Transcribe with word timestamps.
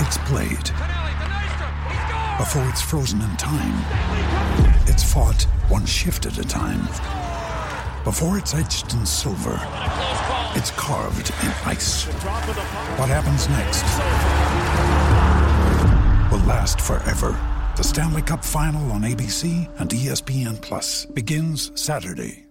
it's 0.00 0.18
played. 0.18 0.68
Before 2.38 2.66
it's 2.68 2.80
frozen 2.80 3.20
in 3.22 3.36
time, 3.36 3.76
it's 4.86 5.04
fought 5.04 5.42
one 5.68 5.84
shift 5.84 6.26
at 6.26 6.38
a 6.38 6.42
time. 6.42 6.86
Before 8.04 8.38
it's 8.38 8.54
etched 8.54 8.94
in 8.94 9.04
silver, 9.04 9.60
it's 10.56 10.70
carved 10.72 11.30
in 11.42 11.48
ice. 11.66 12.04
What 12.96 13.08
happens 13.08 13.48
next 13.50 13.84
will 16.32 16.46
last 16.46 16.80
forever. 16.80 17.38
The 17.76 17.84
Stanley 17.84 18.22
Cup 18.22 18.44
Final 18.44 18.90
on 18.92 19.02
ABC 19.02 19.68
and 19.78 19.90
ESPN 19.90 20.60
Plus 20.62 21.06
begins 21.06 21.70
Saturday. 21.80 22.46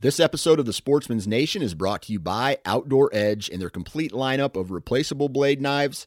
This 0.00 0.18
episode 0.18 0.58
of 0.58 0.64
the 0.64 0.72
Sportsman's 0.72 1.28
Nation 1.28 1.60
is 1.60 1.74
brought 1.74 2.02
to 2.02 2.12
you 2.12 2.18
by 2.18 2.56
Outdoor 2.64 3.10
Edge 3.12 3.50
and 3.50 3.60
their 3.60 3.68
complete 3.68 4.12
lineup 4.12 4.56
of 4.56 4.70
replaceable 4.70 5.28
blade 5.28 5.60
knives, 5.60 6.06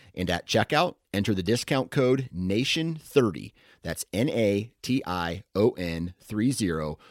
And 0.15 0.29
at 0.29 0.47
checkout, 0.47 0.95
enter 1.13 1.33
the 1.33 1.43
discount 1.43 1.91
code 1.91 2.29
NATION30. 2.35 3.53
That's 3.83 4.05
N 4.13 4.29
A 4.29 4.71
T 4.81 5.01
I 5.05 5.43
O 5.55 5.71
N 5.71 6.13
30 6.21 6.51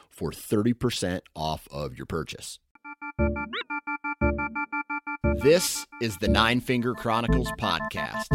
for 0.08 0.30
30% 0.30 1.20
off 1.34 1.66
of 1.70 1.96
your 1.96 2.06
purchase. 2.06 2.58
This 5.42 5.86
is 6.02 6.18
the 6.18 6.28
Nine 6.28 6.60
Finger 6.60 6.94
Chronicles 6.94 7.50
podcast, 7.58 8.28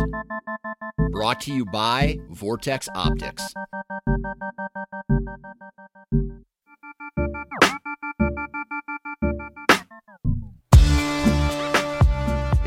brought 1.11 1.41
to 1.41 1.53
you 1.53 1.65
by 1.65 2.17
Vortex 2.29 2.89
Optics. 2.95 3.53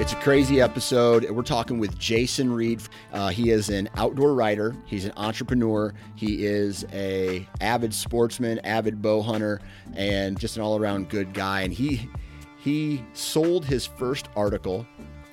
It's 0.08 0.16
a 0.16 0.20
crazy 0.22 0.62
episode. 0.62 1.28
We're 1.28 1.42
talking 1.42 1.78
with 1.78 1.98
Jason 1.98 2.50
Reed. 2.50 2.80
Uh, 3.12 3.28
he 3.28 3.50
is 3.50 3.68
an 3.68 3.90
outdoor 3.98 4.32
writer. 4.32 4.74
He's 4.86 5.04
an 5.04 5.12
entrepreneur. 5.18 5.92
He 6.14 6.46
is 6.46 6.86
a 6.94 7.46
avid 7.60 7.92
sportsman, 7.92 8.58
avid 8.60 9.02
bow 9.02 9.20
hunter, 9.20 9.60
and 9.94 10.40
just 10.40 10.56
an 10.56 10.62
all-around 10.62 11.10
good 11.10 11.34
guy. 11.34 11.60
And 11.60 11.74
he 11.74 12.08
he 12.56 13.04
sold 13.12 13.66
his 13.66 13.84
first 13.84 14.30
article 14.34 14.86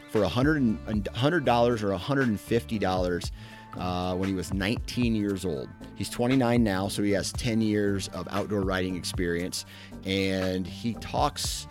for 0.10 0.24
a 0.24 0.28
hundred 0.28 0.78
hundred 1.14 1.46
dollars 1.46 1.82
or 1.82 1.94
hundred 1.94 2.28
and 2.28 2.38
fifty 2.38 2.78
dollars 2.78 3.32
uh, 3.78 4.14
when 4.16 4.28
he 4.28 4.36
was 4.36 4.54
19 4.54 5.16
years 5.16 5.46
old. 5.46 5.70
He's 5.96 6.10
29 6.10 6.62
now, 6.62 6.90
so 6.90 7.02
he 7.02 7.12
has 7.12 7.32
10 7.32 7.62
years 7.62 8.10
of 8.10 8.28
outdoor 8.30 8.64
writing 8.64 8.98
experience, 8.98 9.66
and 10.04 10.68
he 10.68 10.96
talks 10.96 11.68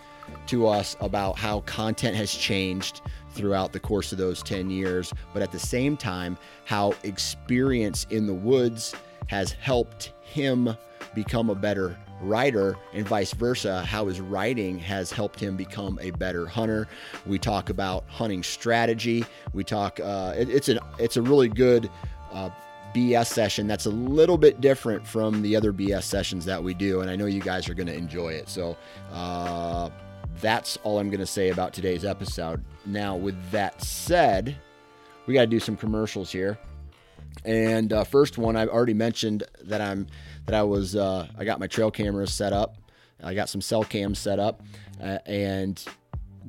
to 0.49 0.67
us 0.67 0.97
about 1.01 1.39
how 1.39 1.61
content 1.61 2.17
has 2.17 2.33
changed 2.33 3.03
throughout 3.31 3.73
the 3.73 3.81
course 3.81 4.13
of 4.13 4.19
those 4.19 4.43
10 4.43 4.71
years, 4.71 5.13
but 5.33 5.43
at 5.43 5.53
the 5.53 5.59
same 5.59 5.97
time, 5.97 6.37
how 6.65 6.95
experience 7.03 8.07
in 8.11 8.27
the 8.27 8.35
woods 8.35 8.95
has 9.27 9.53
helped 9.53 10.13
him 10.23 10.77
become 11.15 11.51
a 11.51 11.55
better 11.55 11.97
writer 12.21 12.77
and 12.93 13.07
vice 13.07 13.33
versa. 13.33 13.85
How 13.85 14.07
his 14.07 14.21
writing 14.21 14.79
has 14.79 15.11
helped 15.11 15.39
him 15.39 15.57
become 15.57 15.99
a 16.01 16.11
better 16.13 16.47
hunter. 16.47 16.89
We 17.27 17.39
talk 17.39 17.71
about 17.71 18.05
hunting 18.09 18.43
strategy. 18.43 19.25
We 19.53 19.65
talk 19.65 20.01
uh, 20.01 20.35
it, 20.37 20.49
it's 20.49 20.69
an 20.69 20.79
it's 20.99 21.17
a 21.17 21.23
really 21.23 21.49
good 21.49 21.91
uh, 22.33 22.51
BS 22.95 23.27
session 23.27 23.67
that's 23.67 23.87
a 23.87 23.91
little 23.91 24.39
bit 24.39 24.61
different 24.61 25.07
from 25.07 25.43
the 25.43 25.57
other 25.57 25.73
BS 25.73 26.05
sessions 26.05 26.45
that 26.45 26.63
we 26.63 26.75
do, 26.75 27.01
and 27.01 27.11
I 27.11 27.17
know 27.17 27.27
you 27.27 27.41
guys 27.41 27.69
are 27.69 27.75
going 27.75 27.89
to 27.89 27.95
enjoy 27.95 28.33
it. 28.35 28.49
So, 28.49 28.77
uh, 29.13 29.91
that's 30.45 30.77
all 30.83 30.99
I'm 30.99 31.09
going 31.09 31.21
to 31.21 31.27
say 31.27 31.49
about 31.49 31.73
today's 31.73 32.05
episode. 32.05 32.63
Now, 32.85 33.17
with 33.17 33.51
that 33.51 33.81
said, 33.81 34.55
we 35.25 35.33
got 35.33 35.41
to 35.41 35.47
do 35.47 35.59
some 35.59 35.75
commercials 35.75 36.31
here. 36.31 36.59
And 37.47 37.95
uh, 37.95 38.05
first 38.05 38.37
one, 38.37 38.55
I've 38.55 38.69
already 38.69 38.93
mentioned 38.93 39.45
that 39.63 39.81
I'm 39.81 40.07
that 40.45 40.55
I 40.55 40.63
was 40.63 40.97
uh, 40.97 41.27
I 41.39 41.47
got 41.47 41.61
my 41.61 41.67
trail 41.67 41.91
cameras 41.91 42.33
set 42.33 42.53
up. 42.53 42.77
I 43.23 43.33
got 43.33 43.49
some 43.49 43.63
cell 43.63 43.85
cams 43.85 44.19
set 44.19 44.39
up, 44.39 44.63
uh, 45.03 45.19
and 45.25 45.83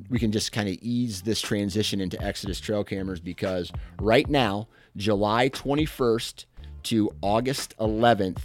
we 0.10 0.20
can 0.20 0.34
just 0.34 0.52
kind 0.52 0.68
of 0.68 0.76
ease 0.82 1.22
this 1.22 1.40
transition 1.40 2.02
into 2.02 2.22
Exodus 2.22 2.60
trail 2.60 2.84
cameras 2.84 3.22
because 3.22 3.72
right 4.02 4.30
now, 4.30 4.68
July 4.98 5.48
21st 5.48 6.46
to 6.84 7.12
August 7.22 7.78
11th 7.78 8.42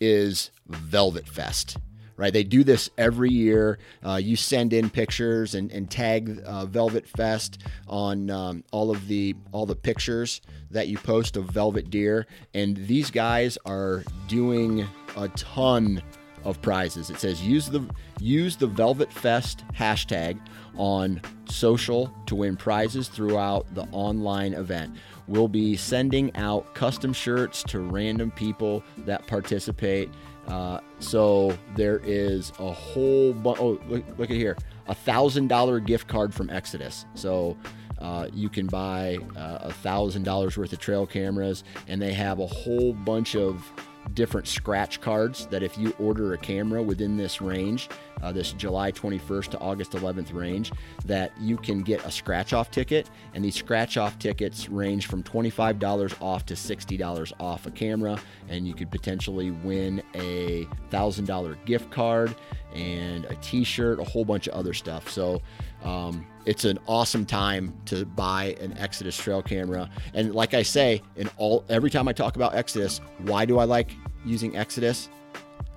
is 0.00 0.50
Velvet 0.66 1.28
Fest 1.28 1.76
right? 2.16 2.32
They 2.32 2.44
do 2.44 2.64
this 2.64 2.90
every 2.98 3.30
year. 3.30 3.78
Uh, 4.04 4.16
you 4.16 4.36
send 4.36 4.72
in 4.72 4.90
pictures 4.90 5.54
and, 5.54 5.70
and 5.72 5.90
tag 5.90 6.40
uh, 6.44 6.66
Velvet 6.66 7.06
Fest 7.06 7.62
on 7.88 8.30
um, 8.30 8.64
all 8.72 8.90
of 8.90 9.08
the 9.08 9.34
all 9.52 9.66
the 9.66 9.76
pictures 9.76 10.40
that 10.70 10.88
you 10.88 10.98
post 10.98 11.36
of 11.36 11.46
velvet 11.46 11.90
deer, 11.90 12.26
and 12.52 12.76
these 12.76 13.10
guys 13.10 13.56
are 13.64 14.04
doing 14.28 14.86
a 15.16 15.28
ton 15.28 16.02
of 16.44 16.60
prizes. 16.60 17.10
It 17.10 17.18
says 17.18 17.42
use 17.42 17.66
the 17.66 17.88
use 18.20 18.56
the 18.56 18.66
Velvet 18.66 19.12
Fest 19.12 19.64
hashtag 19.74 20.38
on 20.76 21.20
social 21.46 22.12
to 22.26 22.34
win 22.34 22.56
prizes 22.56 23.08
throughout 23.08 23.72
the 23.74 23.86
online 23.92 24.54
event. 24.54 24.94
We'll 25.26 25.48
be 25.48 25.76
sending 25.76 26.34
out 26.36 26.74
custom 26.74 27.12
shirts 27.12 27.62
to 27.64 27.80
random 27.80 28.30
people 28.30 28.82
that 28.98 29.26
participate. 29.26 30.10
Uh, 30.48 30.80
so 30.98 31.56
there 31.76 32.00
is 32.04 32.52
a 32.58 32.72
whole 32.72 33.32
bunch. 33.32 33.58
Oh, 33.60 33.80
look, 33.88 34.04
look 34.18 34.30
at 34.30 34.36
here, 34.36 34.56
a 34.86 34.94
thousand 34.94 35.48
dollar 35.48 35.80
gift 35.80 36.06
card 36.06 36.34
from 36.34 36.50
Exodus. 36.50 37.06
So 37.14 37.56
uh, 37.98 38.28
you 38.32 38.48
can 38.48 38.66
buy 38.66 39.18
uh, 39.36 39.58
a 39.62 39.72
thousand 39.72 40.24
dollars 40.24 40.56
worth 40.58 40.72
of 40.72 40.78
trail 40.78 41.06
cameras, 41.06 41.64
and 41.88 42.00
they 42.00 42.12
have 42.12 42.38
a 42.40 42.46
whole 42.46 42.92
bunch 42.92 43.36
of 43.36 43.70
different 44.12 44.46
scratch 44.46 45.00
cards 45.00 45.46
that 45.46 45.62
if 45.62 45.78
you 45.78 45.94
order 45.98 46.34
a 46.34 46.38
camera 46.38 46.82
within 46.82 47.16
this 47.16 47.40
range, 47.40 47.88
uh, 48.22 48.32
this 48.32 48.52
July 48.52 48.92
21st 48.92 49.50
to 49.50 49.58
August 49.58 49.92
11th 49.92 50.32
range, 50.32 50.72
that 51.04 51.32
you 51.40 51.56
can 51.56 51.82
get 51.82 52.04
a 52.04 52.10
scratch 52.10 52.52
off 52.52 52.70
ticket. 52.70 53.10
And 53.34 53.44
these 53.44 53.54
scratch 53.54 53.96
off 53.96 54.18
tickets 54.18 54.68
range 54.68 55.06
from 55.06 55.22
$25 55.22 56.22
off 56.22 56.46
to 56.46 56.54
$60 56.54 57.32
off 57.40 57.66
a 57.66 57.70
camera. 57.70 58.18
And 58.48 58.66
you 58.66 58.74
could 58.74 58.90
potentially 58.90 59.50
win 59.50 60.02
a 60.14 60.66
$1,000 60.90 61.64
gift 61.64 61.90
card 61.90 62.34
and 62.74 63.24
a 63.26 63.34
t 63.36 63.64
shirt, 63.64 64.00
a 64.00 64.04
whole 64.04 64.24
bunch 64.24 64.48
of 64.48 64.54
other 64.54 64.74
stuff. 64.74 65.10
So, 65.10 65.40
um, 65.82 66.26
it's 66.46 66.64
an 66.64 66.78
awesome 66.86 67.24
time 67.24 67.74
to 67.86 68.04
buy 68.04 68.56
an 68.60 68.76
Exodus 68.78 69.16
trail 69.16 69.42
camera. 69.42 69.88
And 70.12 70.34
like 70.34 70.54
I 70.54 70.62
say, 70.62 71.02
in 71.16 71.30
all 71.36 71.64
every 71.68 71.90
time 71.90 72.08
I 72.08 72.12
talk 72.12 72.36
about 72.36 72.54
Exodus, 72.54 73.00
why 73.18 73.44
do 73.44 73.58
I 73.58 73.64
like 73.64 73.92
using 74.24 74.56
Exodus? 74.56 75.08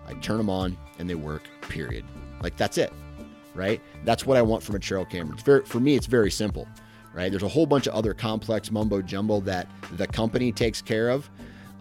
I 0.08 0.14
turn 0.16 0.38
them 0.38 0.50
on 0.50 0.78
and 1.00 1.10
they 1.10 1.16
work, 1.16 1.44
period. 1.62 2.06
Like 2.42 2.58
that's 2.58 2.78
it, 2.78 2.92
right? 3.56 3.82
That's 4.06 4.26
what 4.26 4.38
I 4.38 4.42
want 4.42 4.64
from 4.64 4.76
a 4.76 4.80
trail 4.80 5.06
camera. 5.06 5.34
It's 5.34 5.44
very, 5.44 5.66
for 5.66 5.80
me, 5.80 5.96
it's 5.96 6.06
very 6.06 6.32
simple, 6.32 6.68
right? 7.14 7.30
There's 7.30 7.44
a 7.44 7.48
whole 7.48 7.66
bunch 7.66 7.88
of 7.88 7.94
other 7.94 8.14
complex 8.14 8.72
mumbo 8.72 9.02
jumbo 9.02 9.42
that 9.42 9.70
the 9.94 10.08
company 10.08 10.52
takes 10.52 10.82
care 10.82 11.10
of. 11.10 11.30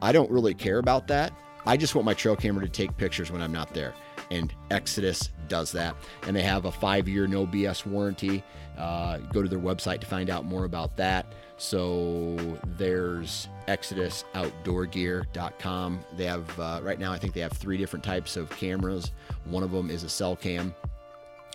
I 0.02 0.12
don't 0.12 0.30
really 0.30 0.54
care 0.54 0.78
about 0.78 1.06
that. 1.08 1.32
I 1.66 1.76
just 1.76 1.94
want 1.94 2.04
my 2.04 2.14
trail 2.14 2.36
camera 2.36 2.64
to 2.64 2.70
take 2.70 2.96
pictures 2.96 3.32
when 3.32 3.42
I'm 3.42 3.52
not 3.52 3.74
there. 3.74 3.92
And 4.30 4.52
Exodus 4.70 5.30
does 5.48 5.72
that. 5.72 5.96
And 6.26 6.34
they 6.34 6.42
have 6.42 6.64
a 6.64 6.72
five 6.72 7.08
year 7.08 7.26
no 7.26 7.46
BS 7.46 7.86
warranty. 7.86 8.42
Uh, 8.76 9.18
go 9.32 9.42
to 9.42 9.48
their 9.48 9.58
website 9.58 10.00
to 10.00 10.06
find 10.06 10.30
out 10.30 10.44
more 10.44 10.64
about 10.64 10.96
that. 10.96 11.26
So 11.58 12.36
there's 12.76 13.48
ExodusOutdoorGear.com. 13.68 16.04
They 16.16 16.26
have, 16.26 16.60
uh, 16.60 16.80
right 16.82 16.98
now, 16.98 17.12
I 17.12 17.18
think 17.18 17.32
they 17.32 17.40
have 17.40 17.52
three 17.52 17.78
different 17.78 18.04
types 18.04 18.36
of 18.36 18.50
cameras. 18.50 19.12
One 19.44 19.62
of 19.62 19.70
them 19.70 19.90
is 19.90 20.02
a 20.04 20.08
cell 20.08 20.36
cam. 20.36 20.74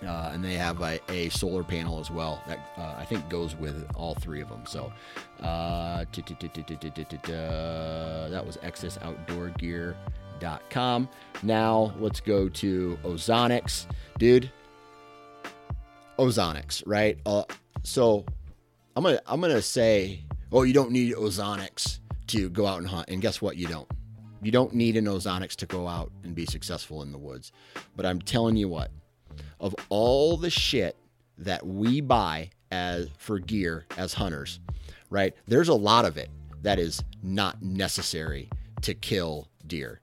Uh, 0.04 0.30
and 0.32 0.44
they 0.44 0.54
have 0.54 0.82
a, 0.82 0.98
a, 1.12 1.28
solar 1.28 1.62
panel 1.62 2.00
as 2.00 2.10
well 2.10 2.42
that 2.48 2.58
uh, 2.76 2.96
I 2.98 3.04
think 3.04 3.28
goes 3.28 3.54
with 3.54 3.88
all 3.94 4.16
three 4.16 4.40
of 4.40 4.48
them. 4.48 4.62
So 4.66 4.92
that 8.30 8.44
was 8.44 8.56
ExodusOutdoorGear.com. 8.56 11.08
Now 11.44 11.94
let's 12.00 12.20
go 12.20 12.48
to 12.48 12.98
Ozonics, 13.04 13.86
dude. 14.18 14.50
Ozonics, 16.22 16.84
right? 16.86 17.18
Uh, 17.26 17.42
so 17.82 18.24
I'm 18.94 19.02
gonna 19.02 19.20
I'm 19.26 19.40
gonna 19.40 19.60
say, 19.60 20.20
oh, 20.52 20.62
you 20.62 20.72
don't 20.72 20.92
need 20.92 21.14
Ozonics 21.14 21.98
to 22.28 22.48
go 22.48 22.64
out 22.64 22.78
and 22.78 22.86
hunt, 22.86 23.08
and 23.08 23.20
guess 23.20 23.42
what? 23.42 23.56
You 23.56 23.66
don't. 23.66 23.90
You 24.40 24.52
don't 24.52 24.72
need 24.72 24.96
an 24.96 25.06
Ozonics 25.06 25.56
to 25.56 25.66
go 25.66 25.86
out 25.88 26.12
and 26.22 26.34
be 26.34 26.46
successful 26.46 27.02
in 27.02 27.12
the 27.12 27.18
woods. 27.18 27.52
But 27.96 28.06
I'm 28.06 28.20
telling 28.20 28.56
you 28.56 28.68
what, 28.68 28.90
of 29.60 29.74
all 29.88 30.36
the 30.36 30.50
shit 30.50 30.96
that 31.38 31.66
we 31.66 32.00
buy 32.00 32.50
as 32.70 33.08
for 33.18 33.38
gear 33.38 33.86
as 33.96 34.14
hunters, 34.14 34.60
right? 35.10 35.34
There's 35.46 35.68
a 35.68 35.74
lot 35.74 36.04
of 36.04 36.16
it 36.16 36.28
that 36.62 36.78
is 36.78 37.02
not 37.22 37.62
necessary 37.62 38.48
to 38.82 38.94
kill 38.94 39.48
deer. 39.66 40.00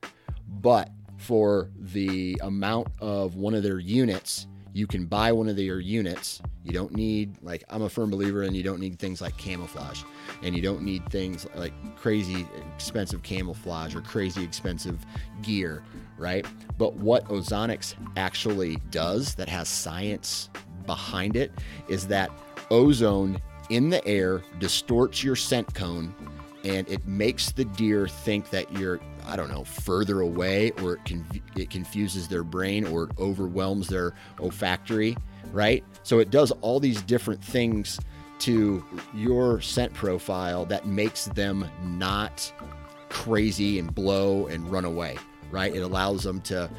But 0.48 0.89
for 1.18 1.69
the 1.77 2.39
amount 2.42 2.88
of 3.00 3.36
one 3.36 3.54
of 3.54 3.63
their 3.63 3.80
units 3.80 4.48
you 4.74 4.88
can 4.88 5.06
buy 5.06 5.31
one 5.31 5.50
of 5.50 5.56
their 5.56 5.80
units. 5.80 6.42
You 6.63 6.71
don't 6.71 6.94
need, 6.94 7.38
like, 7.42 7.63
I'm 7.69 7.81
a 7.81 7.89
firm 7.89 8.10
believer 8.10 8.44
in 8.44 8.54
you 8.54 8.63
don't 8.63 8.80
need 8.80 9.00
things 9.00 9.21
like 9.21 9.38
camouflage 9.38 10.04
and 10.44 10.56
you 10.56 10.62
don't 10.62 10.81
need 10.81 11.10
things 11.10 11.48
like 11.56 11.74
crazy 11.95 12.48
expensive 12.75 13.24
camouflage 13.24 13.95
or 13.95 14.01
crazy 14.01 14.44
expensive 14.44 15.06
gear, 15.42 15.83
right? 16.18 16.45
But 16.77 16.95
what 16.95 17.25
Ozonics 17.25 17.95
actually 18.18 18.77
does 18.92 19.36
that 19.36 19.50
has 19.50 19.68
science 19.68 20.50
behind 20.86 21.36
it 21.36 21.51
is 21.88 22.07
that 22.07 22.31
ozone 22.71 23.39
in 23.69 23.89
the 23.89 24.06
air 24.07 24.42
distorts 24.60 25.24
your 25.24 25.36
scent 25.36 25.71
cone 25.74 26.13
and 26.63 26.89
it 26.89 27.06
makes 27.07 27.51
the 27.51 27.63
deer 27.63 28.07
think 28.07 28.50
that 28.50 28.71
you're 28.74 29.00
I 29.30 29.36
don't 29.36 29.50
know 29.50 29.64
further 29.64 30.22
away 30.22 30.72
or 30.81 30.94
it 30.94 31.06
can 31.06 31.26
it 31.56 31.70
confuses 31.70 32.28
their 32.28 32.44
brain 32.44 32.86
or 32.88 33.04
it 33.04 33.12
overwhelms 33.20 33.88
their 33.88 34.14
olfactory 34.40 35.16
right? 35.52 35.84
So 36.04 36.20
it 36.20 36.30
does 36.30 36.52
all 36.62 36.80
these 36.80 37.02
different 37.04 37.44
things 37.44 38.00
to 38.40 38.84
your 39.14 39.62
scent 39.62 39.94
profile 39.94 40.66
that 40.66 40.86
makes 40.86 41.26
them 41.26 41.66
not 41.84 42.52
crazy 43.10 43.80
and 43.80 43.94
blow 43.94 44.48
and 44.48 44.70
run 44.72 44.86
away 44.86 45.18
right? 45.52 45.76
It 45.76 45.80
allows 45.80 46.24
them 46.24 46.42
to 46.42 46.70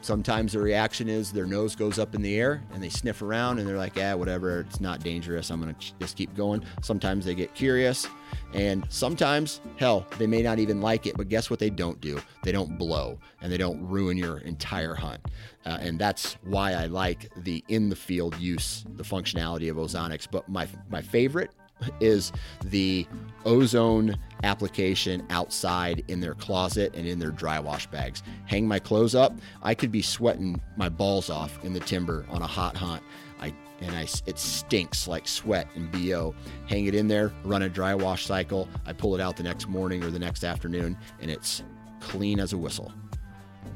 Sometimes 0.00 0.52
the 0.52 0.58
reaction 0.58 1.08
is 1.08 1.32
their 1.32 1.46
nose 1.46 1.74
goes 1.74 1.98
up 1.98 2.14
in 2.14 2.22
the 2.22 2.38
air 2.38 2.62
and 2.72 2.82
they 2.82 2.88
sniff 2.88 3.22
around 3.22 3.58
and 3.58 3.66
they're 3.66 3.76
like, 3.76 3.96
yeah, 3.96 4.14
whatever, 4.14 4.60
it's 4.60 4.80
not 4.80 5.00
dangerous. 5.00 5.50
I'm 5.50 5.60
going 5.60 5.74
to 5.74 5.92
just 5.98 6.16
keep 6.16 6.34
going. 6.34 6.64
Sometimes 6.82 7.24
they 7.24 7.34
get 7.34 7.54
curious. 7.54 8.06
And 8.52 8.86
sometimes, 8.88 9.60
hell, 9.76 10.06
they 10.18 10.26
may 10.26 10.42
not 10.42 10.58
even 10.58 10.80
like 10.80 11.06
it, 11.06 11.16
but 11.16 11.28
guess 11.28 11.50
what 11.50 11.58
they 11.58 11.70
don't 11.70 12.00
do? 12.00 12.20
They 12.42 12.52
don't 12.52 12.78
blow 12.78 13.18
and 13.40 13.52
they 13.52 13.58
don't 13.58 13.86
ruin 13.86 14.16
your 14.16 14.38
entire 14.38 14.94
hunt. 14.94 15.20
Uh, 15.66 15.78
and 15.80 15.98
that's 15.98 16.34
why 16.44 16.72
I 16.72 16.86
like 16.86 17.30
the 17.36 17.64
in 17.68 17.88
the 17.88 17.96
field 17.96 18.38
use, 18.38 18.84
the 18.96 19.04
functionality 19.04 19.70
of 19.70 19.76
Ozonics. 19.76 20.28
But 20.30 20.48
my, 20.48 20.68
my 20.90 21.00
favorite 21.00 21.50
is 22.00 22.32
the 22.64 23.06
ozone 23.44 24.16
application 24.42 25.26
outside 25.30 26.04
in 26.08 26.20
their 26.20 26.34
closet 26.34 26.94
and 26.94 27.06
in 27.06 27.18
their 27.18 27.30
dry 27.30 27.58
wash 27.58 27.86
bags. 27.88 28.22
Hang 28.46 28.66
my 28.66 28.78
clothes 28.78 29.14
up. 29.14 29.32
I 29.62 29.74
could 29.74 29.90
be 29.90 30.02
sweating 30.02 30.60
my 30.76 30.88
balls 30.88 31.30
off 31.30 31.62
in 31.64 31.72
the 31.72 31.80
timber 31.80 32.26
on 32.30 32.42
a 32.42 32.46
hot 32.46 32.76
hunt. 32.76 33.02
I 33.40 33.52
and 33.80 33.94
I 33.94 34.06
it 34.26 34.38
stinks 34.38 35.08
like 35.08 35.26
sweat 35.26 35.68
and 35.74 35.90
bo. 35.90 36.34
Hang 36.66 36.86
it 36.86 36.94
in 36.94 37.08
there, 37.08 37.32
run 37.42 37.62
a 37.62 37.68
dry 37.68 37.94
wash 37.94 38.26
cycle. 38.26 38.68
I 38.86 38.92
pull 38.92 39.14
it 39.14 39.20
out 39.20 39.36
the 39.36 39.42
next 39.42 39.68
morning 39.68 40.02
or 40.04 40.10
the 40.10 40.18
next 40.18 40.44
afternoon, 40.44 40.96
and 41.20 41.30
it's 41.30 41.62
clean 42.00 42.38
as 42.38 42.52
a 42.52 42.58
whistle. 42.58 42.92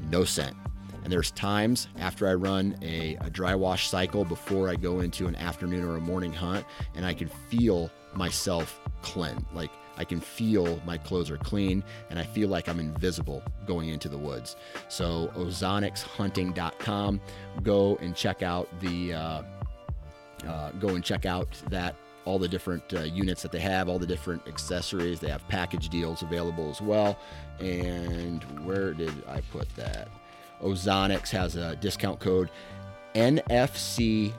No 0.09 0.23
scent. 0.23 0.55
And 1.09 1.13
there's 1.15 1.31
times 1.31 1.87
after 1.97 2.27
I 2.27 2.35
run 2.35 2.77
a, 2.83 3.17
a, 3.21 3.31
dry 3.31 3.55
wash 3.55 3.89
cycle 3.89 4.23
before 4.23 4.69
I 4.69 4.75
go 4.75 4.99
into 4.99 5.25
an 5.25 5.35
afternoon 5.37 5.83
or 5.83 5.97
a 5.97 5.99
morning 5.99 6.31
hunt, 6.31 6.67
and 6.93 7.03
I 7.03 7.15
can 7.15 7.29
feel 7.49 7.89
myself 8.13 8.79
cleanse. 9.01 9.43
Like 9.51 9.71
I 9.97 10.03
can 10.03 10.19
feel 10.19 10.79
my 10.85 10.99
clothes 10.99 11.31
are 11.31 11.37
clean 11.37 11.83
and 12.11 12.19
I 12.19 12.23
feel 12.25 12.47
like 12.47 12.69
I'm 12.69 12.79
invisible 12.79 13.41
going 13.65 13.89
into 13.89 14.07
the 14.07 14.19
woods. 14.19 14.55
So, 14.87 15.31
ozonicshunting.com. 15.35 17.21
Go 17.63 17.95
and 17.95 18.15
check 18.15 18.43
out 18.43 18.69
the, 18.79 19.13
uh, 19.15 19.41
uh, 20.47 20.71
go 20.73 20.89
and 20.89 21.03
check 21.03 21.25
out 21.25 21.59
that 21.71 21.95
all 22.25 22.37
the 22.37 22.47
different 22.47 22.83
uh, 22.93 22.99
units 22.99 23.41
that 23.41 23.51
they 23.51 23.61
have, 23.61 23.89
all 23.89 23.97
the 23.97 24.05
different 24.05 24.47
accessories. 24.47 25.19
They 25.19 25.29
have 25.29 25.47
package 25.47 25.89
deals 25.89 26.21
available 26.21 26.69
as 26.69 26.81
well. 26.81 27.17
And 27.59 28.43
where 28.63 28.93
did 28.93 29.23
I 29.27 29.41
put 29.41 29.67
that? 29.75 30.07
Ozonics 30.61 31.29
has 31.29 31.55
a 31.55 31.75
discount 31.77 32.19
code 32.19 32.49
NFC21. 33.15 34.33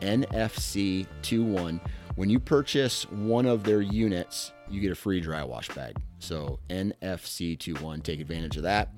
NFC21 0.00 1.80
when 2.18 2.28
you 2.28 2.40
purchase 2.40 3.04
one 3.12 3.46
of 3.46 3.62
their 3.62 3.80
units, 3.80 4.50
you 4.68 4.80
get 4.80 4.90
a 4.90 4.96
free 4.96 5.20
dry 5.20 5.44
wash 5.44 5.68
bag. 5.68 5.94
So 6.18 6.58
NFC21, 6.68 8.02
take 8.02 8.18
advantage 8.18 8.56
of 8.56 8.64
that. 8.64 8.92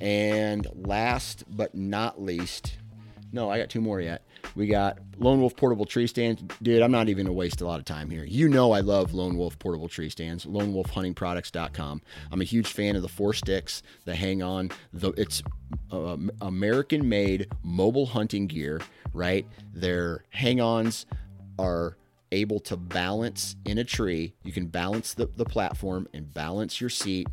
And 0.00 0.66
last 0.74 1.44
but 1.54 1.74
not 1.74 2.22
least, 2.22 2.78
no, 3.30 3.50
I 3.50 3.58
got 3.58 3.68
two 3.68 3.82
more 3.82 4.00
yet. 4.00 4.22
We 4.54 4.66
got 4.66 4.98
Lone 5.18 5.40
Wolf 5.40 5.56
portable 5.56 5.84
tree 5.84 6.06
stands. 6.06 6.42
Dude, 6.62 6.82
I'm 6.82 6.90
not 6.90 7.08
even 7.08 7.26
gonna 7.26 7.34
waste 7.34 7.60
a 7.60 7.66
lot 7.66 7.78
of 7.78 7.84
time 7.84 8.10
here. 8.10 8.24
You 8.24 8.48
know 8.48 8.72
I 8.72 8.80
love 8.80 9.14
Lone 9.14 9.36
Wolf 9.36 9.58
portable 9.58 9.88
tree 9.88 10.10
stands. 10.10 10.44
LoneWolfHuntingProducts.com. 10.44 12.02
I'm 12.30 12.40
a 12.40 12.44
huge 12.44 12.68
fan 12.68 12.96
of 12.96 13.02
the 13.02 13.08
four 13.08 13.32
sticks, 13.32 13.82
the 14.04 14.14
hang 14.14 14.42
on. 14.42 14.70
The 14.92 15.12
it's 15.12 15.42
uh, 15.90 16.16
American-made 16.40 17.48
mobile 17.62 18.06
hunting 18.06 18.46
gear, 18.46 18.80
right? 19.12 19.46
Their 19.72 20.24
hang-ons 20.30 21.06
are 21.58 21.96
able 22.32 22.60
to 22.60 22.76
balance 22.76 23.56
in 23.64 23.78
a 23.78 23.84
tree. 23.84 24.34
You 24.42 24.52
can 24.52 24.66
balance 24.66 25.14
the, 25.14 25.26
the 25.26 25.44
platform 25.44 26.08
and 26.14 26.32
balance 26.32 26.80
your 26.80 26.90
seat, 26.90 27.28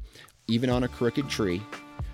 even 0.48 0.70
on 0.70 0.84
a 0.84 0.88
crooked 0.88 1.30
tree. 1.30 1.62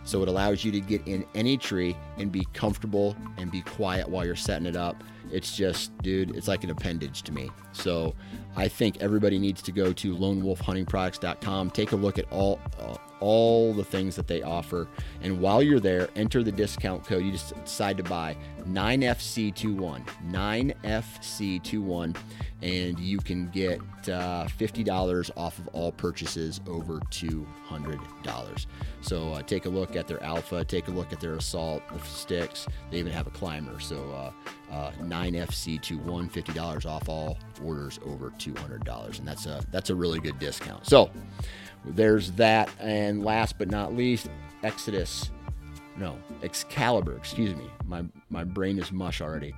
So 0.05 0.21
it 0.21 0.27
allows 0.27 0.63
you 0.63 0.71
to 0.71 0.79
get 0.79 1.05
in 1.07 1.25
any 1.35 1.57
tree 1.57 1.97
and 2.17 2.31
be 2.31 2.47
comfortable 2.53 3.15
and 3.37 3.51
be 3.51 3.61
quiet 3.61 4.07
while 4.07 4.25
you're 4.25 4.35
setting 4.35 4.67
it 4.67 4.75
up. 4.75 5.03
It's 5.31 5.57
just, 5.57 5.97
dude, 5.99 6.35
it's 6.35 6.47
like 6.47 6.63
an 6.63 6.69
appendage 6.69 7.23
to 7.23 7.31
me. 7.31 7.49
So 7.71 8.13
I 8.55 8.67
think 8.67 8.97
everybody 9.01 9.39
needs 9.39 9.61
to 9.63 9.71
go 9.71 9.91
to 9.93 10.15
lonewolfhuntingproducts.com, 10.15 11.71
take 11.71 11.91
a 11.91 11.95
look 11.95 12.19
at 12.19 12.31
all 12.31 12.59
uh, 12.79 12.95
all 13.21 13.73
the 13.73 13.83
things 13.83 14.15
that 14.15 14.27
they 14.27 14.41
offer, 14.43 14.87
and 15.21 15.39
while 15.39 15.63
you're 15.63 15.79
there, 15.79 16.09
enter 16.15 16.43
the 16.43 16.51
discount 16.51 17.05
code. 17.05 17.23
You 17.23 17.31
just 17.31 17.55
decide 17.63 17.97
to 17.97 18.03
buy 18.03 18.35
9FC21, 18.67 20.05
9FC21, 20.29 22.15
and 22.61 22.99
you 22.99 23.17
can 23.19 23.49
get 23.49 23.79
uh, 24.09 24.47
$50 24.59 25.31
off 25.37 25.59
of 25.59 25.67
all 25.69 25.91
purchases 25.91 26.61
over 26.67 26.99
$200. 27.11 28.65
So 29.01 29.33
uh, 29.33 29.41
take 29.43 29.65
a 29.65 29.69
look 29.69 29.95
at 29.95 30.07
their 30.07 30.21
Alpha, 30.23 30.63
take 30.65 30.87
a 30.87 30.91
look 30.91 31.13
at 31.13 31.19
their 31.19 31.35
Assault 31.35 31.83
sticks. 32.03 32.67
They 32.91 32.97
even 32.97 33.11
have 33.11 33.27
a 33.27 33.31
climber. 33.31 33.79
So 33.79 33.97
uh, 34.11 34.31
uh, 34.73 34.91
9FC21, 35.01 36.31
$50 36.31 36.85
off 36.85 37.07
all 37.07 37.37
orders 37.63 37.99
over 38.05 38.31
$200, 38.31 39.19
and 39.19 39.27
that's 39.27 39.45
a 39.45 39.63
that's 39.71 39.89
a 39.89 39.95
really 39.95 40.19
good 40.19 40.39
discount. 40.39 40.85
So 40.85 41.11
there's 41.85 42.31
that, 42.33 42.69
and 42.79 43.23
last 43.23 43.57
but 43.57 43.69
not 43.69 43.95
least, 43.95 44.29
Exodus. 44.63 45.29
No, 45.97 46.17
Excalibur. 46.43 47.15
Excuse 47.15 47.55
me, 47.55 47.69
my 47.85 48.03
my 48.29 48.43
brain 48.43 48.77
is 48.77 48.91
mush 48.91 49.21
already. 49.21 49.53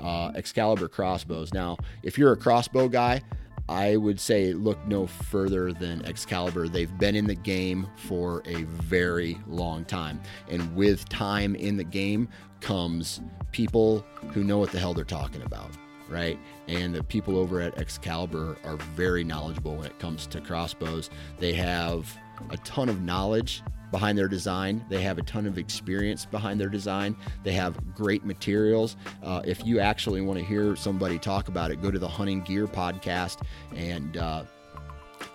Uh, 0.00 0.32
Excalibur 0.34 0.88
crossbows. 0.88 1.52
Now, 1.52 1.76
if 2.02 2.18
you're 2.18 2.32
a 2.32 2.36
crossbow 2.36 2.88
guy, 2.88 3.22
I 3.68 3.96
would 3.96 4.20
say 4.20 4.52
look 4.52 4.78
no 4.86 5.06
further 5.06 5.72
than 5.72 6.04
Excalibur. 6.04 6.68
They've 6.68 6.98
been 6.98 7.14
in 7.14 7.26
the 7.26 7.34
game 7.34 7.86
for 7.96 8.42
a 8.44 8.64
very 8.64 9.38
long 9.46 9.84
time. 9.84 10.20
And 10.50 10.74
with 10.74 11.08
time 11.08 11.54
in 11.54 11.76
the 11.76 11.84
game 11.84 12.28
comes 12.60 13.20
people 13.52 14.04
who 14.32 14.44
know 14.44 14.58
what 14.58 14.70
the 14.70 14.78
hell 14.78 14.92
they're 14.92 15.04
talking 15.04 15.42
about, 15.42 15.70
right? 16.08 16.38
And 16.68 16.94
the 16.94 17.02
people 17.02 17.38
over 17.38 17.60
at 17.60 17.78
Excalibur 17.78 18.56
are 18.64 18.76
very 18.76 19.24
knowledgeable 19.24 19.76
when 19.76 19.86
it 19.86 19.98
comes 19.98 20.26
to 20.28 20.40
crossbows. 20.40 21.08
They 21.38 21.54
have 21.54 22.14
a 22.50 22.56
ton 22.58 22.88
of 22.88 23.00
knowledge 23.00 23.62
behind 23.94 24.18
their 24.18 24.26
design. 24.26 24.84
They 24.88 25.00
have 25.02 25.18
a 25.18 25.22
ton 25.22 25.46
of 25.46 25.56
experience 25.56 26.24
behind 26.24 26.60
their 26.60 26.68
design. 26.68 27.14
They 27.44 27.52
have 27.52 27.94
great 27.94 28.24
materials. 28.24 28.96
Uh, 29.22 29.40
if 29.44 29.64
you 29.64 29.78
actually 29.78 30.20
want 30.20 30.36
to 30.40 30.44
hear 30.44 30.74
somebody 30.74 31.16
talk 31.16 31.46
about 31.46 31.70
it, 31.70 31.80
go 31.80 31.92
to 31.92 31.98
the 32.00 32.08
Hunting 32.08 32.40
Gear 32.40 32.66
podcast 32.66 33.42
and 33.76 34.16
uh, 34.16 34.42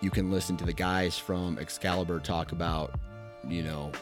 you 0.02 0.10
can 0.10 0.30
listen 0.30 0.58
to 0.58 0.66
the 0.66 0.74
guys 0.74 1.18
from 1.18 1.58
Excalibur 1.58 2.20
talk 2.20 2.52
about 2.52 3.00
you 3.48 3.64
know 3.64 3.94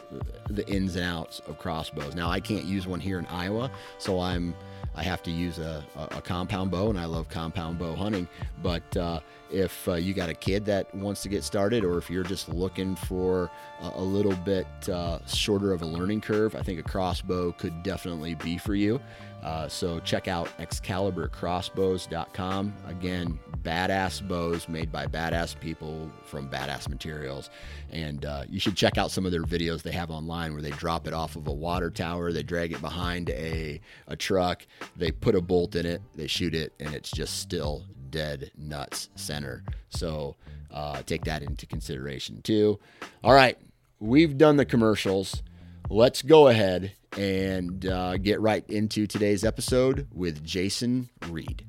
the 0.50 0.68
ins 0.68 0.96
and 0.96 1.04
outs 1.04 1.40
of 1.46 1.56
crossbows. 1.56 2.16
Now 2.16 2.28
I 2.28 2.40
can't 2.40 2.64
use 2.64 2.84
one 2.84 2.98
here 2.98 3.20
in 3.20 3.26
Iowa, 3.26 3.70
so 3.98 4.18
I'm 4.18 4.56
I 4.98 5.02
have 5.04 5.22
to 5.22 5.30
use 5.30 5.60
a, 5.60 5.84
a, 5.94 6.20
compound 6.20 6.72
bow, 6.72 6.90
and 6.90 6.98
I 6.98 7.04
love 7.04 7.28
compound 7.28 7.78
bow 7.78 7.94
hunting. 7.94 8.26
But 8.64 8.96
uh, 8.96 9.20
if 9.48 9.86
uh, 9.86 9.94
you 9.94 10.12
got 10.12 10.28
a 10.28 10.34
kid 10.34 10.64
that 10.64 10.92
wants 10.92 11.22
to 11.22 11.28
get 11.28 11.44
started, 11.44 11.84
or 11.84 11.98
if 11.98 12.10
you're 12.10 12.24
just 12.24 12.48
looking 12.48 12.96
for 12.96 13.48
a, 13.80 13.92
a 13.94 14.02
little 14.02 14.34
bit 14.34 14.66
uh, 14.88 15.20
shorter 15.24 15.72
of 15.72 15.82
a 15.82 15.86
learning 15.86 16.22
curve, 16.22 16.56
I 16.56 16.62
think 16.62 16.80
a 16.80 16.82
crossbow 16.82 17.52
could 17.52 17.84
definitely 17.84 18.34
be 18.34 18.58
for 18.58 18.74
you. 18.74 19.00
Uh, 19.48 19.66
so 19.66 19.98
check 20.00 20.28
out 20.28 20.46
excaliburcrossbows.com. 20.58 22.74
Again, 22.86 23.38
badass 23.62 24.28
bows 24.28 24.68
made 24.68 24.92
by 24.92 25.06
badass 25.06 25.58
people 25.58 26.12
from 26.26 26.50
badass 26.50 26.86
materials. 26.86 27.48
And 27.90 28.26
uh, 28.26 28.44
you 28.46 28.60
should 28.60 28.76
check 28.76 28.98
out 28.98 29.10
some 29.10 29.24
of 29.24 29.32
their 29.32 29.44
videos 29.44 29.80
they 29.80 29.92
have 29.92 30.10
online 30.10 30.52
where 30.52 30.60
they 30.60 30.72
drop 30.72 31.06
it 31.06 31.14
off 31.14 31.34
of 31.34 31.48
a 31.48 31.52
water 31.52 31.90
tower, 31.90 32.30
they 32.30 32.42
drag 32.42 32.72
it 32.72 32.82
behind 32.82 33.30
a, 33.30 33.80
a 34.06 34.16
truck, 34.16 34.66
they 34.96 35.10
put 35.10 35.34
a 35.34 35.40
bolt 35.40 35.76
in 35.76 35.86
it, 35.86 36.02
they 36.14 36.26
shoot 36.26 36.54
it, 36.54 36.74
and 36.78 36.92
it's 36.92 37.10
just 37.10 37.40
still 37.40 37.84
dead 38.10 38.50
nuts 38.54 39.08
center. 39.14 39.64
So 39.88 40.36
uh, 40.70 41.00
take 41.06 41.24
that 41.24 41.42
into 41.42 41.64
consideration 41.64 42.42
too. 42.42 42.78
All 43.24 43.32
right, 43.32 43.56
we've 43.98 44.36
done 44.36 44.58
the 44.58 44.66
commercials. 44.66 45.42
Let's 45.88 46.20
go 46.20 46.48
ahead 46.48 46.92
and 47.16 47.86
uh, 47.86 48.16
get 48.18 48.40
right 48.40 48.64
into 48.68 49.06
today's 49.06 49.44
episode 49.44 50.06
with 50.12 50.44
Jason 50.44 51.08
Reed. 51.28 51.64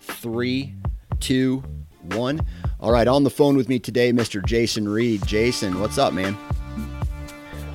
Three, 0.00 0.74
two, 1.20 1.62
one. 2.12 2.40
All 2.80 2.92
right, 2.92 3.06
on 3.06 3.24
the 3.24 3.30
phone 3.30 3.56
with 3.56 3.68
me 3.68 3.78
today, 3.78 4.12
Mr. 4.12 4.44
Jason 4.44 4.88
Reed. 4.88 5.26
Jason, 5.26 5.80
what's 5.80 5.98
up, 5.98 6.12
man? 6.12 6.36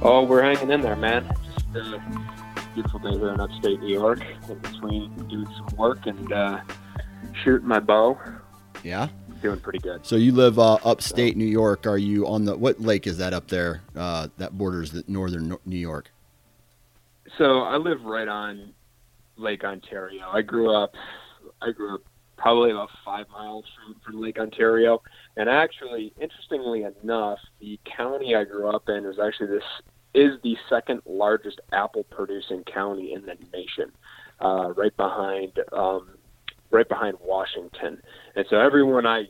Oh, 0.02 0.24
we're 0.24 0.42
hanging 0.42 0.72
in 0.72 0.82
there, 0.82 0.96
man. 0.96 1.26
Just 1.74 1.76
a 1.76 1.98
uh, 1.98 2.02
beautiful 2.74 3.00
day 3.00 3.12
here 3.12 3.34
in 3.34 3.40
upstate 3.40 3.80
New 3.82 3.94
York. 3.94 4.22
In 4.50 4.58
between 4.60 5.14
doing 5.28 5.48
some 5.48 5.78
work 5.78 6.06
and 6.06 6.32
uh, 6.32 6.62
shooting 7.44 7.68
my 7.68 7.80
bow. 7.80 8.18
Yeah 8.84 9.10
doing 9.42 9.60
pretty 9.60 9.80
good. 9.80 10.06
So 10.06 10.16
you 10.16 10.32
live 10.32 10.60
uh, 10.60 10.76
upstate 10.84 11.34
so. 11.34 11.40
New 11.40 11.46
York. 11.46 11.88
Are 11.88 11.98
you 11.98 12.28
on 12.28 12.46
the 12.46 12.56
what 12.58 12.80
lake 12.80 13.08
is 13.08 13.18
that 13.18 13.34
up 13.34 13.48
there? 13.48 13.82
Uh, 13.96 14.28
that 14.38 14.58
borders 14.58 14.92
the 14.92 15.04
northern 15.08 15.58
New 15.66 15.78
York. 15.78 16.12
So 17.38 17.62
I 17.62 17.78
live 17.78 18.04
right 18.04 18.28
on 18.28 18.74
Lake 19.38 19.64
Ontario. 19.64 20.28
I 20.32 20.42
grew 20.42 20.76
up. 20.76 20.94
I 21.62 21.72
grew 21.72 21.96
up 21.96 22.02
probably 22.38 22.72
about 22.72 22.90
five 23.04 23.28
miles 23.30 23.66
from, 23.76 23.96
from 24.06 24.22
Lake 24.22 24.40
Ontario, 24.40 25.02
and 25.36 25.50
actually, 25.50 26.14
interestingly 26.20 26.86
enough, 27.04 27.40
the 27.60 27.78
county 27.84 28.34
I 28.36 28.46
grew 28.46 28.70
up 28.70 28.88
in 28.88 29.06
is 29.06 29.20
actually 29.20 29.48
this 29.48 29.64
is 30.14 30.40
the 30.42 30.58
second 30.70 31.02
largest 31.06 31.60
apple 31.72 32.04
producing 32.06 32.64
county 32.64 33.14
in 33.14 33.26
the 33.26 33.38
nation, 33.54 33.92
uh, 34.42 34.74
right 34.76 34.96
behind 34.98 35.60
um, 35.72 36.10
right 36.72 36.88
behind 36.88 37.18
Washington. 37.22 38.02
And 38.36 38.46
so 38.50 38.58
everyone 38.58 39.06
I 39.06 39.24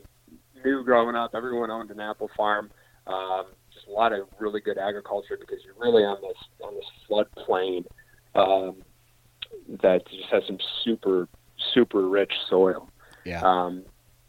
knew 0.64 0.84
growing 0.84 1.16
up, 1.16 1.32
everyone 1.34 1.70
owned 1.70 1.90
an 1.90 2.00
apple 2.00 2.30
farm. 2.36 2.70
Um, 3.06 3.46
just 3.72 3.86
a 3.86 3.92
lot 3.92 4.12
of 4.12 4.28
really 4.38 4.60
good 4.60 4.78
agriculture 4.78 5.36
because 5.38 5.58
you're 5.64 5.74
really 5.78 6.04
on 6.04 6.18
this 6.20 6.36
on 6.62 6.74
this 6.74 6.84
floodplain 7.08 7.84
um, 8.34 8.76
that 9.82 10.06
just 10.08 10.28
has 10.30 10.42
some 10.46 10.58
super 10.84 11.28
super 11.74 12.08
rich 12.08 12.32
soil. 12.48 12.88
Yeah. 13.24 13.42
Um, 13.42 13.84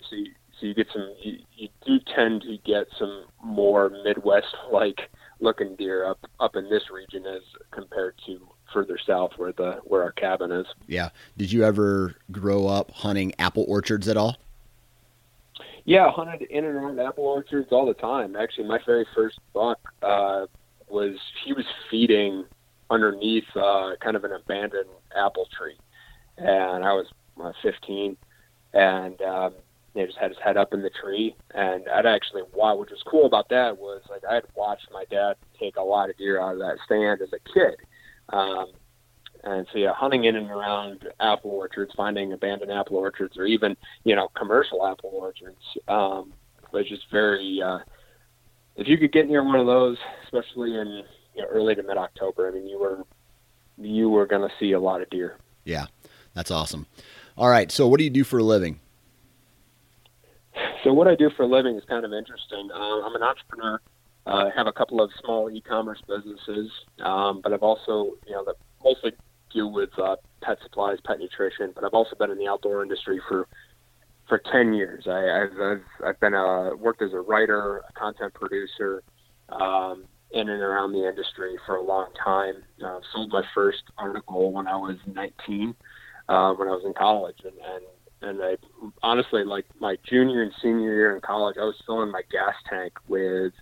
so 0.10 0.16
you, 0.16 0.32
so 0.60 0.66
you 0.68 0.74
get 0.74 0.88
some 0.94 1.14
you, 1.22 1.40
you 1.56 1.68
do 1.86 2.00
tend 2.16 2.42
to 2.44 2.58
get 2.66 2.88
some 2.98 3.26
more 3.44 3.90
Midwest 4.04 4.56
like 4.72 5.10
looking 5.40 5.76
deer 5.76 6.06
up 6.06 6.20
up 6.40 6.56
in 6.56 6.70
this 6.70 6.84
region 6.92 7.26
as 7.26 7.42
compared 7.72 8.16
to 8.26 8.40
further 8.74 8.98
south 9.06 9.32
where 9.38 9.52
the 9.52 9.80
where 9.84 10.04
our 10.04 10.12
cabin 10.12 10.52
is. 10.52 10.68
Yeah. 10.88 11.10
Did 11.38 11.52
you 11.52 11.64
ever 11.64 12.16
grow 12.32 12.68
up 12.68 12.92
hunting 12.92 13.34
apple 13.40 13.66
orchards 13.68 14.08
at 14.08 14.18
all? 14.18 14.38
Yeah, 15.86 16.08
I 16.08 16.12
hunted 16.12 16.44
in 16.44 16.64
and 16.64 16.76
around 16.76 17.00
apple 17.00 17.26
orchards 17.26 17.70
all 17.72 17.86
the 17.86 17.94
time. 17.94 18.36
Actually, 18.36 18.68
my 18.68 18.80
very 18.86 19.06
first 19.16 19.40
buck 19.54 19.80
uh, 20.04 20.46
was 20.88 21.18
he 21.44 21.54
was 21.54 21.66
feeding 21.90 22.46
underneath 22.90 23.46
uh, 23.56 23.92
kind 24.02 24.16
of 24.16 24.24
an 24.24 24.32
abandoned 24.34 24.90
apple 25.16 25.48
tree, 25.58 25.78
and 26.38 26.84
I 26.84 26.94
was 26.94 27.08
uh, 27.42 27.54
15, 27.64 28.16
and 28.74 29.22
um, 29.22 29.54
he 29.94 30.06
just 30.06 30.18
had 30.18 30.30
his 30.30 30.40
head 30.44 30.58
up 30.58 30.74
in 30.74 30.82
the 30.82 30.90
tree. 30.90 31.36
And 31.54 31.88
I'd 31.90 32.06
actually, 32.06 32.44
wow, 32.54 32.76
which 32.76 32.92
was 32.92 33.02
cool 33.06 33.26
about 33.26 33.50
that 33.50 33.78
was 33.78 34.02
like 34.10 34.24
I 34.30 34.36
had 34.36 34.46
watched 34.56 34.88
my 34.92 35.06
dad 35.10 35.36
take 35.60 35.78
a 35.78 35.82
lot 35.82 36.10
of 36.10 36.18
deer 36.18 36.40
out 36.40 36.54
of 36.54 36.60
that 36.60 36.78
stand 36.86 37.22
as 37.22 37.30
a 37.34 37.40
kid, 37.54 37.76
um, 38.32 38.68
and 39.44 39.66
so 39.72 39.80
yeah, 39.80 39.94
hunting 39.94 40.26
in 40.26 40.36
and 40.36 40.50
around 40.50 41.08
apple 41.20 41.52
orchards, 41.52 41.92
finding 41.96 42.34
abandoned 42.34 42.72
apple 42.72 42.98
orchards, 42.98 43.38
or 43.38 43.46
even 43.46 43.76
you 44.04 44.16
know 44.16 44.28
commercial 44.36 44.86
apple 44.86 45.12
orchards, 45.14 45.62
um, 45.88 46.34
was 46.72 46.88
just 46.88 47.04
very. 47.12 47.62
Uh, 47.64 47.80
if 48.76 48.88
you 48.88 48.98
could 48.98 49.12
get 49.12 49.28
near 49.28 49.44
one 49.44 49.60
of 49.60 49.66
those, 49.66 49.98
especially 50.24 50.76
in 50.76 51.04
you 51.36 51.42
know, 51.42 51.48
early 51.50 51.76
to 51.76 51.84
mid 51.84 51.98
October, 51.98 52.48
I 52.48 52.52
mean, 52.52 52.68
you 52.68 52.80
were 52.80 53.04
you 53.78 54.10
were 54.10 54.26
going 54.26 54.48
to 54.48 54.56
see 54.60 54.74
a 54.74 54.80
lot 54.80 55.02
of 55.02 55.10
deer. 55.10 55.38
Yeah, 55.64 55.88
that's 56.34 56.52
awesome. 56.52 56.86
All 57.38 57.50
right, 57.50 57.72
so 57.72 57.88
what 57.88 57.98
do 57.98 58.04
you 58.04 58.10
do 58.10 58.24
for 58.24 58.40
a 58.40 58.44
living? 58.44 58.80
So 60.84 60.94
what 60.94 61.08
I 61.08 61.16
do 61.16 61.30
for 61.36 61.44
a 61.44 61.48
living 61.48 61.76
is 61.78 61.84
kind 61.86 62.06
of 62.06 62.14
interesting. 62.14 62.70
Uh, 62.74 63.02
I'm 63.02 63.16
an 63.16 63.24
entrepreneur. 63.24 63.80
Uh, 64.26 64.50
have 64.56 64.68
a 64.68 64.72
couple 64.72 65.02
of 65.02 65.10
small 65.24 65.50
e-commerce 65.50 66.00
businesses, 66.08 66.70
um, 67.04 67.42
but 67.42 67.54
I've 67.54 67.64
also, 67.64 68.12
you 68.28 68.34
know, 68.34 68.44
that 68.46 68.56
mostly 68.84 69.14
deal 69.52 69.72
with 69.72 69.90
uh, 69.98 70.16
pet 70.44 70.60
supplies, 70.62 71.00
pet 71.04 71.20
nutrition. 71.20 71.72
But 71.74 71.84
I've 71.84 71.94
also 71.94 72.16
been 72.16 72.30
in 72.30 72.38
the 72.38 72.48
outdoor 72.48 72.84
industry 72.84 73.20
for 73.28 73.48
for 74.28 74.42
ten 74.52 74.74
years. 74.74 75.06
I, 75.08 75.22
have 75.22 75.60
I've, 75.60 76.08
I've 76.08 76.20
been 76.20 76.36
a 76.36 76.76
worked 76.76 77.02
as 77.02 77.14
a 77.14 77.20
writer, 77.20 77.80
a 77.80 77.94
content 77.94 78.34
producer, 78.34 79.04
um, 79.50 80.06
in 80.32 80.50
and 80.50 80.62
around 80.62 80.94
the 80.94 81.08
industry 81.08 81.58
for 81.66 81.78
a 81.78 81.84
long 81.84 82.08
time. 82.24 82.56
Uh, 82.84 83.00
sold 83.14 83.32
my 83.32 83.44
first 83.54 83.84
article 83.98 84.52
when 84.52 84.68
I 84.68 84.76
was 84.76 84.98
19, 85.06 85.76
uh, 86.30 86.54
when 86.54 86.68
I 86.68 86.72
was 86.72 86.84
in 86.86 86.94
college, 86.94 87.40
and, 87.44 87.54
and 87.54 87.84
and 88.22 88.44
I 88.44 88.58
honestly 89.02 89.44
like 89.44 89.66
my 89.80 89.98
junior 90.08 90.44
and 90.44 90.52
senior 90.62 90.94
year 90.94 91.16
in 91.16 91.22
college, 91.22 91.58
I 91.60 91.64
was 91.64 91.76
filling 91.86 92.12
my 92.12 92.22
gas 92.32 92.54
tank 92.70 92.94
with 93.08 93.54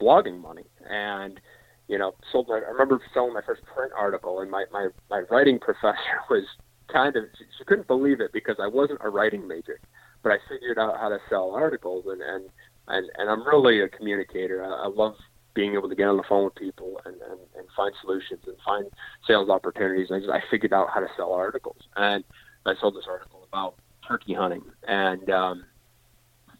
blogging 0.00 0.40
money. 0.40 0.64
And, 0.88 1.40
you 1.88 1.98
know, 1.98 2.14
sold 2.32 2.48
my, 2.48 2.56
I 2.56 2.70
remember 2.70 3.00
selling 3.14 3.34
my 3.34 3.42
first 3.42 3.62
print 3.64 3.92
article 3.96 4.40
and 4.40 4.50
my, 4.50 4.64
my, 4.72 4.88
my 5.10 5.22
writing 5.30 5.58
professor 5.60 5.96
was 6.30 6.44
kind 6.92 7.16
of, 7.16 7.24
she, 7.38 7.44
she 7.58 7.64
couldn't 7.64 7.86
believe 7.86 8.20
it 8.20 8.32
because 8.32 8.56
I 8.60 8.66
wasn't 8.66 9.00
a 9.02 9.10
writing 9.10 9.46
major, 9.46 9.80
but 10.22 10.32
I 10.32 10.36
figured 10.48 10.78
out 10.78 10.98
how 10.98 11.08
to 11.08 11.18
sell 11.28 11.50
articles 11.50 12.04
and, 12.08 12.20
and, 12.22 12.50
and, 12.88 13.10
and 13.16 13.30
I'm 13.30 13.46
really 13.46 13.80
a 13.80 13.88
communicator. 13.88 14.64
I, 14.64 14.84
I 14.84 14.88
love 14.88 15.14
being 15.54 15.74
able 15.74 15.88
to 15.88 15.94
get 15.94 16.06
on 16.06 16.16
the 16.16 16.22
phone 16.28 16.44
with 16.44 16.54
people 16.54 17.00
and, 17.04 17.14
and, 17.14 17.40
and 17.56 17.66
find 17.76 17.92
solutions 18.00 18.40
and 18.46 18.56
find 18.64 18.86
sales 19.26 19.48
opportunities. 19.48 20.08
I 20.12 20.18
just, 20.18 20.30
I 20.30 20.42
figured 20.50 20.72
out 20.72 20.88
how 20.92 21.00
to 21.00 21.08
sell 21.16 21.32
articles 21.32 21.82
and 21.96 22.24
I 22.64 22.74
sold 22.80 22.94
this 22.94 23.06
article 23.08 23.46
about 23.48 23.74
turkey 24.06 24.34
hunting 24.34 24.62
and, 24.86 25.28
um, 25.30 25.64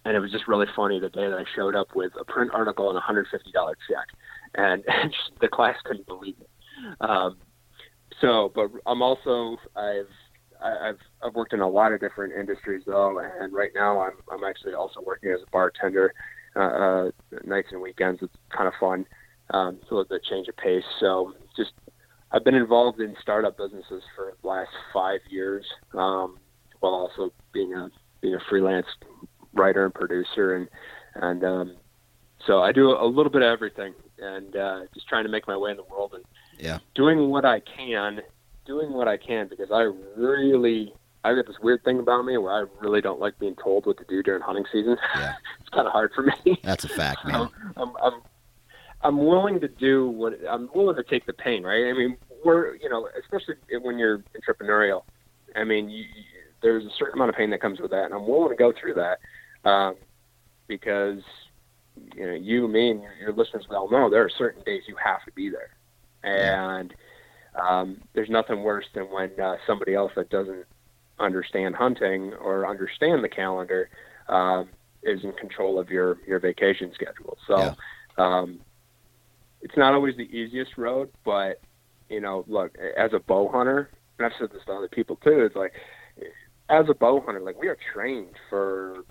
and 0.04 0.16
it 0.16 0.20
was 0.20 0.30
just 0.30 0.48
really 0.48 0.66
funny 0.74 1.00
the 1.00 1.08
day 1.10 1.28
that 1.28 1.38
I 1.38 1.44
showed 1.54 1.74
up 1.74 1.88
with 1.94 2.12
a 2.20 2.24
print 2.24 2.50
article 2.54 2.88
and 2.88 2.98
a 2.98 3.00
hundred 3.00 3.26
fifty 3.30 3.52
dollar 3.52 3.76
check, 3.88 4.06
and, 4.54 4.82
and 4.88 5.12
the 5.40 5.48
class 5.48 5.76
couldn't 5.84 6.06
believe 6.06 6.36
it. 6.40 6.48
Um, 7.00 7.38
so, 8.20 8.52
but 8.54 8.70
I'm 8.86 9.02
also 9.02 9.56
I've 9.76 10.08
I've 10.62 10.98
I've 11.22 11.34
worked 11.34 11.52
in 11.52 11.60
a 11.60 11.68
lot 11.68 11.92
of 11.92 12.00
different 12.00 12.34
industries 12.34 12.82
though, 12.86 13.18
and 13.18 13.52
right 13.52 13.70
now 13.74 14.00
I'm 14.00 14.14
I'm 14.30 14.44
actually 14.44 14.74
also 14.74 15.00
working 15.00 15.30
as 15.30 15.40
a 15.46 15.50
bartender, 15.50 16.12
uh, 16.56 16.60
uh, 16.60 17.10
nights 17.44 17.68
and 17.72 17.80
weekends. 17.80 18.20
It's 18.22 18.34
kind 18.54 18.68
of 18.68 18.74
fun, 18.80 19.06
um, 19.50 19.78
a 19.90 19.94
little 19.94 20.04
bit 20.04 20.22
change 20.24 20.48
of 20.48 20.56
pace. 20.56 20.84
So 21.00 21.34
just 21.56 21.72
I've 22.32 22.44
been 22.44 22.54
involved 22.54 23.00
in 23.00 23.14
startup 23.20 23.56
businesses 23.56 24.02
for 24.14 24.34
the 24.40 24.48
last 24.48 24.70
five 24.92 25.20
years. 25.30 25.64
Um, 25.94 26.38
while 26.80 26.94
also 26.94 27.32
being 27.52 27.74
a 27.74 27.90
being 28.20 28.34
a 28.34 28.40
freelance 28.48 28.86
writer 29.54 29.84
and 29.84 29.94
producer, 29.94 30.56
and 30.56 30.68
and 31.14 31.44
um, 31.44 31.76
so 32.46 32.62
I 32.62 32.72
do 32.72 32.90
a 32.90 33.06
little 33.06 33.30
bit 33.30 33.42
of 33.42 33.48
everything, 33.48 33.94
and 34.18 34.54
uh, 34.56 34.80
just 34.94 35.08
trying 35.08 35.24
to 35.24 35.30
make 35.30 35.46
my 35.46 35.56
way 35.56 35.70
in 35.70 35.76
the 35.76 35.84
world 35.84 36.14
and 36.14 36.24
yeah, 36.58 36.78
doing 36.94 37.30
what 37.30 37.44
I 37.44 37.60
can, 37.60 38.20
doing 38.66 38.92
what 38.92 39.08
I 39.08 39.16
can 39.16 39.48
because 39.48 39.70
I 39.72 39.90
really 40.16 40.92
I 41.24 41.34
got 41.34 41.46
this 41.46 41.56
weird 41.60 41.82
thing 41.84 41.98
about 41.98 42.24
me 42.24 42.38
where 42.38 42.52
I 42.52 42.64
really 42.80 43.00
don't 43.00 43.20
like 43.20 43.38
being 43.38 43.56
told 43.56 43.86
what 43.86 43.98
to 43.98 44.04
do 44.08 44.22
during 44.22 44.42
hunting 44.42 44.64
season. 44.72 44.96
Yeah. 45.16 45.34
it's 45.60 45.68
kind 45.70 45.86
of 45.86 45.92
hard 45.92 46.12
for 46.14 46.22
me. 46.22 46.58
that's 46.62 46.84
a 46.84 46.88
fact, 46.88 47.24
man. 47.26 47.48
I'm, 47.76 47.92
I'm, 48.02 48.20
I'm 49.02 49.18
willing 49.18 49.60
to 49.60 49.68
do 49.68 50.08
what 50.08 50.38
I'm 50.48 50.68
willing 50.74 50.96
to 50.96 51.02
take 51.02 51.26
the 51.26 51.32
pain, 51.32 51.64
right? 51.64 51.88
I 51.88 51.92
mean, 51.92 52.16
we're, 52.44 52.76
you 52.76 52.88
know, 52.88 53.08
especially 53.20 53.56
when 53.82 53.98
you're 53.98 54.22
entrepreneurial. 54.36 55.02
I 55.56 55.64
mean, 55.64 55.88
you, 55.88 56.04
there's 56.62 56.84
a 56.84 56.90
certain 56.98 57.14
amount 57.14 57.30
of 57.30 57.36
pain 57.36 57.50
that 57.50 57.60
comes 57.60 57.80
with 57.80 57.90
that, 57.90 58.04
and 58.04 58.14
I'm 58.14 58.26
willing 58.26 58.50
to 58.50 58.56
go 58.56 58.72
through 58.72 58.94
that 58.94 59.18
um, 59.68 59.94
because, 60.66 61.22
you 62.14 62.26
know, 62.26 62.34
you, 62.34 62.68
me, 62.68 62.90
and 62.90 63.02
your, 63.02 63.14
your 63.20 63.32
listeners 63.32 63.66
well 63.70 63.90
know 63.90 64.08
there 64.10 64.24
are 64.24 64.30
certain 64.30 64.62
days 64.64 64.82
you 64.86 64.96
have 65.02 65.24
to 65.24 65.32
be 65.32 65.50
there, 65.50 65.70
and 66.22 66.94
um, 67.60 68.00
there's 68.14 68.30
nothing 68.30 68.62
worse 68.62 68.86
than 68.94 69.04
when 69.04 69.30
uh, 69.40 69.56
somebody 69.66 69.94
else 69.94 70.12
that 70.16 70.30
doesn't 70.30 70.64
understand 71.18 71.74
hunting 71.74 72.32
or 72.34 72.66
understand 72.66 73.24
the 73.24 73.28
calendar 73.28 73.90
um, 74.28 74.68
is 75.02 75.24
in 75.24 75.32
control 75.32 75.78
of 75.78 75.90
your 75.90 76.18
your 76.26 76.40
vacation 76.40 76.92
schedule. 76.94 77.36
So. 77.46 77.58
Yeah. 77.58 77.74
Um, 78.16 78.60
it's 79.60 79.76
not 79.76 79.94
always 79.94 80.16
the 80.16 80.30
easiest 80.36 80.76
road, 80.76 81.10
but 81.24 81.60
you 82.08 82.20
know, 82.20 82.44
look, 82.48 82.76
as 82.96 83.12
a 83.12 83.18
bow 83.18 83.48
hunter, 83.48 83.90
and 84.18 84.26
I've 84.26 84.32
said 84.38 84.50
this 84.52 84.62
to 84.66 84.72
other 84.72 84.88
people 84.88 85.16
too, 85.16 85.40
it's 85.40 85.56
like 85.56 85.72
as 86.68 86.86
a 86.88 86.94
bow 86.94 87.20
hunter, 87.20 87.40
like 87.40 87.60
we 87.60 87.68
are 87.68 87.78
trained 87.92 88.34
for 88.48 89.04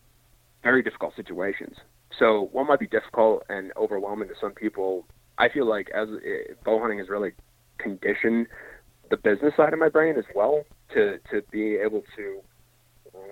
very 0.63 0.83
difficult 0.83 1.15
situations. 1.15 1.77
So 2.17 2.49
what 2.51 2.67
might 2.67 2.79
be 2.79 2.87
difficult 2.87 3.43
and 3.49 3.71
overwhelming 3.77 4.29
to 4.29 4.35
some 4.39 4.53
people, 4.53 5.05
I 5.37 5.49
feel 5.49 5.67
like 5.67 5.89
as 5.93 6.09
uh, 6.09 6.53
bow 6.63 6.79
hunting 6.79 6.99
has 6.99 7.09
really 7.09 7.31
conditioned 7.77 8.47
the 9.09 9.17
business 9.17 9.53
side 9.55 9.73
of 9.73 9.79
my 9.79 9.89
brain 9.89 10.15
as 10.17 10.25
well 10.35 10.63
to 10.93 11.19
to 11.31 11.41
be 11.51 11.75
able 11.75 12.03
to 12.15 12.41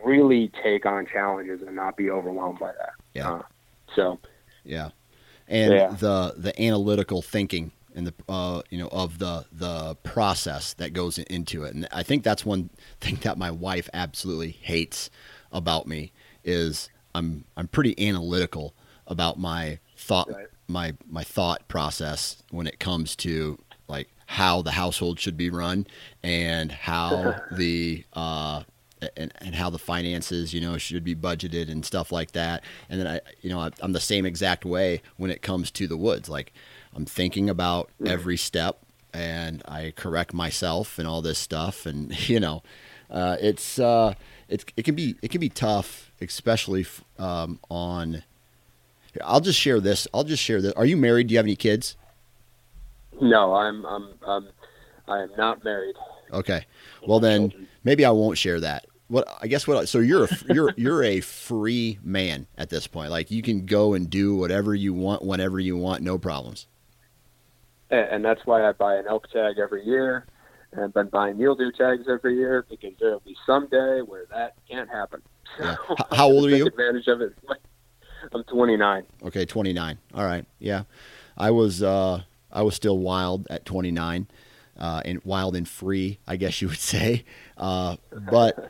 really 0.03 0.51
take 0.63 0.85
on 0.85 1.05
challenges 1.05 1.61
and 1.65 1.75
not 1.75 1.97
be 1.97 2.09
overwhelmed 2.09 2.59
by 2.59 2.71
that. 2.71 2.91
Yeah. 3.13 3.31
Uh, 3.31 3.41
so 3.95 4.19
Yeah, 4.63 4.89
and 5.47 5.73
Yeah. 5.73 5.95
the 5.99 6.33
the 6.37 6.61
analytical 6.61 7.21
thinking 7.21 7.71
and 7.95 8.07
the 8.07 8.13
uh, 8.27 8.61
you 8.69 8.77
know 8.77 8.89
of 8.91 9.19
the 9.19 9.45
the 9.51 9.95
process 10.03 10.73
that 10.75 10.93
goes 10.93 11.17
into 11.17 11.63
it, 11.63 11.73
and 11.73 11.87
I 11.91 12.03
think 12.03 12.23
that's 12.23 12.45
one 12.45 12.69
thing 12.99 13.17
that 13.23 13.37
my 13.37 13.51
wife 13.51 13.89
absolutely 13.93 14.51
hates 14.51 15.09
about 15.51 15.87
me 15.87 16.11
is 16.43 16.89
I'm 17.15 17.45
I'm 17.57 17.67
pretty 17.67 18.07
analytical 18.09 18.73
about 19.07 19.39
my 19.39 19.79
thought 19.97 20.29
Right. 20.29 20.47
my 20.67 20.93
my 21.09 21.23
thought 21.23 21.67
process 21.67 22.43
when 22.51 22.67
it 22.67 22.79
comes 22.79 23.15
to 23.17 23.57
like 23.87 24.09
how 24.27 24.61
the 24.61 24.71
household 24.71 25.19
should 25.19 25.37
be 25.37 25.49
run 25.49 25.85
and 26.23 26.71
how 26.71 27.35
the 27.51 28.03
uh 28.13 28.63
and, 29.15 29.31
and 29.37 29.53
how 29.55 29.69
the 29.69 29.77
finances 29.77 30.53
you 30.53 30.59
know 30.61 30.77
should 30.77 31.03
be 31.03 31.15
budgeted 31.15 31.69
and 31.71 31.85
stuff 31.85 32.11
like 32.11 32.31
that. 32.31 32.63
And 32.89 32.99
then 32.99 33.07
i 33.07 33.19
you 33.41 33.49
know 33.49 33.59
I, 33.59 33.69
i'm 33.81 33.93
the 33.93 33.99
same 33.99 34.25
exact 34.25 34.65
way 34.65 35.01
when 35.17 35.31
it 35.31 35.41
comes 35.41 35.71
to 35.71 35.87
the 35.87 35.97
woods. 35.97 36.27
Like 36.29 36.51
i'm 36.93 37.05
thinking 37.05 37.49
about 37.49 37.89
every 38.05 38.37
step 38.37 38.79
and 39.13 39.61
i 39.67 39.93
correct 39.95 40.33
myself 40.33 40.97
and 40.99 41.07
all 41.07 41.21
this 41.21 41.39
stuff. 41.39 41.85
And 41.85 42.27
you 42.29 42.39
know 42.39 42.63
uh, 43.09 43.37
it's 43.39 43.77
uh 43.77 44.15
it's 44.49 44.65
it 44.75 44.83
can 44.83 44.95
be 44.95 45.15
it 45.21 45.29
can 45.29 45.39
be 45.39 45.49
tough 45.49 46.11
especially 46.29 46.85
um, 47.19 47.59
on 47.69 48.23
i'll 49.23 49.41
just 49.41 49.59
share 49.59 49.79
this 49.79 50.07
i'll 50.13 50.23
just 50.23 50.43
share 50.43 50.61
this 50.61 50.73
are 50.73 50.85
you 50.85 50.97
married 50.97 51.27
do 51.27 51.33
you 51.33 51.37
have 51.37 51.45
any 51.45 51.55
kids 51.55 51.95
no, 53.21 53.55
I'm 53.55 53.85
I'm 53.85 54.09
um, 54.25 54.47
I 55.07 55.21
am 55.21 55.31
not 55.37 55.63
married. 55.63 55.95
Okay. 56.31 56.65
Well 57.07 57.19
then, 57.19 57.67
maybe 57.83 58.05
I 58.05 58.11
won't 58.11 58.37
share 58.37 58.59
that. 58.59 58.85
What 59.07 59.27
I 59.41 59.47
guess 59.47 59.67
what 59.67 59.87
so 59.87 59.99
you're 59.99 60.25
a, 60.25 60.29
you're 60.53 60.73
you're 60.75 61.03
a 61.03 61.21
free 61.21 61.99
man 62.03 62.47
at 62.57 62.69
this 62.69 62.87
point. 62.87 63.11
Like 63.11 63.31
you 63.31 63.41
can 63.41 63.65
go 63.65 63.93
and 63.93 64.09
do 64.09 64.35
whatever 64.35 64.73
you 64.73 64.93
want 64.93 65.23
whenever 65.23 65.59
you 65.59 65.77
want, 65.77 66.03
no 66.03 66.17
problems. 66.17 66.67
and, 67.89 68.07
and 68.09 68.25
that's 68.25 68.41
why 68.45 68.67
I 68.67 68.71
buy 68.71 68.95
an 68.95 69.05
elk 69.07 69.29
tag 69.31 69.59
every 69.59 69.85
year, 69.85 70.25
and 70.71 70.83
I've 70.83 70.93
been 70.93 71.09
buying 71.09 71.37
mule 71.37 71.55
deer 71.55 71.71
tags 71.71 72.07
every 72.09 72.35
year 72.35 72.65
because 72.67 72.93
there 72.99 73.11
will 73.11 73.21
be 73.25 73.37
some 73.45 73.67
day 73.67 74.01
where 74.01 74.25
that 74.31 74.55
can't 74.69 74.89
happen. 74.89 75.21
Yeah. 75.59 75.75
So 75.87 75.95
how 76.11 76.27
old 76.27 76.45
are 76.45 76.55
you? 76.55 76.65
Advantage 76.67 77.07
of 77.07 77.21
it. 77.21 77.33
I'm 78.33 78.43
29. 78.45 79.03
Okay, 79.25 79.45
29. 79.45 79.97
All 80.13 80.25
right. 80.25 80.45
Yeah. 80.59 80.83
I 81.37 81.51
was 81.51 81.81
uh 81.83 82.21
I 82.51 82.61
was 82.63 82.75
still 82.75 82.97
wild 82.97 83.47
at 83.49 83.65
29. 83.65 84.27
Uh 84.77 85.01
and 85.05 85.21
wild 85.23 85.55
and 85.55 85.67
free, 85.67 86.19
I 86.27 86.35
guess 86.35 86.61
you 86.61 86.67
would 86.69 86.77
say. 86.95 87.23
Uh 87.57 87.97
but 88.31 88.69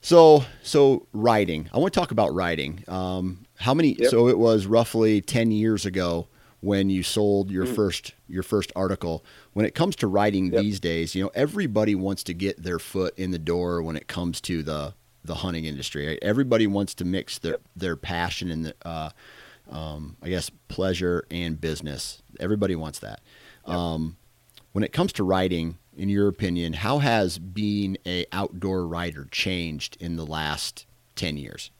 so 0.00 0.44
so 0.62 1.06
writing. 1.12 1.68
I 1.74 1.78
want 1.78 1.92
to 1.92 1.98
talk 2.00 2.10
about 2.12 2.32
writing. 2.34 2.84
Um 2.88 3.44
how 3.56 3.74
many 3.74 3.94
Yep. 3.94 4.10
so 4.10 4.28
it 4.28 4.38
was 4.38 4.66
roughly 4.66 5.20
10 5.20 5.50
years 5.50 5.84
ago 5.84 6.28
when 6.60 6.90
you 6.90 7.02
sold 7.02 7.50
your 7.50 7.66
first 7.66 8.14
your 8.28 8.42
first 8.42 8.72
article. 8.76 9.24
When 9.52 9.66
it 9.66 9.74
comes 9.74 9.96
to 9.96 10.06
writing 10.06 10.52
Yep. 10.52 10.62
these 10.62 10.80
days, 10.80 11.14
you 11.14 11.24
know, 11.24 11.30
everybody 11.34 11.94
wants 11.94 12.22
to 12.24 12.34
get 12.34 12.62
their 12.62 12.78
foot 12.78 13.18
in 13.18 13.32
the 13.32 13.38
door 13.38 13.82
when 13.82 13.96
it 13.96 14.06
comes 14.06 14.40
to 14.42 14.62
the 14.62 14.94
the 15.24 15.36
hunting 15.36 15.64
industry. 15.64 16.06
Right? 16.06 16.18
Everybody 16.22 16.66
wants 16.66 16.94
to 16.94 17.04
mix 17.04 17.38
their 17.38 17.58
their 17.76 17.96
passion 17.96 18.50
and 18.50 18.66
the, 18.66 18.74
uh, 18.84 19.10
um, 19.70 20.16
I 20.22 20.28
guess 20.28 20.50
pleasure 20.68 21.24
and 21.30 21.60
business. 21.60 22.22
Everybody 22.40 22.76
wants 22.76 22.98
that. 23.00 23.20
Um, 23.64 24.16
when 24.72 24.84
it 24.84 24.92
comes 24.92 25.12
to 25.14 25.24
writing, 25.24 25.78
in 25.96 26.08
your 26.08 26.28
opinion, 26.28 26.74
how 26.74 26.98
has 26.98 27.38
being 27.38 27.96
a 28.06 28.26
outdoor 28.32 28.86
writer 28.86 29.26
changed 29.30 29.96
in 30.00 30.16
the 30.16 30.24
last 30.24 30.86
ten 31.16 31.36
years? 31.36 31.70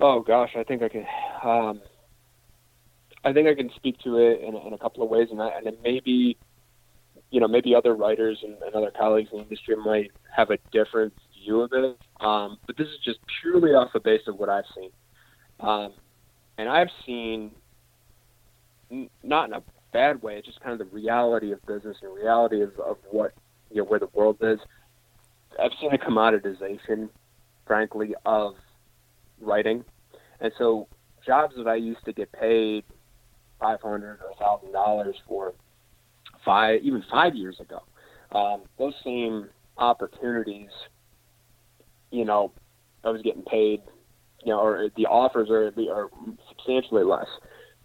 Oh 0.00 0.20
gosh, 0.20 0.52
I 0.56 0.62
think 0.62 0.82
I 0.82 0.88
can. 0.88 1.06
Um, 1.42 1.80
I 3.24 3.32
think 3.32 3.48
I 3.48 3.54
can 3.54 3.70
speak 3.74 3.98
to 4.04 4.16
it 4.18 4.40
in, 4.40 4.54
in 4.56 4.72
a 4.72 4.78
couple 4.78 5.02
of 5.02 5.10
ways, 5.10 5.28
and, 5.32 5.42
I, 5.42 5.48
and 5.48 5.66
then 5.66 5.76
maybe, 5.82 6.36
you 7.30 7.40
know, 7.40 7.48
maybe 7.48 7.74
other 7.74 7.94
writers 7.94 8.38
and, 8.42 8.56
and 8.62 8.74
other 8.74 8.90
colleagues 8.98 9.28
in 9.32 9.38
the 9.38 9.44
industry 9.44 9.76
might 9.76 10.10
have 10.34 10.50
a 10.50 10.58
different 10.72 11.12
view 11.42 11.60
of 11.60 11.72
it. 11.72 11.98
Um, 12.20 12.58
but 12.66 12.76
this 12.76 12.88
is 12.88 12.98
just 13.04 13.18
purely 13.40 13.70
off 13.70 13.92
the 13.92 14.00
base 14.00 14.22
of 14.26 14.38
what 14.38 14.48
I've 14.48 14.64
seen, 14.74 14.90
um, 15.60 15.92
and 16.56 16.68
I've 16.68 16.88
seen, 17.06 17.52
n- 18.90 19.10
not 19.22 19.48
in 19.48 19.54
a 19.54 19.62
bad 19.92 20.22
way, 20.22 20.42
just 20.44 20.60
kind 20.60 20.72
of 20.72 20.78
the 20.78 20.94
reality 20.94 21.52
of 21.52 21.64
business 21.66 21.96
and 22.02 22.14
reality 22.14 22.62
of, 22.62 22.78
of 22.80 22.96
what 23.10 23.32
you 23.70 23.78
know 23.78 23.84
where 23.84 24.00
the 24.00 24.08
world 24.12 24.38
is. 24.40 24.58
I've 25.60 25.72
seen 25.80 25.92
a 25.92 25.98
commoditization, 25.98 27.08
frankly, 27.66 28.14
of 28.24 28.54
writing. 29.40 29.84
And 30.40 30.52
so 30.58 30.86
jobs 31.26 31.54
that 31.56 31.66
I 31.66 31.74
used 31.76 32.04
to 32.04 32.12
get 32.12 32.30
paid 32.32 32.84
five 33.60 33.80
hundred 33.82 34.20
or 34.20 34.34
thousand 34.38 34.72
dollars 34.72 35.16
for 35.26 35.54
five 36.44 36.80
even 36.82 37.02
five 37.10 37.34
years 37.34 37.58
ago, 37.60 37.82
um, 38.32 38.62
those 38.78 38.94
same 39.04 39.48
opportunities, 39.76 40.70
you 42.10 42.24
know, 42.24 42.52
I 43.04 43.10
was 43.10 43.22
getting 43.22 43.42
paid, 43.42 43.82
you 44.44 44.52
know, 44.52 44.60
or 44.60 44.88
the 44.96 45.06
offers 45.06 45.50
are 45.50 45.72
are 45.90 46.10
substantially 46.48 47.04
less. 47.04 47.28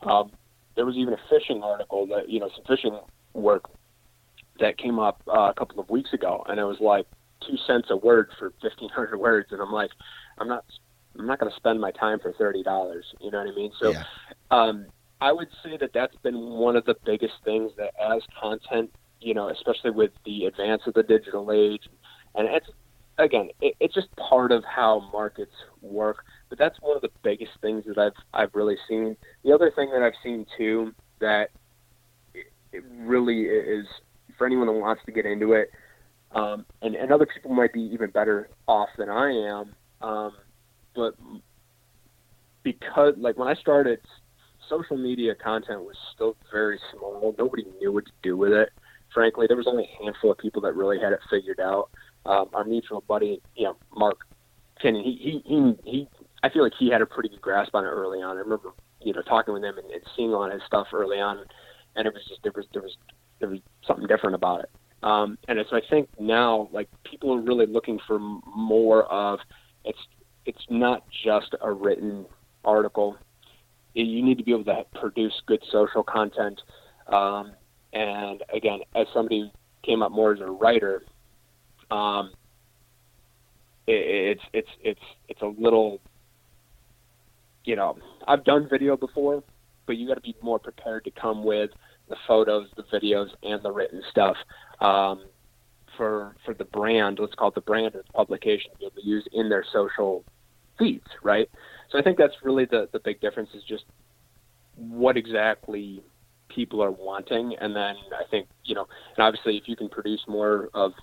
Um, 0.01 0.31
there 0.75 0.85
was 0.85 0.95
even 0.95 1.13
a 1.13 1.19
fishing 1.29 1.61
article 1.63 2.07
that 2.07 2.29
you 2.29 2.39
know 2.39 2.49
some 2.55 2.65
fishing 2.65 2.99
work 3.33 3.69
that 4.59 4.77
came 4.77 4.99
up 4.99 5.21
uh, 5.27 5.49
a 5.49 5.53
couple 5.53 5.79
of 5.79 5.89
weeks 5.89 6.13
ago, 6.13 6.43
and 6.47 6.59
it 6.59 6.63
was 6.63 6.77
like 6.79 7.05
two 7.47 7.57
cents 7.67 7.87
a 7.89 7.97
word 7.97 8.29
for 8.39 8.53
fifteen 8.61 8.89
hundred 8.89 9.17
words, 9.19 9.49
and 9.51 9.61
I'm 9.61 9.71
like, 9.71 9.91
I'm 10.37 10.47
not 10.47 10.65
I'm 11.17 11.27
not 11.27 11.39
going 11.39 11.51
to 11.51 11.57
spend 11.57 11.79
my 11.79 11.91
time 11.91 12.19
for 12.19 12.33
thirty 12.33 12.63
dollars. 12.63 13.05
You 13.21 13.31
know 13.31 13.39
what 13.39 13.51
I 13.51 13.55
mean? 13.55 13.71
So, 13.79 13.91
yeah, 13.91 14.03
um, 14.51 14.87
I 15.23 15.31
would 15.31 15.47
say 15.63 15.77
that 15.77 15.91
that's 15.93 16.17
been 16.17 16.37
one 16.37 16.75
of 16.75 16.83
the 16.83 16.95
biggest 17.05 17.35
things 17.45 17.71
that 17.77 17.93
as 17.97 18.21
content, 18.41 18.91
you 19.21 19.33
know, 19.33 19.47
especially 19.47 19.91
with 19.91 20.11
the 20.25 20.47
advance 20.47 20.81
of 20.85 20.95
the 20.95 21.03
digital 21.03 21.49
age, 21.49 21.83
and 22.35 22.45
it's 22.49 22.67
again, 23.17 23.47
it, 23.61 23.73
it's 23.79 23.93
just 23.93 24.13
part 24.17 24.51
of 24.51 24.65
how 24.65 25.09
markets 25.13 25.53
work. 25.81 26.25
But 26.49 26.59
that's 26.59 26.77
one 26.81 26.97
of 26.97 27.01
the 27.01 27.09
biggest 27.23 27.53
things 27.61 27.85
that 27.87 27.97
I've 27.97 28.11
I've 28.33 28.53
really 28.53 28.75
seen. 28.89 29.15
The 29.45 29.53
other 29.53 29.71
thing 29.73 29.91
that 29.91 30.01
I've 30.01 30.19
seen 30.21 30.45
too 30.57 30.93
that 31.21 31.51
it, 32.33 32.83
really 32.91 33.43
is 33.43 33.85
for 34.37 34.45
anyone 34.45 34.67
that 34.67 34.73
wants 34.73 35.03
to 35.05 35.13
get 35.13 35.25
into 35.25 35.53
it, 35.53 35.71
um, 36.33 36.65
and 36.81 36.95
and 36.95 37.13
other 37.13 37.25
people 37.33 37.53
might 37.53 37.71
be 37.71 37.83
even 37.93 38.09
better 38.09 38.49
off 38.67 38.89
than 38.97 39.09
I 39.09 39.29
am. 39.29 39.73
Um, 40.01 40.33
but 40.93 41.15
because 42.63 43.13
like 43.17 43.37
when 43.37 43.47
I 43.47 43.53
started, 43.53 44.01
social 44.69 44.97
media 44.97 45.35
content 45.35 45.81
was 45.81 45.95
still 46.13 46.35
very 46.51 46.79
small. 46.91 47.35
Nobody 47.37 47.65
knew 47.79 47.91
what 47.91 48.05
to 48.05 48.11
do 48.21 48.37
with 48.37 48.51
it. 48.51 48.69
Frankly, 49.13 49.45
there 49.47 49.57
was 49.57 49.67
only 49.67 49.83
a 49.83 50.03
handful 50.03 50.31
of 50.31 50.37
people 50.37 50.61
that 50.61 50.75
really 50.75 50.99
had 50.99 51.13
it 51.13 51.19
figured 51.29 51.59
out. 51.59 51.89
um, 52.25 52.49
our 52.53 52.63
mutual 52.63 53.01
buddy, 53.01 53.41
you 53.55 53.65
know, 53.65 53.75
Mark 53.95 54.19
Kenyon, 54.81 55.03
he, 55.03 55.41
he, 55.45 55.53
he, 55.53 55.91
he, 55.91 56.07
I 56.41 56.49
feel 56.49 56.63
like 56.63 56.73
he 56.77 56.89
had 56.89 57.01
a 57.01 57.05
pretty 57.05 57.29
good 57.29 57.41
grasp 57.41 57.75
on 57.75 57.83
it 57.83 57.89
early 57.89 58.21
on. 58.21 58.37
I 58.37 58.39
remember, 58.39 58.69
you 59.01 59.13
know, 59.13 59.21
talking 59.21 59.53
with 59.53 59.63
him 59.63 59.77
and, 59.77 59.91
and 59.91 60.01
seeing 60.15 60.31
a 60.31 60.37
lot 60.37 60.47
of 60.47 60.53
his 60.53 60.61
stuff 60.65 60.87
early 60.93 61.19
on, 61.19 61.39
and 61.95 62.07
it 62.07 62.13
was 62.13 62.23
just 62.27 62.41
there 62.43 62.53
was 62.55 62.65
there 62.73 62.81
was 62.81 62.95
there 63.39 63.49
was 63.49 63.59
something 63.85 64.07
different 64.07 64.35
about 64.35 64.61
it. 64.61 64.69
Um, 65.03 65.37
and 65.47 65.59
so 65.69 65.75
I 65.75 65.81
think 65.89 66.09
now, 66.19 66.69
like 66.71 66.89
people 67.03 67.33
are 67.33 67.41
really 67.41 67.65
looking 67.65 67.99
for 68.07 68.19
more 68.19 69.03
of 69.03 69.39
it's 69.83 69.99
it's 70.45 70.65
not 70.69 71.03
just 71.25 71.55
a 71.61 71.71
written 71.71 72.25
article. 72.63 73.17
You 73.93 74.23
need 74.23 74.37
to 74.39 74.43
be 74.43 74.51
able 74.51 74.65
to 74.65 74.85
produce 74.99 75.33
good 75.45 75.63
social 75.71 76.03
content. 76.03 76.61
Um, 77.07 77.53
and 77.93 78.43
again, 78.53 78.79
as 78.95 79.05
somebody 79.13 79.41
who 79.41 79.49
came 79.87 80.01
up 80.01 80.11
more 80.11 80.33
as 80.33 80.39
a 80.39 80.47
writer, 80.47 81.03
um, 81.91 82.31
it, 83.85 84.37
it's 84.37 84.41
it's 84.53 84.69
it's 84.83 84.99
it's 85.29 85.41
a 85.41 85.47
little, 85.61 86.01
you 87.65 87.75
know, 87.75 87.97
I've 88.27 88.43
done 88.43 88.67
video 88.69 88.97
before, 88.97 89.43
but 89.85 89.97
you 89.97 90.07
got 90.07 90.15
to 90.15 90.21
be 90.21 90.35
more 90.41 90.59
prepared 90.59 91.03
to 91.05 91.11
come 91.11 91.43
with 91.43 91.69
the 92.09 92.15
photos, 92.27 92.67
the 92.75 92.83
videos, 92.83 93.29
and 93.43 93.61
the 93.63 93.71
written 93.71 94.01
stuff. 94.09 94.37
Um, 94.79 95.25
for 95.97 96.35
for 96.45 96.55
the 96.55 96.65
brand, 96.65 97.19
let's 97.19 97.35
call 97.35 97.49
it 97.49 97.55
the 97.55 97.61
brand 97.61 97.87
of 97.87 98.05
the 98.05 98.13
publication 98.13 98.71
to 98.71 98.77
be 98.79 98.85
able 98.85 98.95
to 98.95 99.07
use 99.07 99.27
in 99.33 99.49
their 99.49 99.63
social 99.71 100.23
feeds, 100.79 101.05
right? 101.21 101.49
So 101.93 101.99
I 101.99 102.01
think 102.01 102.17
that's 102.17 102.33
really 102.43 102.65
the 102.65 102.89
the 102.91 102.99
big 102.99 103.21
difference 103.21 103.51
is 103.53 103.63
just 103.63 103.85
what 104.75 105.15
exactly 105.15 106.03
people 106.49 106.83
are 106.83 106.91
wanting, 106.91 107.55
and 107.61 107.75
then 107.75 107.95
I 108.19 108.23
think 108.29 108.47
you 108.65 108.73
know, 108.73 108.87
and 109.15 109.23
obviously 109.23 109.57
if 109.57 109.67
you 109.67 109.75
can 109.75 109.89
produce 109.89 110.21
more 110.27 110.69
of 110.73 110.93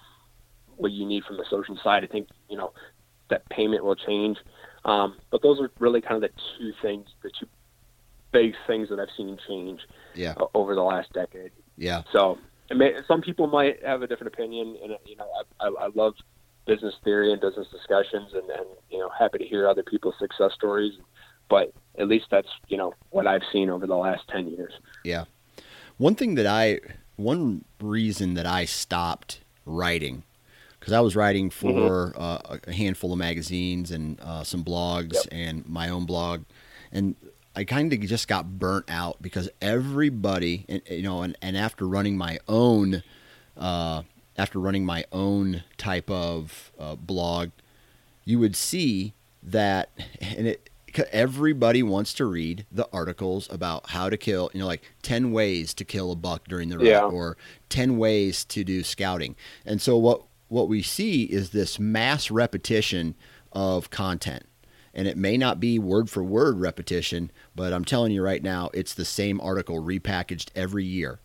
what 0.77 0.91
you 0.91 1.07
need 1.07 1.23
from 1.25 1.37
the 1.37 1.45
social 1.49 1.79
side, 1.83 2.03
I 2.03 2.09
think 2.09 2.29
you 2.49 2.57
know 2.57 2.73
that 3.31 3.49
payment 3.49 3.85
will 3.85 3.95
change. 3.95 4.37
Um, 4.85 5.19
but 5.31 5.43
those 5.43 5.61
are 5.61 5.71
really 5.79 6.01
kind 6.01 6.17
of 6.17 6.23
the 6.23 6.31
two 6.59 6.73
things, 6.83 7.07
the 7.23 7.31
two 7.39 7.47
big 8.33 8.55
things 8.67 8.89
that 8.89 8.99
I've 8.99 9.15
seen 9.17 9.39
change 9.47 9.81
yeah. 10.15 10.35
over 10.55 10.75
the 10.75 10.83
last 10.83 11.13
decade. 11.13 11.53
Yeah. 11.77 12.03
So 12.13 12.39
may, 12.71 12.95
some 13.07 13.21
people 13.21 13.47
might 13.47 13.85
have 13.85 14.03
a 14.03 14.09
different 14.09 14.33
opinion, 14.35 14.77
and 14.83 14.95
you 15.05 15.17
know, 15.17 15.29
I, 15.61 15.67
I, 15.67 15.85
I 15.85 15.89
love 15.95 16.15
business 16.73 16.95
theory 17.05 17.29
and 17.33 17.41
business 17.41 17.69
discussions, 17.77 18.29
and, 18.39 18.49
and 18.59 18.67
you 18.93 18.99
know, 19.01 19.11
happy 19.23 19.39
to 19.39 19.47
hear 19.53 19.63
other 19.73 19.83
people's 19.93 20.19
success 20.19 20.53
stories. 20.55 20.95
But 21.49 21.67
at 21.99 22.07
least 22.07 22.27
that's 22.31 22.53
you 22.69 22.79
know 22.81 22.91
what 23.11 23.27
I've 23.27 23.47
seen 23.53 23.71
over 23.75 23.87
the 23.87 24.01
last 24.07 24.23
ten 24.29 24.45
years. 24.55 24.73
Yeah. 25.05 25.25
One 25.99 26.15
thing 26.15 26.37
that 26.37 26.47
I, 26.47 26.81
one 27.17 27.65
reason 27.81 28.35
that 28.35 28.47
I 28.47 28.65
stopped 28.65 29.41
writing, 29.67 30.23
because 30.79 30.95
I 30.95 31.01
was 31.01 31.15
writing 31.15 31.51
for 31.51 32.13
mm-hmm. 32.15 32.23
uh, 32.23 32.59
a 32.67 32.73
handful 32.73 33.13
of 33.13 33.19
magazines 33.19 33.91
and 33.91 34.19
uh, 34.21 34.45
some 34.45 34.63
blogs 34.65 35.15
yep. 35.15 35.25
and 35.31 35.69
my 35.69 35.91
own 35.91 36.07
blog, 36.07 36.45
and 36.93 37.17
I 37.55 37.65
kind 37.65 37.93
of 37.93 38.01
just 38.01 38.29
got 38.29 38.59
burnt 38.59 38.87
out 38.89 39.21
because 39.21 39.51
everybody, 39.61 40.65
and, 40.69 40.81
you 40.89 41.03
know, 41.03 41.23
and, 41.23 41.37
and 41.43 41.57
after 41.57 41.87
running 41.87 42.17
my 42.17 42.39
own, 42.47 43.03
uh, 43.59 44.03
after 44.41 44.59
running 44.59 44.85
my 44.85 45.05
own 45.13 45.63
type 45.77 46.11
of 46.11 46.73
uh, 46.79 46.97
blog, 46.97 47.51
you 48.25 48.39
would 48.39 48.57
see 48.57 49.13
that, 49.43 49.91
and 50.21 50.47
it, 50.47 50.71
everybody 51.13 51.83
wants 51.83 52.15
to 52.15 52.25
read 52.25 52.65
the 52.73 52.89
articles 52.93 53.49
about 53.53 53.91
how 53.91 54.09
to 54.09 54.17
kill, 54.17 54.51
you 54.55 54.61
know, 54.61 54.67
like 54.67 54.83
10 55.03 55.31
ways 55.33 55.75
to 55.75 55.85
kill 55.85 56.11
a 56.11 56.17
buck 56.17 56.49
during 56.49 56.71
the 56.71 56.79
rut 56.79 56.87
yeah. 56.87 57.05
or 57.05 57.37
10 57.69 57.99
ways 57.99 58.45
to 58.47 58.65
do 58.65 58.83
scouting. 58.83 59.37
And 59.67 59.81
so 59.81 59.99
what, 59.99 60.23
what 60.49 60.69
we 60.69 60.83
see 60.83 61.25
is 61.25 61.51
this 61.51 61.79
mass 61.79 62.31
repetition 62.31 63.15
of 63.53 63.91
content 63.91 64.47
and 64.95 65.07
it 65.07 65.17
may 65.17 65.37
not 65.37 65.61
be 65.61 65.79
word 65.79 66.11
for 66.11 66.25
word 66.25 66.59
repetition, 66.59 67.31
but 67.55 67.73
I'm 67.73 67.85
telling 67.85 68.13
you 68.13 68.23
right 68.23 68.43
now, 68.43 68.71
it's 68.75 68.95
the 68.95 69.05
same 69.05 69.41
article 69.41 69.81
repackaged 69.83 70.49
every 70.57 70.85
year, 70.85 71.21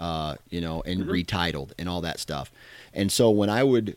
uh, 0.00 0.36
you 0.48 0.60
know, 0.60 0.82
and 0.82 1.02
mm-hmm. 1.02 1.10
retitled 1.10 1.72
and 1.78 1.88
all 1.88 2.00
that 2.00 2.18
stuff. 2.18 2.50
And 2.92 3.12
so 3.12 3.30
when 3.30 3.50
I 3.50 3.62
would 3.62 3.96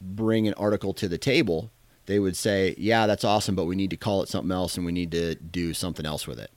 bring 0.00 0.48
an 0.48 0.54
article 0.54 0.94
to 0.94 1.08
the 1.08 1.18
table, 1.18 1.70
they 2.06 2.18
would 2.18 2.36
say, 2.36 2.74
"Yeah, 2.78 3.06
that's 3.06 3.24
awesome, 3.24 3.54
but 3.54 3.66
we 3.66 3.76
need 3.76 3.90
to 3.90 3.96
call 3.96 4.22
it 4.22 4.28
something 4.28 4.52
else, 4.52 4.76
and 4.76 4.86
we 4.86 4.92
need 4.92 5.10
to 5.12 5.34
do 5.34 5.74
something 5.74 6.06
else 6.06 6.26
with 6.26 6.38
it." 6.38 6.50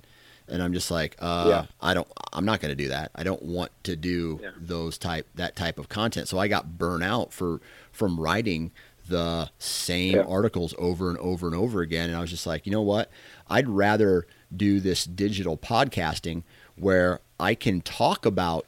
And 0.47 0.61
I'm 0.61 0.73
just 0.73 0.91
like, 0.91 1.15
uh, 1.19 1.45
yeah. 1.47 1.65
I 1.81 1.93
don't, 1.93 2.07
I'm 2.33 2.45
not 2.45 2.59
going 2.59 2.69
to 2.69 2.75
do 2.75 2.89
that. 2.89 3.11
I 3.15 3.23
don't 3.23 3.41
want 3.41 3.71
to 3.83 3.95
do 3.95 4.39
yeah. 4.41 4.51
those 4.57 4.97
type, 4.97 5.25
that 5.35 5.55
type 5.55 5.79
of 5.79 5.87
content. 5.87 6.27
So 6.27 6.37
I 6.37 6.49
got 6.49 6.77
burnt 6.77 7.03
out 7.03 7.31
for 7.31 7.61
from 7.93 8.19
writing 8.19 8.71
the 9.07 9.49
same 9.57 10.15
yeah. 10.15 10.23
articles 10.23 10.73
over 10.77 11.09
and 11.09 11.17
over 11.19 11.47
and 11.47 11.55
over 11.55 11.81
again. 11.81 12.09
And 12.09 12.17
I 12.17 12.21
was 12.21 12.29
just 12.29 12.45
like, 12.45 12.65
you 12.65 12.71
know 12.71 12.81
what? 12.81 13.09
I'd 13.49 13.69
rather 13.69 14.27
do 14.55 14.79
this 14.79 15.05
digital 15.05 15.57
podcasting 15.57 16.43
where 16.75 17.19
I 17.39 17.55
can 17.55 17.81
talk 17.81 18.25
about 18.25 18.65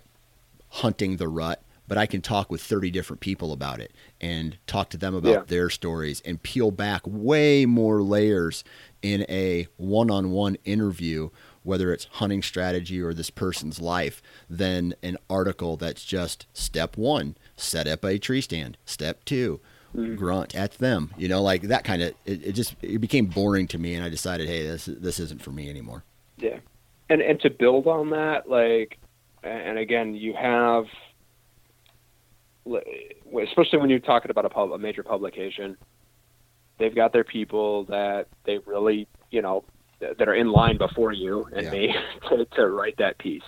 hunting 0.76 1.16
the 1.18 1.28
rut, 1.28 1.64
but 1.88 1.98
I 1.98 2.06
can 2.06 2.22
talk 2.22 2.50
with 2.50 2.62
30 2.62 2.92
different 2.92 3.22
people 3.22 3.54
about 3.54 3.80
it 3.80 3.94
and 4.20 4.58
talk 4.68 4.90
to 4.90 4.98
them 4.98 5.16
about 5.16 5.30
yeah. 5.30 5.44
their 5.48 5.70
stories 5.70 6.22
and 6.26 6.42
peel 6.42 6.70
back 6.72 7.02
way 7.06 7.66
more 7.66 8.02
layers 8.02 8.64
in 9.02 9.26
a 9.30 9.68
one 9.78 10.12
on 10.12 10.32
one 10.32 10.58
interview, 10.66 11.30
whether 11.64 11.94
it's 11.94 12.06
hunting 12.12 12.42
strategy 12.42 13.02
or 13.02 13.14
this 13.14 13.30
person's 13.30 13.80
life, 13.80 14.22
than 14.50 14.94
an 15.02 15.18
article 15.30 15.78
that's 15.78 16.04
just 16.04 16.46
step 16.54 16.98
one, 16.98 17.38
set 17.56 17.88
up 17.88 18.04
a 18.04 18.18
tree 18.18 18.42
stand, 18.42 18.78
step 18.86 19.24
two, 19.24 19.62
mm. 19.96 20.18
grunt 20.18 20.56
at 20.56 20.74
them. 20.74 21.14
You 21.18 21.30
know, 21.30 21.42
like 21.42 21.64
that 21.64 21.86
kind 21.86 22.02
of. 22.02 22.14
It, 22.26 22.48
it, 22.48 22.52
just 22.52 22.76
it 22.82 23.00
became 23.00 23.28
boring 23.28 23.68
to 23.68 23.78
me, 23.78 23.96
and 23.96 24.04
I 24.04 24.10
decided, 24.10 24.50
hey, 24.50 24.64
this 24.64 24.86
this 24.86 25.20
isn't 25.20 25.42
for 25.42 25.52
me 25.52 25.70
anymore. 25.70 26.04
Yeah, 26.38 26.60
and 27.10 27.22
and 27.22 27.40
to 27.42 27.50
build 27.50 27.88
on 27.88 28.10
that, 28.10 28.50
like, 28.50 28.98
and 29.46 29.78
again, 29.78 30.16
you 30.16 30.34
have, 30.34 30.86
especially 32.66 33.80
when 33.80 33.90
you're 33.90 34.00
talking 34.00 34.32
about 34.32 34.46
a, 34.46 34.50
pub, 34.50 34.72
a 34.72 34.78
major 34.78 35.04
publication, 35.04 35.78
they've 36.78 36.96
got 36.96 37.14
their 37.14 37.24
people 37.24 37.86
that 37.86 38.28
they 38.46 38.58
really, 38.60 39.08
you 39.32 39.42
know, 39.42 39.64
that 40.00 40.28
are 40.28 40.36
in 40.36 40.52
line 40.52 40.78
before 40.78 41.14
you 41.14 41.48
and 41.54 41.64
yeah. 41.64 41.72
me 41.72 41.96
to, 42.30 42.46
to 42.46 42.68
write 42.68 42.98
that 42.98 43.18
piece, 43.18 43.44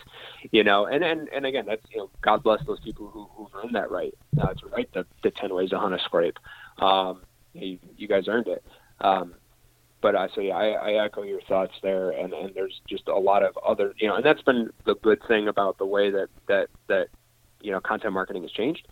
you 0.52 0.64
know, 0.64 0.86
and, 0.86 1.04
and, 1.04 1.28
and 1.30 1.46
again, 1.46 1.66
that's, 1.68 1.82
you 1.92 1.98
know, 1.98 2.10
God 2.22 2.42
bless 2.42 2.66
those 2.66 2.80
people 2.80 3.08
who, 3.08 3.28
who've 3.36 3.54
earned 3.56 3.76
that 3.76 3.92
right 3.92 4.14
uh, 4.42 4.54
to 4.54 4.68
write 4.68 4.92
the, 4.94 5.06
the 5.24 5.32
10 5.32 5.54
ways 5.54 5.72
to 5.72 5.80
hunt 5.80 5.94
a 5.94 6.00
scrape. 6.00 6.40
Um, 6.80 7.22
you, 7.54 7.80
you 7.98 8.08
guys 8.08 8.28
earned 8.28 8.48
it. 8.48 8.64
Um, 9.02 9.34
but 10.08 10.15
I 10.15 10.30
say 10.34 10.52
I, 10.52 10.70
I 10.70 11.06
echo 11.06 11.24
your 11.24 11.41
thoughts 11.50 11.74
there, 11.84 12.12
and, 12.12 12.32
and 12.32 12.56
there's 12.56 12.80
just 12.88 13.10
a 13.10 13.20
lot 13.20 13.43
of 13.43 13.58
other, 13.58 13.93
you 13.98 14.08
know, 14.08 14.15
and 14.15 14.24
that's 14.26 14.41
been 14.41 14.70
the 14.86 14.96
good 15.04 15.20
thing 15.28 15.50
about 15.50 15.78
the 15.80 15.86
way 15.86 16.10
that 16.12 16.30
that 16.48 16.67
that 16.88 17.08
you 17.60 17.74
know 17.74 17.82
content 17.82 18.13
marketing 18.13 18.43
has 18.43 18.52
changed, 18.54 18.88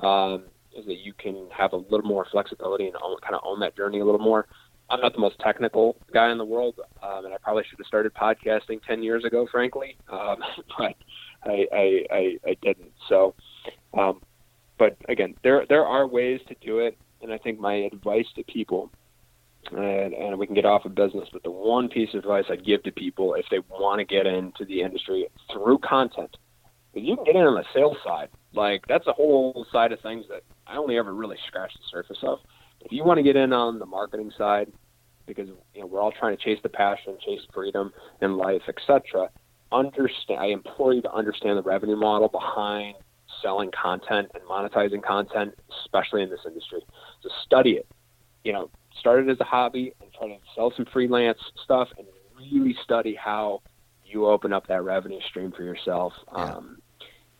um, 0.00 0.44
is 0.76 0.84
that 0.84 0.98
you 0.98 1.14
can 1.14 1.48
have 1.56 1.72
a 1.72 1.78
little 1.78 2.02
more 2.02 2.26
flexibility 2.30 2.84
and 2.86 2.96
own, 3.02 3.16
kind 3.22 3.34
of 3.34 3.40
own 3.46 3.60
that 3.60 3.74
journey 3.78 4.00
a 4.00 4.04
little 4.04 4.20
more. 4.20 4.46
I'm 4.90 5.00
not 5.00 5.14
the 5.14 5.20
most 5.20 5.38
technical 5.38 5.96
guy 6.12 6.30
in 6.30 6.36
the 6.36 6.44
world, 6.44 6.74
um, 7.02 7.24
and 7.24 7.32
I 7.32 7.38
probably 7.38 7.64
should 7.70 7.78
have 7.78 7.86
started 7.86 8.12
podcasting 8.12 8.82
10 8.86 9.02
years 9.02 9.24
ago, 9.24 9.48
frankly, 9.50 9.96
um, 10.12 10.36
but 10.78 10.96
I, 11.44 11.66
I, 11.72 12.04
I, 12.10 12.38
I 12.46 12.56
didn't. 12.60 12.92
So, 13.08 13.34
um, 13.96 14.20
but 14.78 14.98
again, 15.08 15.34
there 15.42 15.64
there 15.66 15.86
are 15.86 16.06
ways 16.06 16.40
to 16.48 16.54
do 16.60 16.80
it, 16.80 16.98
and 17.22 17.32
I 17.32 17.38
think 17.38 17.58
my 17.58 17.88
advice 17.90 18.26
to 18.36 18.44
people, 18.44 18.90
and, 19.72 20.14
and 20.14 20.38
we 20.38 20.46
can 20.46 20.54
get 20.54 20.64
off 20.64 20.84
of 20.84 20.94
business, 20.94 21.28
but 21.32 21.42
the 21.42 21.50
one 21.50 21.88
piece 21.88 22.10
of 22.14 22.20
advice 22.20 22.44
I'd 22.50 22.64
give 22.64 22.82
to 22.84 22.92
people 22.92 23.34
if 23.34 23.46
they 23.50 23.58
want 23.70 23.98
to 23.98 24.04
get 24.04 24.26
into 24.26 24.64
the 24.64 24.80
industry 24.80 25.26
through 25.52 25.78
content, 25.78 26.36
you 26.94 27.16
can 27.16 27.24
get 27.24 27.36
in 27.36 27.42
on 27.42 27.54
the 27.54 27.64
sales 27.74 27.96
side. 28.04 28.28
Like 28.54 28.84
that's 28.88 29.06
a 29.06 29.12
whole 29.12 29.66
side 29.70 29.92
of 29.92 30.00
things 30.00 30.24
that 30.30 30.42
I 30.66 30.76
only 30.76 30.96
ever 30.96 31.14
really 31.14 31.36
scratched 31.46 31.78
the 31.78 31.84
surface 31.90 32.18
of 32.22 32.38
if 32.80 32.92
you 32.92 33.04
want 33.04 33.18
to 33.18 33.22
get 33.22 33.36
in 33.36 33.52
on 33.52 33.78
the 33.78 33.86
marketing 33.86 34.32
side, 34.36 34.72
because 35.26 35.48
you 35.74 35.80
know 35.80 35.86
we're 35.86 36.00
all 36.00 36.12
trying 36.12 36.36
to 36.36 36.42
chase 36.42 36.58
the 36.62 36.68
passion, 36.68 37.16
chase 37.24 37.40
freedom 37.52 37.92
in 38.22 38.36
life, 38.36 38.62
etc. 38.68 39.28
Understand. 39.72 40.40
I 40.40 40.46
implore 40.46 40.94
you 40.94 41.02
to 41.02 41.12
understand 41.12 41.58
the 41.58 41.62
revenue 41.62 41.96
model 41.96 42.28
behind 42.28 42.96
selling 43.42 43.70
content 43.70 44.28
and 44.34 44.42
monetizing 44.44 45.02
content, 45.02 45.54
especially 45.84 46.22
in 46.22 46.30
this 46.30 46.40
industry. 46.46 46.80
So 47.22 47.28
study 47.44 47.72
it. 47.72 47.86
You 48.44 48.52
know, 48.52 48.70
start 48.98 49.26
it 49.26 49.30
as 49.30 49.40
a 49.40 49.44
hobby 49.44 49.92
and 50.00 50.12
try 50.12 50.28
to 50.28 50.36
sell 50.54 50.72
some 50.76 50.86
freelance 50.92 51.38
stuff, 51.64 51.88
and 51.96 52.06
really 52.36 52.76
study 52.84 53.14
how 53.14 53.62
you 54.04 54.26
open 54.26 54.52
up 54.52 54.66
that 54.68 54.82
revenue 54.82 55.20
stream 55.28 55.52
for 55.52 55.62
yourself. 55.62 56.12
Yeah. 56.32 56.44
Um, 56.44 56.78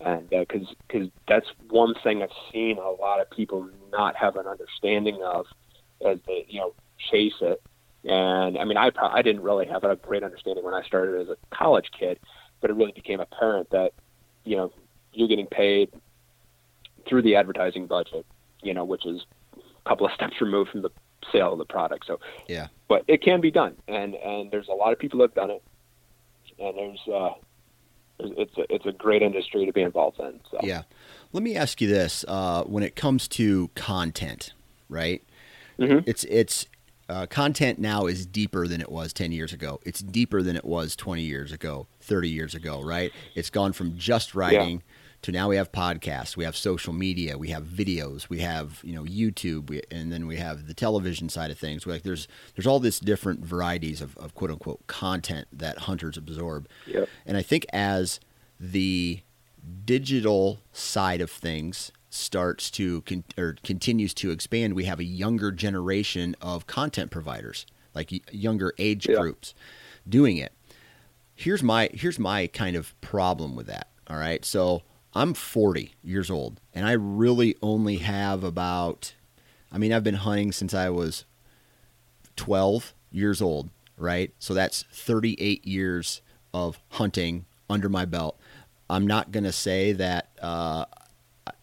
and 0.01 0.29
because 0.31 0.63
uh, 0.63 0.75
because 0.87 1.09
that's 1.27 1.47
one 1.71 1.95
thing 2.05 2.23
I've 2.23 2.29
seen 2.53 2.79
a 2.79 2.91
lot 2.91 3.21
of 3.21 3.31
people 3.31 3.69
not 3.91 4.15
have 4.17 4.37
an 4.37 4.47
understanding 4.47 5.21
of 5.25 5.47
as 6.07 6.19
they 6.27 6.47
you 6.49 6.61
know 6.61 6.75
chase 7.11 7.35
it. 7.41 7.61
And 8.05 8.57
I 8.57 8.65
mean, 8.65 8.77
I 8.77 8.91
I 9.01 9.23
didn't 9.23 9.43
really 9.43 9.67
have 9.67 9.85
a 9.85 9.97
great 9.97 10.23
understanding 10.23 10.65
when 10.65 10.75
I 10.75 10.83
started 10.83 11.21
as 11.21 11.29
a 11.29 11.37
college 11.55 11.91
kid, 11.99 12.21
but 12.61 12.71
it 12.71 12.75
really 12.75 12.93
became 12.93 13.21
apparent 13.21 13.71
that 13.71 13.93
you 14.45 14.57
know 14.57 14.73
you're 15.13 15.29
getting 15.29 15.49
paid 15.49 15.91
through 17.09 17.23
the 17.23 17.35
advertising 17.35 17.87
budget, 17.87 18.25
you 18.63 18.75
know, 18.75 18.85
which 18.85 19.05
is 19.05 19.23
a 19.57 19.89
couple 19.89 20.07
of 20.07 20.13
steps 20.15 20.41
removed 20.41 20.71
from 20.71 20.83
the 20.83 20.91
sale 21.33 21.53
of 21.53 21.59
the 21.59 21.65
product. 21.65 22.07
So 22.07 22.21
yeah, 22.49 22.69
but 22.89 23.05
it 23.09 23.23
can 23.23 23.41
be 23.41 23.51
done, 23.51 23.77
and 23.87 24.15
and 24.15 24.51
there's 24.51 24.69
a 24.69 24.75
lot 24.75 24.93
of 24.93 24.99
people 24.99 25.19
that 25.21 25.31
have 25.31 25.35
done 25.35 25.51
it, 25.51 25.63
and 26.59 26.77
there's 26.77 27.09
uh, 27.09 27.35
it's 28.19 28.57
a 28.59 28.75
it's 28.75 28.87
a 28.87 28.93
great 28.93 29.23
industry 29.23 29.67
to 29.67 29.73
be 29.73 29.83
involved 29.83 30.21
in. 30.21 30.41
So. 30.51 30.59
Yeah, 30.63 30.83
let 31.33 31.43
me 31.43 31.57
ask 31.57 31.81
you 31.81 31.89
this: 31.89 32.25
uh, 32.29 32.65
when 32.65 32.83
it 32.83 32.97
comes 32.97 33.29
to 33.29 33.71
content, 33.75 34.53
right? 34.89 35.23
Mm-hmm. 35.79 36.09
It's 36.09 36.25
it's 36.25 36.67
uh, 37.09 37.27
content 37.27 37.79
now 37.79 38.07
is 38.07 38.27
deeper 38.27 38.67
than 38.67 38.81
it 38.81 38.91
was 38.91 39.13
10 39.13 39.33
years 39.33 39.53
ago. 39.53 39.81
It's 39.85 40.01
deeper 40.01 40.43
than 40.43 40.57
it 40.57 40.65
was 40.65 40.95
20 40.95 41.23
years 41.23 41.53
ago, 41.53 41.87
30 42.01 42.29
years 42.29 42.55
ago, 42.55 42.83
right? 42.83 43.13
It's 43.35 43.49
gone 43.49 43.73
from 43.73 43.97
just 43.97 44.35
writing 44.35 44.83
yeah. 44.87 44.95
To 45.23 45.33
now 45.33 45.49
we 45.49 45.57
have 45.57 45.73
podcasts, 45.73 46.37
we 46.37 46.45
have 46.45 46.57
social 46.57 46.93
media, 46.93 47.37
we 47.37 47.49
have 47.49 47.65
videos, 47.65 48.29
we 48.29 48.39
have, 48.39 48.81
you 48.85 48.95
know, 48.95 49.03
YouTube, 49.03 49.69
we, 49.69 49.83
and 49.91 50.13
then 50.13 50.27
we 50.27 50.37
have 50.37 50.67
the 50.67 50.75
television 50.75 51.29
side 51.29 51.51
of 51.51 51.59
things. 51.59 51.87
Like 51.87 52.03
there's 52.03 52.29
there's 52.55 52.67
all 52.67 52.79
this 52.79 53.01
different 53.01 53.45
varieties 53.45 54.01
of, 54.01 54.17
of 54.19 54.35
quote 54.35 54.51
unquote 54.51 54.87
content 54.87 55.49
that 55.53 55.79
hunters 55.79 56.17
absorb. 56.17 56.69
Yep. 56.87 57.09
And 57.27 57.37
I 57.37 57.43
think 57.43 57.67
as 57.73 58.21
the 58.61 59.21
digital 59.85 60.61
side 60.73 61.21
of 61.21 61.31
things 61.31 61.93
starts 62.11 62.71
to 62.71 63.03
con- 63.03 63.25
or 63.37 63.57
continues 63.65 64.15
to 64.15 64.31
expand, 64.31 64.75
we 64.75 64.85
have 64.85 65.01
a 65.01 65.05
younger 65.05 65.51
generation 65.51 66.37
of 66.41 66.67
content 66.67 67.11
providers, 67.11 67.67
like 67.95 68.11
y- 68.13 68.21
younger 68.31 68.73
age 68.79 69.09
yeah. 69.09 69.17
groups, 69.17 69.53
doing 70.09 70.37
it. 70.37 70.53
Here's 71.35 71.63
my 71.63 71.91
here's 71.93 72.19
my 72.19 72.47
kind 72.47 72.77
of 72.77 72.99
problem 73.01 73.57
with 73.57 73.67
that. 73.67 73.89
All 74.09 74.17
right, 74.17 74.45
so 74.45 74.83
I'm 75.15 75.35
40 75.35 75.95
years 76.03 76.31
old, 76.31 76.61
and 76.75 76.87
I 76.87 76.93
really 76.93 77.57
only 77.63 77.97
have 77.99 78.45
about. 78.45 79.15
I 79.71 79.79
mean, 79.79 79.93
I've 79.93 80.05
been 80.05 80.15
hunting 80.15 80.53
since 80.53 80.73
I 80.73 80.89
was 80.89 81.25
12 82.37 82.95
years 83.11 83.43
old, 83.43 83.69
right? 83.97 84.33
So 84.39 84.55
that's 84.55 84.85
38 84.93 85.67
years 85.67 86.23
of 86.55 86.79
hunting 86.91 87.45
under 87.69 87.89
my 87.89 88.05
belt. 88.05 88.39
I'm 88.89 89.07
not 89.07 89.31
going 89.31 89.45
to 89.45 89.53
say 89.53 89.93
that 89.93 90.31
uh, 90.41 90.87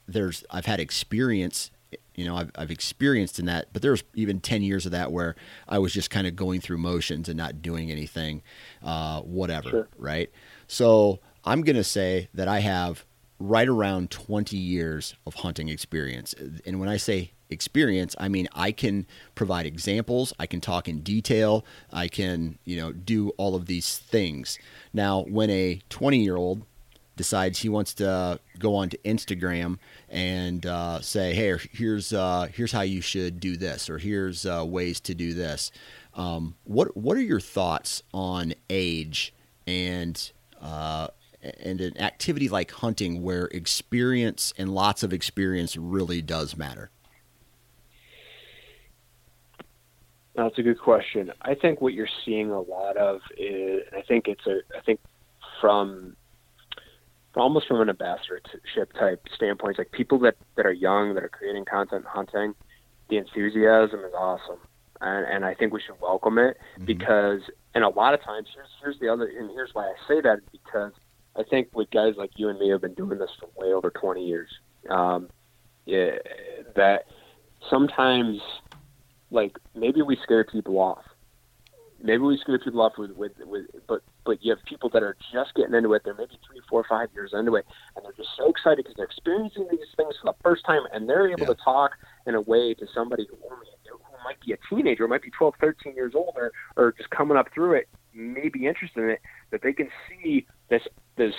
there's 0.08 0.43
I've 0.51 0.65
had 0.65 0.79
experience 0.79 1.71
you 2.15 2.25
know 2.25 2.36
I've, 2.36 2.51
I've 2.55 2.71
experienced 2.71 3.39
in 3.39 3.45
that 3.45 3.67
but 3.73 3.81
there's 3.81 4.03
even 4.13 4.39
10 4.39 4.62
years 4.62 4.86
of 4.86 4.91
that 4.91 5.12
where 5.12 5.36
i 5.67 5.79
was 5.79 5.93
just 5.93 6.10
kind 6.10 6.27
of 6.27 6.36
going 6.36 6.62
through 6.62 6.77
motions 6.77 7.29
and 7.29 7.38
not 7.38 7.62
doing 7.62 7.91
anything 7.91 8.41
uh, 8.84 9.21
whatever 9.21 9.69
sure. 9.69 9.88
right 9.97 10.29
so 10.67 11.19
i'm 11.43 11.62
going 11.62 11.75
to 11.75 11.84
say 11.84 12.29
that 12.34 12.47
i 12.47 12.60
have 12.60 13.05
right 13.39 13.67
around 13.67 14.10
20 14.12 14.56
years 14.58 15.15
of 15.26 15.36
hunting 15.36 15.69
experience 15.69 16.34
and 16.65 16.80
when 16.80 16.88
i 16.88 16.98
say 16.98 17.32
experience 17.50 18.15
i 18.17 18.28
mean 18.28 18.48
i 18.54 18.71
can 18.71 19.06
provide 19.36 19.65
examples 19.65 20.34
i 20.39 20.45
can 20.45 20.62
talk 20.62 20.88
in 20.88 21.02
detail 21.02 21.65
i 21.91 22.08
can 22.08 22.58
you 22.63 22.78
know 22.78 22.91
do 22.91 23.30
all 23.32 23.56
of 23.56 23.65
these 23.65 23.98
things 23.98 24.58
now 24.93 25.21
when 25.28 25.50
a 25.50 25.80
20 25.89 26.17
year 26.17 26.38
old 26.38 26.63
decides 27.15 27.60
he 27.60 27.69
wants 27.69 27.93
to 27.93 28.39
go 28.60 28.76
on 28.76 28.89
to 28.89 28.98
Instagram 29.00 29.78
and 30.10 30.65
uh, 30.65 31.02
say, 31.02 31.34
"Hey, 31.34 31.56
here's 31.71 32.13
uh, 32.13 32.48
here's 32.54 32.71
how 32.71 32.82
you 32.82 33.02
should 33.02 33.39
do 33.39 33.58
this," 33.58 33.89
or 33.89 33.98
"Here's 33.98 34.45
uh, 34.45 34.65
ways 34.67 35.00
to 35.02 35.15
do 35.15 35.34
this." 35.34 35.71
Um, 36.13 36.56
what 36.63 36.95
what 36.95 37.17
are 37.17 37.21
your 37.21 37.39
thoughts 37.39 38.04
on 38.13 38.54
age 38.69 39.34
and 39.67 40.32
uh, 40.62 41.08
and 41.60 41.81
an 41.81 41.97
activity 41.99 42.49
like 42.49 42.71
hunting 42.71 43.23
where 43.23 43.45
experience 43.45 44.53
and 44.58 44.73
lots 44.73 45.03
of 45.03 45.13
experience 45.13 45.77
really 45.77 46.21
does 46.21 46.58
matter? 46.58 46.89
That's 50.36 50.58
a 50.58 50.63
good 50.63 50.79
question. 50.79 51.31
I 51.41 51.55
think 51.55 51.79
what 51.79 51.93
you're 51.93 52.10
seeing 52.25 52.51
a 52.51 52.60
lot 52.60 52.97
of 52.97 53.21
is, 53.38 53.84
I 53.95 54.01
think 54.01 54.27
it's 54.27 54.45
a, 54.45 54.60
I 54.77 54.81
think 54.81 54.99
from 55.62 56.15
almost 57.36 57.67
from 57.67 57.81
an 57.81 57.89
ambassadorship 57.89 58.93
type 58.99 59.27
standpoint, 59.34 59.77
like 59.77 59.91
people 59.91 60.19
that 60.19 60.36
that 60.55 60.65
are 60.65 60.73
young 60.73 61.13
that 61.15 61.23
are 61.23 61.29
creating 61.29 61.65
content 61.65 62.05
hunting, 62.05 62.53
the 63.10 63.17
enthusiasm 63.17 63.99
is 64.01 64.13
awesome, 64.17 64.60
and 65.01 65.25
and 65.25 65.45
I 65.45 65.53
think 65.53 65.73
we 65.73 65.81
should 65.81 65.99
welcome 66.01 66.38
it 66.38 66.58
mm-hmm. 66.75 66.86
because 66.86 67.41
and 67.73 67.84
a 67.84 67.89
lot 67.89 68.13
of 68.13 68.21
times 68.21 68.47
here's 68.53 68.69
here's 68.81 68.99
the 68.99 69.10
other 69.10 69.25
and 69.25 69.49
here's 69.51 69.73
why 69.73 69.86
I 69.86 69.93
say 70.08 70.21
that 70.21 70.39
because 70.51 70.91
I 71.38 71.43
think 71.43 71.69
with 71.74 71.91
guys 71.91 72.13
like 72.17 72.32
you 72.36 72.50
and 72.50 72.60
me 72.60 72.69
have 72.69 72.82
been 72.82 72.93
doing 72.93 73.19
this 73.19 73.32
for 73.39 73.50
way 73.58 73.74
over 73.74 73.89
20 73.89 74.26
years, 74.26 74.50
um, 74.89 75.30
yeah, 75.86 76.17
that 76.76 77.06
sometimes 77.69 78.39
like 79.32 79.58
maybe 79.76 80.02
we 80.02 80.17
scare 80.24 80.43
people 80.43 80.80
off 80.80 81.04
maybe 82.06 82.24
we 82.24 82.38
scare 82.38 82.60
people 82.60 82.82
off 82.82 82.93
with, 82.98 83.12
with, 83.12 83.34
with 83.45 83.65
but 83.88 84.02
but 84.26 84.43
you 84.43 84.52
have 84.52 84.63
people 84.65 84.89
that 84.89 85.04
are 85.04 85.15
just 85.32 85.54
getting 85.56 85.76
into 85.76 85.93
it. 85.93 86.02
They're 86.04 86.15
maybe 86.15 86.39
three, 86.48 86.60
four, 86.67 86.84
five 86.88 87.10
years 87.13 87.32
into 87.34 87.56
it, 87.56 87.65
and 87.95 88.04
they're 88.04 88.13
just 88.13 88.30
so 88.38 88.50
excited 88.50 88.78
because 88.78 88.95
they're 88.95 89.06
experiencing 89.06 89.67
these 89.69 89.88
things 89.95 90.15
for 90.21 90.32
the 90.32 90.38
first 90.43 90.65
time, 90.65 90.82
and 90.93 91.08
they're 91.08 91.30
able 91.30 91.41
yeah. 91.41 91.48
to 91.48 91.56
talk 91.56 91.91
in 92.26 92.36
a 92.36 92.41
way 92.41 92.74
to 92.74 92.88
somebody 92.93 93.28
who 93.30 93.38
only 93.52 93.67
who 93.88 94.00
might 94.24 94.39
be 94.39 94.54
a 94.54 94.58
teenager, 94.69 95.08
might 95.08 95.21
be 95.21 95.30
12, 95.32 95.56
13 95.62 95.95
years 95.95 96.13
old, 96.15 96.34
or, 96.36 96.52
or 96.76 96.93
just 96.98 97.10
coming 97.12 97.38
up 97.38 97.48
through 97.54 97.74
it, 97.74 97.88
may 98.13 98.50
be 98.50 98.65
interested 98.65 99.04
in 99.04 99.10
it, 99.12 99.21
that 99.52 99.62
they 99.62 99.74
can 99.74 99.89
see 100.10 100.48
this 100.69 100.82
this 101.17 101.36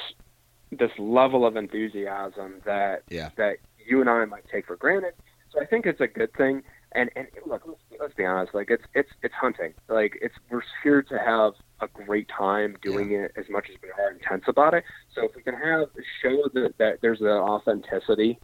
this 0.71 0.91
level 0.99 1.47
of 1.47 1.57
enthusiasm 1.57 2.61
that 2.65 3.03
yeah. 3.09 3.31
that 3.37 3.57
you 3.87 4.01
and 4.01 4.11
I 4.11 4.25
might 4.25 4.49
take 4.51 4.67
for 4.67 4.77
granted. 4.77 5.15
So 5.53 5.61
I 5.61 5.67
think 5.67 5.87
it's 5.87 6.01
a 6.01 6.07
good 6.07 6.33
thing 6.35 6.63
and 6.97 7.11
and 7.15 7.27
look, 7.47 7.63
let's, 7.67 7.81
let's 8.01 8.15
be 8.15 8.25
honest. 8.25 8.55
Like 8.55 8.71
it's 8.71 8.85
it's 8.95 9.11
it's 9.23 9.35
hunting. 9.35 9.75
Like 9.89 10.19
it's 10.21 10.35
we're 10.51 10.63
here 10.83 11.03
to 11.03 11.19
have 11.19 11.53
a 11.81 11.89
great 11.89 12.29
time 12.29 12.77
doing 12.83 13.11
yeah. 13.11 13.19
it 13.19 13.33
as 13.37 13.45
much 13.51 13.67
as 13.71 13.77
we 13.83 13.91
are 13.91 14.11
intense 14.11 14.45
about 14.49 14.75
it. 14.75 14.85
So 15.15 15.25
if 15.25 15.37
we 15.37 15.43
can 15.43 15.55
have 15.55 15.89
show 16.23 16.49
that 16.55 16.75
that 16.79 16.99
there's 17.03 17.21
an 17.21 17.27
authenticity 17.29 18.39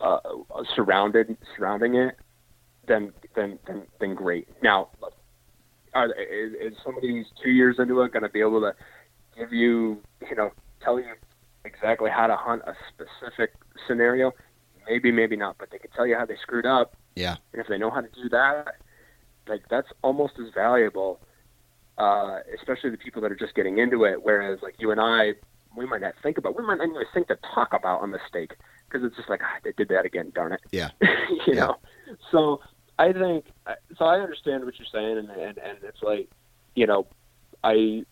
uh, 0.00 0.18
surrounded 0.74 1.36
surrounding 1.56 1.94
it, 1.96 2.16
then 2.86 3.12
then 3.36 3.58
then 3.66 3.82
then 4.00 4.14
great. 4.14 4.48
Now, 4.62 4.88
are, 5.94 6.06
is, 6.06 6.72
is 6.72 6.78
somebody 6.84 7.08
who's 7.08 7.26
two 7.42 7.50
years 7.50 7.76
into 7.78 8.00
it 8.02 8.12
going 8.12 8.22
to 8.22 8.28
be 8.28 8.40
able 8.40 8.60
to 8.60 8.74
give 9.38 9.52
you 9.52 10.02
you 10.28 10.36
know 10.36 10.50
tell 10.82 10.98
you 10.98 11.14
exactly 11.64 12.10
how 12.10 12.26
to 12.26 12.36
hunt 12.36 12.62
a 12.66 12.74
specific 12.92 13.52
scenario? 13.86 14.32
Maybe, 14.88 15.12
maybe 15.12 15.36
not, 15.36 15.56
but 15.58 15.70
they 15.70 15.78
can 15.78 15.90
tell 15.90 16.06
you 16.06 16.16
how 16.16 16.24
they 16.24 16.36
screwed 16.42 16.64
up 16.64 16.94
yeah. 17.18 17.36
And 17.52 17.60
if 17.60 17.66
they 17.66 17.78
know 17.78 17.90
how 17.90 18.00
to 18.00 18.08
do 18.08 18.28
that, 18.30 18.76
like 19.48 19.62
that's 19.68 19.88
almost 20.02 20.34
as 20.38 20.54
valuable, 20.54 21.20
uh, 21.98 22.38
especially 22.56 22.90
the 22.90 22.96
people 22.96 23.20
that 23.22 23.32
are 23.32 23.36
just 23.36 23.56
getting 23.56 23.78
into 23.78 24.04
it. 24.04 24.22
Whereas 24.22 24.60
like 24.62 24.76
you 24.78 24.92
and 24.92 25.00
I, 25.00 25.32
we 25.76 25.84
might 25.84 26.00
not 26.00 26.14
think 26.22 26.38
about, 26.38 26.56
we 26.56 26.64
might 26.64 26.78
not 26.78 26.88
even 26.88 27.02
think 27.12 27.26
to 27.28 27.38
talk 27.54 27.72
about 27.72 28.04
a 28.04 28.06
mistake 28.06 28.54
because 28.88 29.04
it's 29.04 29.16
just 29.16 29.28
like 29.28 29.40
ah, 29.42 29.58
they 29.64 29.72
did 29.76 29.88
that 29.88 30.06
again, 30.06 30.30
darn 30.32 30.52
it. 30.52 30.60
Yeah. 30.70 30.90
you 31.02 31.08
yeah. 31.48 31.54
know. 31.54 31.76
So 32.30 32.60
I 33.00 33.12
think 33.12 33.46
so. 33.98 34.04
I 34.04 34.20
understand 34.20 34.64
what 34.64 34.74
you're 34.78 34.86
saying, 34.92 35.18
and 35.18 35.28
and, 35.30 35.58
and 35.58 35.78
it's 35.82 36.02
like, 36.02 36.28
you 36.76 36.86
know, 36.86 37.08
I, 37.64 37.72
I 37.72 38.04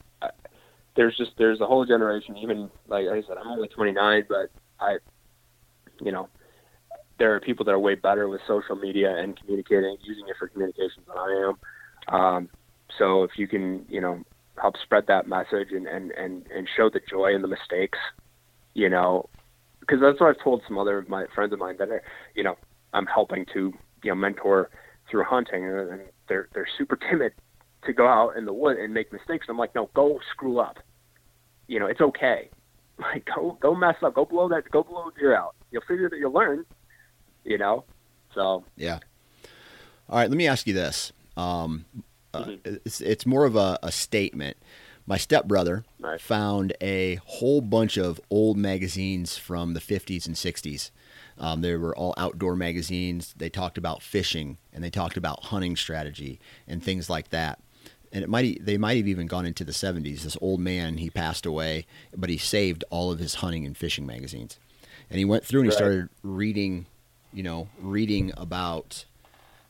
there's 0.96 1.16
just 1.16 1.32
there's 1.38 1.60
a 1.60 1.66
whole 1.66 1.84
generation. 1.84 2.36
Even 2.38 2.70
like 2.88 3.06
I 3.06 3.22
said, 3.26 3.36
I'm 3.38 3.48
only 3.48 3.68
29, 3.68 4.24
but 4.28 4.50
I, 4.80 4.96
you 6.00 6.12
know, 6.12 6.28
there 7.18 7.34
are 7.34 7.40
people 7.40 7.64
that 7.64 7.72
are 7.72 7.78
way 7.78 7.94
better 7.94 8.28
with 8.28 8.40
social 8.46 8.76
media 8.76 9.16
and 9.16 9.38
communicating, 9.38 9.96
using 10.02 10.24
it 10.28 10.36
for 10.38 10.48
communications 10.48 11.06
than 11.06 11.16
I 11.16 11.48
am. 11.48 12.14
Um, 12.14 12.48
so 12.98 13.24
if 13.24 13.32
you 13.36 13.48
can, 13.48 13.84
you 13.88 14.00
know, 14.00 14.22
help 14.60 14.74
spread 14.82 15.06
that 15.08 15.26
message 15.28 15.68
and, 15.70 15.86
and, 15.86 16.10
and, 16.12 16.46
and 16.54 16.68
show 16.76 16.90
the 16.90 17.00
joy 17.08 17.34
and 17.34 17.44
the 17.44 17.48
mistakes, 17.48 17.98
you 18.74 18.88
know, 18.88 19.28
because 19.80 20.00
that's 20.00 20.20
what 20.20 20.30
I've 20.30 20.42
told 20.42 20.62
some 20.66 20.78
other 20.78 20.98
of 20.98 21.08
my 21.08 21.26
friends 21.34 21.52
of 21.52 21.58
mine 21.58 21.76
that 21.78 21.88
are, 21.88 22.02
you 22.34 22.42
know, 22.42 22.56
I'm 22.92 23.06
helping 23.06 23.44
to, 23.54 23.72
you 24.02 24.10
know, 24.10 24.14
mentor 24.14 24.70
through 25.10 25.24
hunting 25.24 25.64
and 25.64 26.00
they're, 26.28 26.48
they're 26.54 26.68
super 26.78 26.96
timid 26.96 27.32
to 27.86 27.92
go 27.92 28.06
out 28.06 28.36
in 28.36 28.44
the 28.44 28.52
wood 28.52 28.76
and 28.76 28.92
make 28.92 29.12
mistakes. 29.12 29.46
I'm 29.48 29.58
like, 29.58 29.74
no, 29.74 29.90
go 29.94 30.20
screw 30.32 30.58
up. 30.58 30.78
You 31.66 31.80
know, 31.80 31.86
it's 31.86 32.00
okay. 32.00 32.50
Like 32.98 33.26
go, 33.26 33.58
go 33.60 33.74
mess 33.74 33.96
up, 34.02 34.14
go 34.14 34.24
blow 34.24 34.48
that, 34.48 34.70
go 34.70 34.82
blow 34.82 35.10
deer 35.18 35.36
out. 35.36 35.54
You'll 35.70 35.82
figure 35.82 36.08
that 36.08 36.16
you'll 36.18 36.32
learn 36.32 36.64
you 37.46 37.56
know. 37.56 37.84
So 38.34 38.64
yeah. 38.76 38.98
All 40.08 40.18
right, 40.18 40.28
let 40.28 40.36
me 40.36 40.46
ask 40.46 40.66
you 40.66 40.74
this. 40.74 41.12
Um, 41.36 41.86
uh, 42.34 42.44
mm-hmm. 42.44 42.76
it's, 42.84 43.00
it's 43.00 43.24
more 43.24 43.44
of 43.44 43.56
a, 43.56 43.78
a 43.82 43.90
statement. 43.90 44.56
My 45.06 45.16
stepbrother 45.16 45.84
right. 46.00 46.20
found 46.20 46.74
a 46.80 47.20
whole 47.24 47.60
bunch 47.60 47.96
of 47.96 48.20
old 48.28 48.56
magazines 48.56 49.36
from 49.36 49.74
the 49.74 49.80
50s 49.80 50.26
and 50.26 50.34
60s. 50.34 50.90
Um, 51.38 51.60
they 51.60 51.76
were 51.76 51.96
all 51.96 52.14
outdoor 52.16 52.56
magazines. 52.56 53.34
They 53.36 53.48
talked 53.48 53.78
about 53.78 54.02
fishing 54.02 54.58
and 54.72 54.82
they 54.82 54.90
talked 54.90 55.16
about 55.16 55.44
hunting 55.44 55.76
strategy 55.76 56.40
and 56.66 56.82
things 56.82 57.08
like 57.08 57.28
that. 57.30 57.60
And 58.16 58.24
it 58.24 58.30
might 58.30 58.64
they 58.64 58.78
might 58.78 58.96
have 58.96 59.06
even 59.06 59.26
gone 59.26 59.44
into 59.44 59.62
the 59.62 59.72
70s. 59.72 60.22
This 60.22 60.38
old 60.40 60.60
man, 60.60 60.96
he 60.96 61.10
passed 61.10 61.44
away, 61.44 61.84
but 62.16 62.30
he 62.30 62.38
saved 62.38 62.82
all 62.88 63.12
of 63.12 63.18
his 63.18 63.34
hunting 63.34 63.66
and 63.66 63.76
fishing 63.76 64.06
magazines. 64.06 64.58
And 65.10 65.18
he 65.18 65.26
went 65.26 65.44
through 65.44 65.60
and 65.60 65.70
he 65.70 65.76
started 65.76 66.08
reading 66.22 66.86
you 67.36 67.42
know, 67.42 67.68
reading 67.82 68.32
about, 68.38 69.04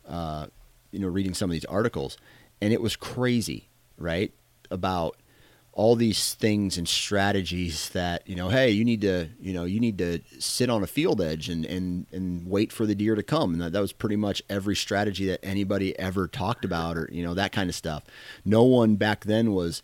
uh, 0.08 0.46
you 0.92 1.00
know, 1.00 1.08
reading 1.08 1.34
some 1.34 1.50
of 1.50 1.52
these 1.52 1.64
articles, 1.64 2.16
and 2.60 2.72
it 2.72 2.80
was 2.80 2.94
crazy, 2.94 3.68
right? 3.98 4.32
About 4.70 5.16
all 5.76 5.94
these 5.94 6.32
things 6.32 6.78
and 6.78 6.88
strategies 6.88 7.90
that 7.90 8.26
you 8.26 8.34
know 8.34 8.48
hey 8.48 8.70
you 8.70 8.82
need 8.82 9.02
to 9.02 9.28
you 9.38 9.52
know 9.52 9.64
you 9.64 9.78
need 9.78 9.98
to 9.98 10.18
sit 10.38 10.70
on 10.70 10.82
a 10.82 10.86
field 10.86 11.20
edge 11.20 11.50
and 11.50 11.66
and 11.66 12.06
and 12.12 12.48
wait 12.48 12.72
for 12.72 12.86
the 12.86 12.94
deer 12.94 13.14
to 13.14 13.22
come. 13.22 13.52
And 13.52 13.60
that, 13.60 13.72
that 13.72 13.80
was 13.80 13.92
pretty 13.92 14.16
much 14.16 14.42
every 14.48 14.74
strategy 14.74 15.26
that 15.26 15.44
anybody 15.44 15.96
ever 15.98 16.26
talked 16.26 16.64
about 16.64 16.96
or 16.96 17.10
you 17.12 17.22
know 17.22 17.34
that 17.34 17.52
kind 17.52 17.68
of 17.68 17.76
stuff. 17.76 18.04
No 18.44 18.62
one 18.64 18.96
back 18.96 19.24
then 19.24 19.52
was 19.52 19.82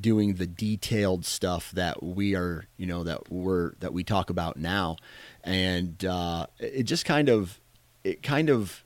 doing 0.00 0.34
the 0.34 0.46
detailed 0.46 1.26
stuff 1.26 1.70
that 1.72 2.02
we 2.02 2.34
are 2.34 2.66
you 2.78 2.86
know 2.86 3.04
that 3.04 3.30
we're 3.30 3.74
that 3.80 3.92
we 3.92 4.02
talk 4.02 4.30
about 4.30 4.56
now. 4.56 4.96
And 5.44 6.02
uh, 6.06 6.46
it 6.58 6.84
just 6.84 7.04
kind 7.04 7.28
of 7.28 7.60
it 8.02 8.22
kind 8.22 8.48
of 8.48 8.82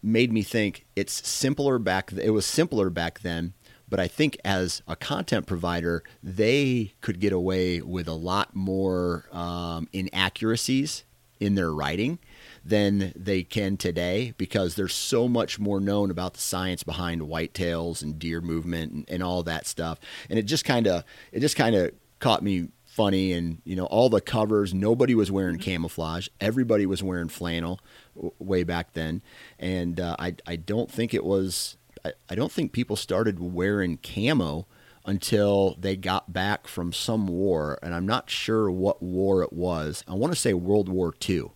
made 0.00 0.32
me 0.32 0.42
think 0.42 0.86
it's 0.94 1.28
simpler 1.28 1.76
back 1.76 2.12
it 2.12 2.30
was 2.30 2.46
simpler 2.46 2.88
back 2.88 3.18
then 3.20 3.52
but 3.92 4.00
I 4.00 4.08
think 4.08 4.38
as 4.42 4.80
a 4.88 4.96
content 4.96 5.44
provider, 5.44 6.02
they 6.22 6.94
could 7.02 7.20
get 7.20 7.30
away 7.30 7.82
with 7.82 8.08
a 8.08 8.14
lot 8.14 8.56
more 8.56 9.26
um, 9.30 9.86
inaccuracies 9.92 11.04
in 11.38 11.56
their 11.56 11.70
writing 11.70 12.18
than 12.64 13.12
they 13.14 13.42
can 13.42 13.76
today 13.76 14.32
because 14.38 14.76
there's 14.76 14.94
so 14.94 15.28
much 15.28 15.58
more 15.58 15.78
known 15.78 16.10
about 16.10 16.32
the 16.32 16.40
science 16.40 16.82
behind 16.82 17.20
whitetails 17.20 18.00
and 18.00 18.18
deer 18.18 18.40
movement 18.40 18.92
and, 18.92 19.10
and 19.10 19.22
all 19.22 19.42
that 19.42 19.66
stuff. 19.66 20.00
And 20.30 20.38
it 20.38 20.44
just 20.44 20.64
kind 20.64 20.86
of 20.86 21.04
it 21.30 21.40
just 21.40 21.56
kind 21.56 21.76
of 21.76 21.92
caught 22.18 22.42
me 22.42 22.68
funny 22.86 23.32
and 23.32 23.60
you 23.64 23.74
know 23.76 23.86
all 23.86 24.08
the 24.08 24.20
covers 24.22 24.72
nobody 24.72 25.14
was 25.14 25.30
wearing 25.30 25.58
camouflage. 25.58 26.28
Everybody 26.40 26.86
was 26.86 27.02
wearing 27.02 27.28
flannel 27.28 27.78
w- 28.14 28.32
way 28.38 28.64
back 28.64 28.94
then. 28.94 29.20
And 29.58 30.00
uh, 30.00 30.16
I, 30.18 30.36
I 30.46 30.56
don't 30.56 30.90
think 30.90 31.12
it 31.12 31.24
was 31.24 31.76
I, 32.04 32.12
I 32.28 32.34
don't 32.34 32.52
think 32.52 32.72
people 32.72 32.96
started 32.96 33.40
wearing 33.40 33.98
camo 33.98 34.66
until 35.04 35.76
they 35.80 35.96
got 35.96 36.32
back 36.32 36.68
from 36.68 36.92
some 36.92 37.26
war, 37.26 37.78
and 37.82 37.94
I'm 37.94 38.06
not 38.06 38.30
sure 38.30 38.70
what 38.70 39.02
war 39.02 39.42
it 39.42 39.52
was. 39.52 40.04
I 40.06 40.14
want 40.14 40.32
to 40.32 40.38
say 40.38 40.54
World 40.54 40.88
War 40.88 41.14
II. 41.28 41.50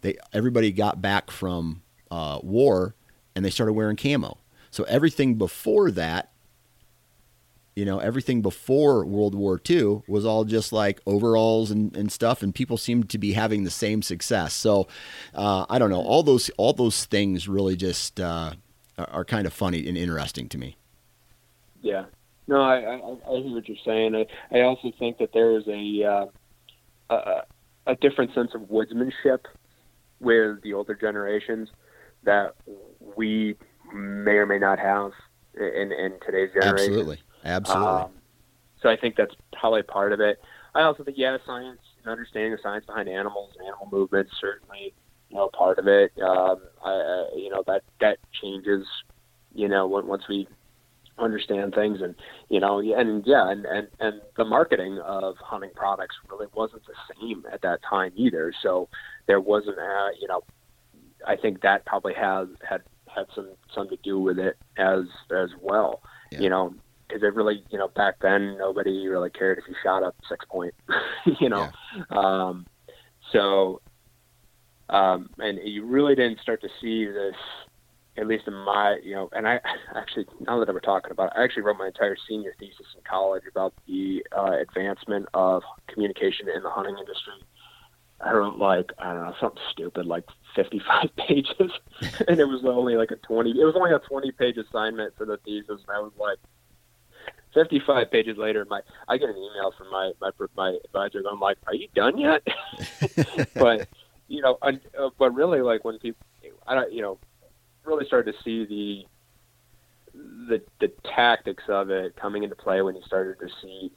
They 0.00 0.16
everybody 0.32 0.72
got 0.72 1.00
back 1.00 1.30
from 1.30 1.82
uh, 2.10 2.40
war, 2.42 2.94
and 3.34 3.44
they 3.44 3.50
started 3.50 3.74
wearing 3.74 3.96
camo. 3.96 4.38
So 4.70 4.84
everything 4.84 5.36
before 5.36 5.90
that, 5.92 6.32
you 7.76 7.84
know, 7.84 7.98
everything 7.98 8.42
before 8.42 9.04
World 9.04 9.34
War 9.34 9.60
II 9.68 10.02
was 10.08 10.26
all 10.26 10.44
just 10.44 10.72
like 10.72 11.00
overalls 11.06 11.70
and, 11.70 11.96
and 11.96 12.10
stuff, 12.10 12.42
and 12.42 12.54
people 12.54 12.76
seemed 12.76 13.08
to 13.10 13.18
be 13.18 13.32
having 13.32 13.64
the 13.64 13.70
same 13.70 14.02
success. 14.02 14.54
So 14.54 14.88
uh, 15.34 15.66
I 15.70 15.78
don't 15.78 15.90
know. 15.90 16.02
All 16.02 16.22
those 16.22 16.50
all 16.56 16.72
those 16.72 17.04
things 17.04 17.48
really 17.48 17.76
just 17.76 18.18
uh, 18.18 18.54
are 19.10 19.24
kind 19.24 19.46
of 19.46 19.52
funny 19.52 19.86
and 19.88 19.96
interesting 19.96 20.48
to 20.48 20.58
me. 20.58 20.76
Yeah, 21.80 22.04
no, 22.46 22.60
I, 22.62 22.76
I, 22.76 22.94
I 22.94 23.40
hear 23.40 23.54
what 23.54 23.68
you're 23.68 23.76
saying. 23.84 24.14
I, 24.14 24.26
I 24.56 24.62
also 24.62 24.92
think 24.98 25.18
that 25.18 25.32
there 25.32 25.56
is 25.56 25.64
a, 25.68 26.04
uh, 26.04 26.26
a 27.10 27.42
a 27.86 27.96
different 27.96 28.34
sense 28.34 28.52
of 28.54 28.62
woodsmanship 28.62 29.40
with 30.20 30.62
the 30.62 30.72
older 30.72 30.94
generations 30.94 31.68
that 32.24 32.54
we 33.16 33.56
may 33.92 34.32
or 34.32 34.46
may 34.46 34.58
not 34.58 34.78
have 34.78 35.10
in, 35.54 35.92
in 35.92 36.14
today's 36.24 36.50
generation. 36.52 36.92
Absolutely, 36.92 37.18
absolutely. 37.44 37.88
Um, 37.88 38.10
so 38.80 38.88
I 38.88 38.96
think 38.96 39.16
that's 39.16 39.34
probably 39.52 39.82
part 39.82 40.12
of 40.12 40.20
it. 40.20 40.40
I 40.74 40.82
also 40.82 41.04
think 41.04 41.18
yeah, 41.18 41.36
science 41.44 41.80
and 42.02 42.10
understanding 42.10 42.52
the 42.52 42.58
science 42.62 42.86
behind 42.86 43.08
animals 43.08 43.50
and 43.58 43.66
animal 43.66 43.88
movements 43.90 44.32
certainly 44.40 44.94
you 45.32 45.38
know 45.38 45.48
part 45.48 45.78
of 45.78 45.86
it. 45.88 46.12
Um, 46.22 46.60
I, 46.84 47.24
you 47.34 47.48
know 47.48 47.62
that 47.66 47.82
that 48.00 48.18
changes, 48.40 48.86
you 49.54 49.68
know, 49.68 49.86
once 49.86 50.24
we 50.28 50.46
understand 51.18 51.74
things 51.74 52.00
and 52.00 52.14
you 52.48 52.58
know 52.58 52.78
and 52.80 53.24
yeah 53.26 53.50
and, 53.50 53.66
and 53.66 53.86
and 54.00 54.20
the 54.36 54.44
marketing 54.44 54.98
of 55.04 55.36
hunting 55.38 55.70
products 55.74 56.16
really 56.30 56.46
wasn't 56.54 56.82
the 56.86 56.94
same 57.14 57.44
at 57.52 57.60
that 57.60 57.80
time 57.88 58.10
either 58.16 58.52
so 58.62 58.88
there 59.26 59.38
wasn't 59.38 59.78
a, 59.78 60.10
you 60.18 60.26
know 60.26 60.42
i 61.26 61.36
think 61.36 61.60
that 61.60 61.84
probably 61.84 62.14
has 62.14 62.48
had 62.66 62.80
had 63.14 63.26
some 63.34 63.50
some 63.74 63.88
to 63.90 63.96
do 64.02 64.18
with 64.18 64.38
it 64.38 64.56
as 64.78 65.04
as 65.38 65.50
well 65.60 66.00
yeah. 66.30 66.40
you 66.40 66.48
know 66.48 66.74
because 67.06 67.22
it 67.22 67.34
really 67.34 67.62
you 67.70 67.78
know 67.78 67.88
back 67.88 68.14
then 68.22 68.56
nobody 68.56 69.06
really 69.06 69.30
cared 69.30 69.58
if 69.58 69.64
you 69.68 69.74
shot 69.82 70.02
up 70.02 70.16
six 70.30 70.46
point 70.46 70.74
you 71.40 71.48
know 71.50 71.68
yeah. 71.94 72.18
um 72.18 72.66
so 73.32 73.82
um, 74.92 75.30
and 75.38 75.58
you 75.64 75.86
really 75.86 76.14
didn't 76.14 76.40
start 76.40 76.60
to 76.60 76.68
see 76.80 77.06
this, 77.06 77.34
at 78.18 78.26
least 78.26 78.46
in 78.46 78.52
my, 78.52 78.98
you 79.02 79.14
know, 79.14 79.30
and 79.32 79.48
I 79.48 79.58
actually, 79.96 80.26
now 80.40 80.62
that 80.62 80.72
we're 80.72 80.80
talking 80.80 81.10
about 81.10 81.28
it, 81.28 81.32
I 81.36 81.44
actually 81.44 81.62
wrote 81.62 81.78
my 81.78 81.86
entire 81.86 82.16
senior 82.28 82.54
thesis 82.60 82.86
in 82.94 83.02
college 83.08 83.44
about 83.50 83.72
the 83.88 84.24
uh, 84.36 84.58
advancement 84.60 85.26
of 85.32 85.62
communication 85.88 86.48
in 86.54 86.62
the 86.62 86.68
hunting 86.68 86.96
industry. 86.98 87.32
I 88.20 88.32
wrote 88.34 88.58
like, 88.58 88.92
I 88.98 89.14
don't 89.14 89.24
know, 89.24 89.34
something 89.40 89.62
stupid, 89.72 90.04
like 90.04 90.24
55 90.54 91.16
pages. 91.16 91.72
and 92.28 92.38
it 92.38 92.46
was 92.46 92.62
only 92.66 92.96
like 92.96 93.12
a 93.12 93.16
20, 93.16 93.50
it 93.50 93.64
was 93.64 93.74
only 93.74 93.92
a 93.92 93.98
20 93.98 94.30
page 94.32 94.58
assignment 94.58 95.16
for 95.16 95.24
the 95.24 95.38
thesis. 95.38 95.80
And 95.88 95.96
I 95.96 96.00
was 96.00 96.12
like, 96.20 96.38
55 97.54 98.10
pages 98.10 98.36
later, 98.36 98.66
my 98.68 98.80
I 99.08 99.18
get 99.18 99.28
an 99.28 99.36
email 99.36 99.72
from 99.76 99.90
my 99.90 100.12
my 100.20 100.30
my 100.56 100.78
advisor. 100.86 101.22
I'm 101.30 101.38
like, 101.38 101.58
"Are 101.66 101.74
you 101.74 101.86
done 101.94 102.16
yet?" 102.16 102.42
but 103.54 103.88
you 104.32 104.40
know, 104.40 104.56
uh, 104.62 104.72
but 105.18 105.34
really, 105.34 105.60
like 105.60 105.84
when 105.84 105.98
people, 105.98 106.26
I 106.66 106.74
don't, 106.74 106.90
you 106.90 107.02
know, 107.02 107.18
really 107.84 108.06
started 108.06 108.32
to 108.32 108.42
see 108.42 108.64
the 108.64 109.04
the 110.48 110.62
the 110.80 110.90
tactics 111.14 111.64
of 111.68 111.90
it 111.90 112.16
coming 112.16 112.42
into 112.42 112.56
play 112.56 112.80
when 112.80 112.96
you 112.96 113.02
started 113.04 113.38
to 113.40 113.48
see, 113.60 113.92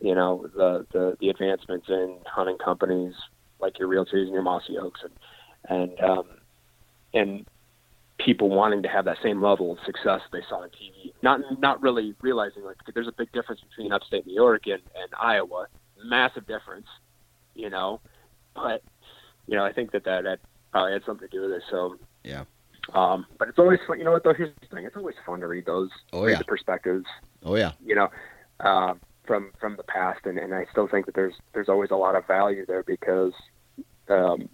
you 0.00 0.14
know, 0.14 0.46
the 0.54 0.86
the, 0.92 1.16
the 1.20 1.30
advancements 1.30 1.86
in 1.88 2.18
hunting 2.26 2.58
companies 2.62 3.14
like 3.60 3.78
your 3.78 3.88
Realtrees 3.88 4.24
and 4.24 4.32
your 4.34 4.42
Mossy 4.42 4.76
Oaks, 4.76 5.00
and 5.02 5.90
and 5.90 6.00
um, 6.04 6.24
and 7.14 7.46
people 8.18 8.50
wanting 8.50 8.82
to 8.82 8.88
have 8.90 9.06
that 9.06 9.16
same 9.22 9.42
level 9.42 9.72
of 9.72 9.78
success 9.86 10.20
they 10.32 10.42
saw 10.50 10.64
on 10.64 10.68
TV. 10.68 11.14
Not 11.22 11.40
not 11.60 11.80
really 11.80 12.14
realizing 12.20 12.62
like 12.62 12.76
there's 12.92 13.08
a 13.08 13.12
big 13.16 13.32
difference 13.32 13.62
between 13.70 13.90
upstate 13.90 14.26
New 14.26 14.34
York 14.34 14.66
and, 14.66 14.82
and 14.94 15.10
Iowa, 15.18 15.68
massive 16.04 16.46
difference, 16.46 16.88
you 17.54 17.70
know, 17.70 18.02
but 18.54 18.82
you 19.48 19.56
know, 19.56 19.64
I 19.64 19.72
think 19.72 19.90
that 19.92 20.04
that, 20.04 20.24
that 20.24 20.38
probably 20.70 20.92
had 20.92 21.04
something 21.04 21.28
to 21.28 21.36
do 21.36 21.42
with 21.42 21.52
it. 21.52 21.62
So 21.70 21.96
yeah. 22.22 22.44
Um, 22.94 23.26
but 23.38 23.48
it's 23.48 23.58
always 23.58 23.80
fun, 23.86 23.98
you 23.98 24.04
know 24.04 24.12
what 24.12 24.24
though 24.24 24.32
here's 24.32 24.54
the 24.60 24.74
thing 24.74 24.86
it's 24.86 24.96
always 24.96 25.14
fun 25.26 25.40
to 25.40 25.46
read 25.46 25.66
those 25.66 25.90
oh, 26.14 26.24
read 26.24 26.32
yeah. 26.32 26.38
the 26.38 26.44
perspectives 26.44 27.04
oh 27.44 27.54
yeah 27.54 27.72
you 27.84 27.94
know 27.94 28.08
uh, 28.60 28.94
from 29.26 29.52
from 29.60 29.76
the 29.76 29.82
past 29.82 30.20
and, 30.24 30.38
and 30.38 30.54
I 30.54 30.64
still 30.72 30.88
think 30.88 31.04
that 31.04 31.14
there's 31.14 31.34
there's 31.52 31.68
always 31.68 31.90
a 31.90 31.96
lot 31.96 32.16
of 32.16 32.26
value 32.26 32.64
there 32.64 32.82
because 32.82 33.34
um, 34.08 34.48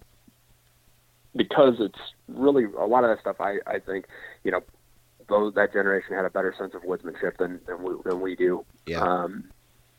because 1.37 1.74
it's 1.78 1.98
really 2.26 2.64
a 2.64 2.87
lot 2.87 3.04
of 3.04 3.11
that 3.11 3.20
stuff 3.20 3.37
I, 3.38 3.59
I 3.68 3.78
think 3.78 4.07
you 4.42 4.50
know 4.50 4.64
those 5.28 5.54
that 5.54 5.72
generation 5.72 6.16
had 6.16 6.24
a 6.24 6.30
better 6.30 6.52
sense 6.59 6.74
of 6.74 6.83
woodsmanship 6.83 7.37
than 7.38 7.61
than 7.68 7.85
we, 7.85 7.94
than 8.04 8.20
we 8.20 8.35
do 8.35 8.64
yeah. 8.87 8.98
um, 8.98 9.44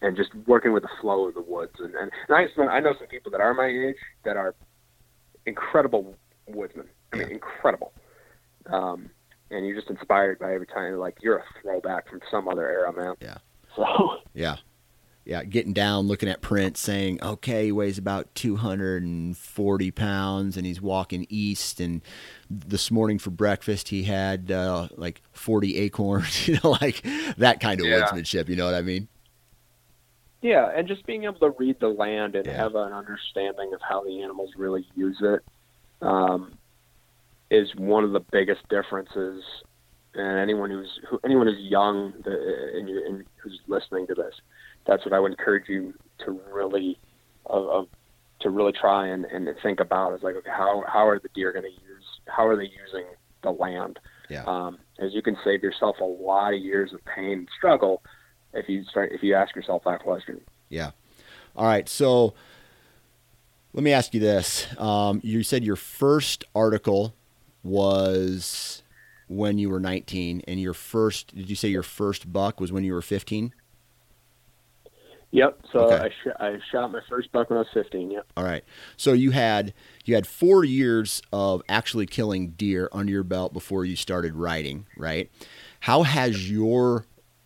and 0.02 0.18
just 0.18 0.36
working 0.46 0.74
with 0.74 0.84
the 0.84 0.90
flow 1.00 1.30
of 1.30 1.36
the 1.36 1.42
woods 1.42 1.76
and 1.80 1.96
and, 1.96 2.12
and 2.28 2.36
I, 2.36 2.64
I 2.66 2.82
know 2.82 2.94
some 3.00 3.08
people 3.08 3.32
that 3.32 3.40
are 3.40 3.54
my 3.54 3.68
age 3.68 3.96
that 4.26 4.36
are 4.36 4.54
incredible 5.46 6.16
woodsman. 6.48 6.88
I 7.14 7.18
mean, 7.18 7.30
incredible. 7.30 7.94
Um, 8.68 9.10
and 9.52 9.66
you're 9.66 9.76
just 9.76 9.90
inspired 9.90 10.40
by 10.40 10.54
every 10.54 10.68
time. 10.68 10.98
Like 10.98 11.18
you're 11.22 11.38
a 11.38 11.44
throwback 11.62 12.10
from 12.10 12.22
some 12.32 12.48
other 12.48 12.68
era, 12.68 12.94
man. 12.94 13.16
Yeah. 13.20 13.38
So. 13.76 14.18
Yeah. 14.34 14.58
Yeah, 15.24 15.44
getting 15.44 15.74
down, 15.74 16.06
looking 16.06 16.30
at 16.30 16.42
prints, 16.42 16.80
saying, 16.80 17.18
"Okay, 17.24 17.66
he 17.66 17.72
weighs 17.72 17.98
about 17.98 18.36
240 18.36 19.92
pounds, 19.92 20.56
and 20.56 20.68
he's 20.68 20.80
walking 20.80 21.26
east." 21.30 21.80
And 21.80 22.04
this 22.48 22.92
morning 22.92 23.18
for 23.18 23.32
breakfast, 23.32 23.88
he 23.88 24.04
had 24.04 24.52
uh, 24.52 24.90
like 24.96 25.24
40 25.32 25.78
acorns, 25.78 26.48
you 26.48 26.60
know, 26.64 26.78
like 26.80 27.02
that 27.38 27.60
kind 27.60 27.80
of 27.80 27.88
yeah. 27.88 28.02
woodsmanship. 28.02 28.50
You 28.50 28.56
know 28.56 28.66
what 28.66 28.76
I 28.76 28.84
mean? 28.84 29.08
Yeah, 30.46 30.70
and 30.76 30.88
just 30.88 31.08
being 31.08 31.24
able 31.24 31.40
to 31.40 31.56
read 31.58 31.80
the 31.80 31.88
land 31.88 32.36
and 32.36 32.46
yeah. 32.46 32.56
have 32.56 32.76
an 32.76 32.94
understanding 32.94 33.74
of 33.74 33.82
how 33.82 34.04
the 34.04 34.22
animals 34.22 34.52
really 34.56 34.86
use 34.96 35.18
it 35.20 35.44
um, 36.04 36.54
is 37.50 37.74
one 37.76 38.04
of 38.04 38.12
the 38.12 38.20
biggest 38.20 38.62
differences. 38.70 39.44
And 40.14 40.38
anyone 40.38 40.70
who's 40.70 41.00
who, 41.10 41.20
anyone 41.26 41.48
who's 41.48 41.58
young 41.58 42.14
and, 42.24 42.90
and, 42.90 43.24
who's 43.38 43.60
listening 43.66 44.06
to 44.06 44.14
this, 44.14 44.36
that's 44.86 45.04
what 45.04 45.14
I 45.14 45.20
would 45.20 45.32
encourage 45.32 45.68
you 45.68 45.96
to 46.26 46.40
really 46.54 47.00
uh, 47.50 47.80
uh, 47.80 47.86
to 48.42 48.52
really 48.52 48.72
try 48.72 49.08
and, 49.08 49.26
and 49.26 49.50
think 49.64 49.80
about 49.80 50.14
is 50.14 50.22
like 50.22 50.36
okay, 50.36 50.52
how 50.52 50.84
how 50.88 51.08
are 51.08 51.20
the 51.20 51.30
deer 51.34 51.54
going 51.54 51.66
to 51.66 51.72
use 51.72 52.06
how 52.28 52.46
are 52.46 52.56
they 52.56 52.70
using 52.86 53.08
the 53.42 53.50
land? 53.50 53.98
Yeah. 54.30 54.44
Um, 54.44 54.78
as 55.00 55.12
you 55.16 55.24
can 55.24 55.38
save 55.44 55.64
yourself 55.64 55.96
a 56.00 56.06
lot 56.06 56.54
of 56.54 56.60
years 56.60 56.94
of 56.94 57.04
pain 57.04 57.32
and 57.32 57.50
struggle 57.58 58.04
if 58.56 58.68
you 58.70 58.84
start 58.86 59.12
if 59.12 59.22
you 59.24 59.36
ask 59.36 59.56
yourself 59.56 59.84
that 59.86 60.02
question. 60.02 60.42
Yeah. 60.70 60.92
All 61.56 61.66
right. 61.66 61.88
So 61.88 62.34
Let 63.74 63.84
me 63.84 63.92
ask 63.92 64.14
you 64.14 64.20
this. 64.20 64.68
Um, 64.80 65.20
you 65.24 65.44
said 65.44 65.64
your 65.64 65.76
first 65.76 66.46
article 66.56 67.14
was 67.64 68.84
when 69.28 69.58
you 69.58 69.70
were 69.70 69.80
19, 69.80 70.44
and 70.48 70.62
your 70.62 70.74
first, 70.74 71.36
did 71.36 71.50
you 71.50 71.56
say 71.56 71.68
your 71.68 71.84
first 71.84 72.32
buck 72.32 72.60
was 72.62 72.72
when 72.72 72.84
you 72.84 72.94
were 72.94 73.02
15? 73.02 73.54
Yep. 75.32 75.60
So 75.74 75.80
Okay. 75.80 76.06
I, 76.06 76.10
sh- 76.10 76.36
I 76.40 76.58
shot 76.72 76.92
my 76.92 77.02
first 77.10 77.32
buck 77.32 77.50
when 77.50 77.58
I 77.58 77.62
was 77.62 77.68
15. 77.74 78.12
Yep. 78.12 78.28
All 78.38 78.44
right. 78.46 78.64
So 78.96 79.12
you 79.12 79.32
had 79.32 79.74
you 80.06 80.16
had 80.16 80.26
four 80.28 80.64
years 80.64 81.22
of 81.34 81.62
actually 81.68 82.06
killing 82.06 82.52
deer 82.52 82.88
under 82.94 83.12
your 83.12 83.24
belt 83.24 83.52
before 83.52 83.84
you 83.84 83.96
started 83.98 84.36
writing, 84.36 84.86
right? 84.96 85.30
How 85.82 86.04
has 86.04 86.50
your 86.50 87.06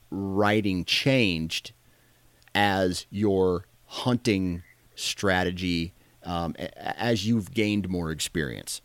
writing 0.10 0.86
changed 0.86 1.72
as 2.56 3.06
your 3.10 3.66
hunting 3.86 4.64
strategy 4.96 5.94
um, 6.24 6.56
as 6.78 7.26
you've 7.26 7.54
gained 7.54 7.90
more 7.90 8.12
experience? 8.12 8.82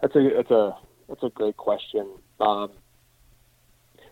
That's 0.00 0.14
a 0.16 0.30
that's 0.36 0.50
a 0.50 0.76
that's 1.08 1.22
a 1.22 1.30
great 1.30 1.56
question. 1.56 2.08
Um, 2.40 2.70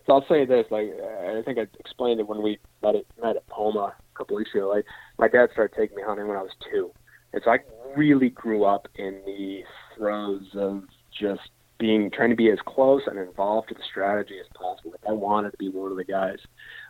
so 0.07 0.15
I'll 0.15 0.27
say 0.29 0.45
this: 0.45 0.67
like 0.71 0.91
I 0.91 1.43
think 1.45 1.59
I 1.59 1.67
explained 1.79 2.21
it 2.21 2.27
when 2.27 2.43
we 2.43 2.59
met 2.83 2.95
at, 2.97 3.05
met 3.23 3.37
at 3.37 3.47
Poma 3.49 3.95
a 3.97 4.19
couple 4.19 4.37
weeks 4.37 4.51
ago. 4.55 4.69
Like 4.69 4.85
my 5.19 5.29
dad 5.29 5.51
started 5.53 5.77
taking 5.77 5.97
me 5.97 6.03
hunting 6.05 6.29
when 6.29 6.37
I 6.37 6.43
was 6.43 6.53
two, 6.71 6.91
and 7.33 7.43
so 7.45 7.51
I 7.51 7.59
really 7.97 8.31
grew 8.31 8.65
up 8.65 8.89
in 8.97 9.21
the 9.25 9.63
throes 9.97 10.49
of 10.55 10.85
just 11.11 11.51
being 11.79 12.11
trying 12.11 12.31
to 12.31 12.37
be 12.37 12.51
as 12.51 12.59
close 12.67 13.03
and 13.07 13.19
involved 13.19 13.69
to 13.69 13.75
the 13.75 13.83
strategy 13.89 14.39
as 14.41 14.47
possible. 14.55 14.91
Like 14.91 15.09
I 15.09 15.13
wanted 15.13 15.53
to 15.53 15.57
be 15.59 15.69
one 15.69 15.91
of 15.91 15.97
the 15.97 16.05
guys. 16.05 16.39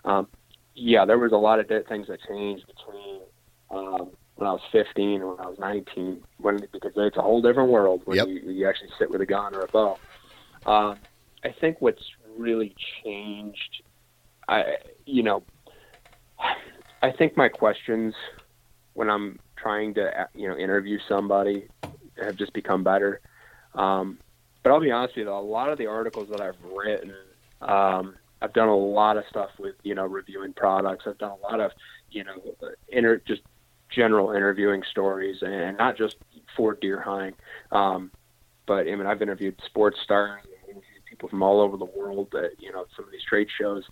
Um, 0.04 0.28
yeah, 0.74 1.04
there 1.04 1.18
was 1.18 1.32
a 1.32 1.36
lot 1.36 1.58
of 1.58 1.66
things 1.66 2.06
that 2.08 2.20
changed 2.28 2.64
between 2.66 3.20
um, 3.70 4.10
when 4.36 4.48
I 4.48 4.52
was 4.52 4.60
15 4.72 5.20
and 5.20 5.30
when 5.30 5.40
I 5.40 5.46
was 5.48 5.58
19, 5.58 6.22
when 6.38 6.60
because 6.72 6.92
it's 6.96 7.16
a 7.16 7.22
whole 7.22 7.42
different 7.42 7.70
world 7.70 8.02
when 8.04 8.16
Yep. 8.16 8.28
you, 8.28 8.34
you 8.50 8.68
actually 8.68 8.90
sit 8.98 9.10
with 9.10 9.20
a 9.20 9.26
gun 9.26 9.54
or 9.54 9.64
a 9.64 9.68
bow. 9.68 9.98
Um, 10.64 10.98
I 11.44 11.54
think 11.60 11.80
what's 11.80 12.02
really 12.36 12.74
changed, 13.04 13.82
I 14.48 14.76
you 15.04 15.22
know, 15.22 15.42
I 17.02 17.10
think 17.16 17.36
my 17.36 17.48
questions 17.48 18.14
when 18.94 19.10
I'm 19.10 19.38
trying 19.56 19.94
to 19.94 20.22
uh, 20.22 20.26
you 20.34 20.48
know 20.48 20.56
interview 20.56 20.98
somebody 21.08 21.68
have 22.16 22.36
just 22.36 22.52
become 22.52 22.84
better. 22.84 23.20
Um, 23.74 24.18
but 24.62 24.70
I'll 24.70 24.80
be 24.80 24.90
honest 24.90 25.16
with 25.16 25.26
you, 25.26 25.32
a 25.32 25.34
lot 25.34 25.70
of 25.70 25.78
the 25.78 25.86
articles 25.86 26.28
that 26.30 26.40
I've 26.40 26.56
written, 26.64 27.14
um, 27.62 28.16
I've 28.40 28.52
done 28.52 28.68
a 28.68 28.76
lot 28.76 29.16
of 29.16 29.24
stuff 29.28 29.50
with 29.58 29.74
you 29.82 29.94
know 29.94 30.06
reviewing 30.06 30.52
products. 30.52 31.04
I've 31.06 31.18
done 31.18 31.32
a 31.32 31.42
lot 31.42 31.60
of 31.60 31.72
you 32.10 32.24
know 32.24 32.34
inter- 32.88 33.22
just 33.26 33.42
general 33.94 34.32
interviewing 34.32 34.82
stories, 34.90 35.38
and 35.42 35.76
not 35.76 35.96
just 35.96 36.16
for 36.56 36.74
deer 36.74 37.00
hunting. 37.00 37.34
Um, 37.72 38.10
but 38.66 38.86
I 38.86 38.94
mean, 38.94 39.06
I've 39.06 39.22
interviewed 39.22 39.56
sports 39.66 39.98
stars, 40.04 40.42
people 41.08 41.28
from 41.28 41.42
all 41.42 41.60
over 41.60 41.76
the 41.76 41.84
world 41.84 42.32
at 42.34 42.60
you 42.60 42.72
know 42.72 42.84
some 42.94 43.04
of 43.04 43.10
these 43.10 43.24
trade 43.28 43.48
shows. 43.60 43.84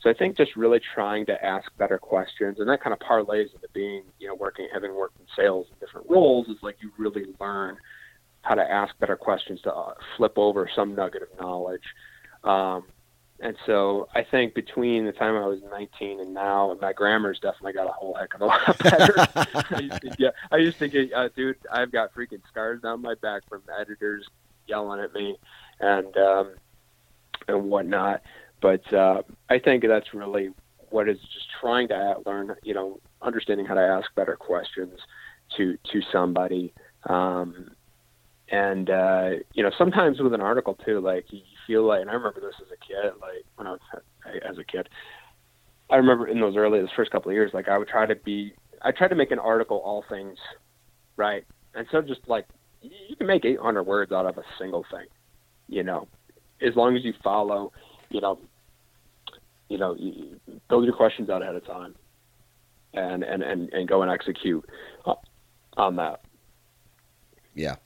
So 0.00 0.10
I 0.10 0.14
think 0.14 0.36
just 0.36 0.56
really 0.56 0.80
trying 0.94 1.26
to 1.26 1.44
ask 1.44 1.70
better 1.78 1.98
questions, 1.98 2.58
and 2.58 2.68
that 2.68 2.82
kind 2.82 2.92
of 2.92 2.98
parlays 2.98 3.54
into 3.54 3.68
being 3.72 4.02
you 4.18 4.28
know 4.28 4.34
working, 4.34 4.68
having 4.72 4.94
worked 4.94 5.18
in 5.20 5.26
sales 5.36 5.66
in 5.70 5.78
different 5.78 6.08
roles, 6.10 6.48
is 6.48 6.56
like 6.62 6.76
you 6.80 6.90
really 6.98 7.26
learn 7.40 7.76
how 8.42 8.54
to 8.54 8.62
ask 8.62 8.98
better 8.98 9.16
questions 9.16 9.60
to 9.62 9.74
uh, 9.74 9.94
flip 10.16 10.34
over 10.36 10.68
some 10.74 10.94
nugget 10.94 11.22
of 11.22 11.40
knowledge. 11.40 11.82
Um, 12.44 12.84
and 13.40 13.56
so 13.66 14.08
I 14.14 14.22
think 14.22 14.54
between 14.54 15.04
the 15.04 15.12
time 15.12 15.34
I 15.34 15.46
was 15.46 15.60
19 15.68 16.20
and 16.20 16.32
now, 16.32 16.76
my 16.80 16.92
grammar's 16.92 17.40
definitely 17.40 17.72
got 17.72 17.88
a 17.88 17.92
whole 17.92 18.14
heck 18.14 18.34
of 18.34 18.40
a 18.40 18.46
lot 18.46 18.78
better. 18.78 19.14
I 19.74 19.80
used 19.80 20.00
to 20.00 20.10
get, 20.10 20.34
I 20.52 20.56
used 20.58 20.78
to 20.78 20.88
get, 20.88 21.12
uh, 21.12 21.28
dude, 21.34 21.56
I've 21.72 21.90
got 21.90 22.14
freaking 22.14 22.40
scars 22.48 22.82
down 22.82 23.02
my 23.02 23.14
back 23.16 23.42
from 23.48 23.62
editors 23.80 24.28
yelling 24.68 25.00
at 25.00 25.12
me 25.12 25.36
and, 25.80 26.16
um, 26.16 26.54
and 27.48 27.64
whatnot. 27.64 28.22
But, 28.60 28.92
uh, 28.92 29.22
I 29.50 29.58
think 29.58 29.84
that's 29.88 30.14
really 30.14 30.50
what 30.90 31.08
is 31.08 31.18
just 31.18 31.46
trying 31.60 31.88
to 31.88 32.16
learn, 32.24 32.54
you 32.62 32.74
know, 32.74 33.00
understanding 33.22 33.66
how 33.66 33.74
to 33.74 33.80
ask 33.80 34.14
better 34.14 34.36
questions 34.36 35.00
to, 35.56 35.76
to 35.92 36.00
somebody. 36.12 36.72
Um, 37.08 37.72
and 38.52 38.90
uh, 38.90 39.30
you 39.54 39.62
know 39.62 39.70
sometimes 39.76 40.20
with 40.20 40.34
an 40.34 40.40
article 40.40 40.78
too 40.84 41.00
like 41.00 41.24
you 41.30 41.40
feel 41.66 41.84
like 41.84 42.02
and 42.02 42.10
i 42.10 42.12
remember 42.12 42.40
this 42.40 42.54
as 42.60 42.68
a 42.70 42.86
kid 42.86 43.12
like 43.20 43.44
when 43.56 43.66
i 43.66 43.70
was 43.70 43.80
as 44.48 44.58
a 44.58 44.64
kid 44.64 44.88
i 45.90 45.96
remember 45.96 46.28
in 46.28 46.38
those 46.38 46.54
early 46.54 46.78
those 46.78 46.90
first 46.94 47.10
couple 47.10 47.30
of 47.30 47.34
years 47.34 47.50
like 47.54 47.68
i 47.68 47.76
would 47.76 47.88
try 47.88 48.06
to 48.06 48.14
be 48.14 48.52
i 48.82 48.92
tried 48.92 49.08
to 49.08 49.14
make 49.14 49.30
an 49.32 49.38
article 49.38 49.78
all 49.78 50.04
things 50.08 50.38
right? 51.16 51.44
And 51.74 51.86
so 51.92 52.00
just 52.00 52.20
like 52.26 52.46
you 52.80 53.16
can 53.16 53.26
make 53.26 53.44
800 53.44 53.82
words 53.82 54.12
out 54.12 54.26
of 54.26 54.38
a 54.38 54.42
single 54.58 54.84
thing 54.90 55.06
you 55.68 55.82
know? 55.82 56.06
As 56.60 56.76
long 56.76 56.96
as 56.96 57.04
you 57.04 57.14
follow 57.24 57.72
you 58.10 58.20
know 58.20 58.38
you 59.68 59.78
know 59.78 59.96
you 59.98 60.38
build 60.68 60.84
your 60.84 60.94
questions 60.94 61.30
out 61.30 61.42
ahead 61.42 61.54
of 61.54 61.64
time 61.64 61.94
and 62.92 63.22
and 63.22 63.42
and, 63.42 63.72
and 63.72 63.88
go 63.88 64.02
and 64.02 64.10
execute 64.10 64.64
uh, 65.06 65.14
on 65.76 65.96
that. 65.96 66.20
Yeah. 67.54 67.76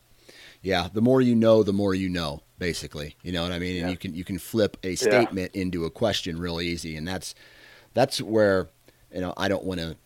Yeah. 0.66 0.88
The 0.92 1.00
more 1.00 1.20
you 1.20 1.36
know, 1.36 1.62
the 1.62 1.72
more 1.72 1.94
you 1.94 2.08
know, 2.08 2.42
basically. 2.58 3.14
You 3.22 3.30
know 3.30 3.44
what 3.44 3.52
I 3.52 3.60
mean? 3.60 3.76
And 3.76 3.86
Yeah. 3.86 3.90
you 3.90 3.96
can 3.96 4.14
you 4.14 4.24
can 4.24 4.38
flip 4.38 4.76
a 4.82 4.96
statement 4.96 5.54
into 5.54 5.84
a 5.84 5.90
question 5.90 6.38
real 6.40 6.60
easy. 6.60 6.96
And 6.96 7.06
that's 7.06 7.36
that's 7.94 8.20
where, 8.20 8.68
you 9.14 9.20
know, 9.20 9.32
I 9.36 9.46
don't 9.46 9.64
want 9.64 9.78
to 9.80 9.96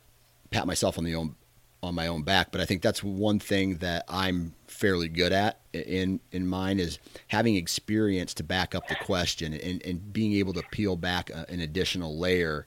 pat 0.51 0.67
myself 0.67 0.99
on 0.99 1.05
the 1.05 1.15
own 1.15 1.35
on 1.83 1.95
my 1.95 2.09
own 2.09 2.23
back, 2.23 2.53
but 2.53 2.61
I 2.61 2.67
think 2.67 2.83
that's 2.83 3.03
one 3.03 3.39
thing 3.39 3.77
that 3.77 4.05
I'm 4.07 4.55
fairly 4.67 5.09
good 5.09 5.33
at 5.33 5.61
in 5.73 6.21
in 6.31 6.47
mine 6.47 6.79
is 6.79 6.99
having 7.29 7.57
experience 7.57 8.35
to 8.35 8.43
back 8.45 8.75
up 8.75 8.87
the 8.89 8.97
question 8.97 9.55
and, 9.55 9.83
and 9.87 10.13
being 10.13 10.35
able 10.35 10.53
to 10.53 10.63
peel 10.63 10.97
back 10.97 11.31
a, 11.31 11.47
an 11.49 11.61
additional 11.61 12.19
layer 12.19 12.67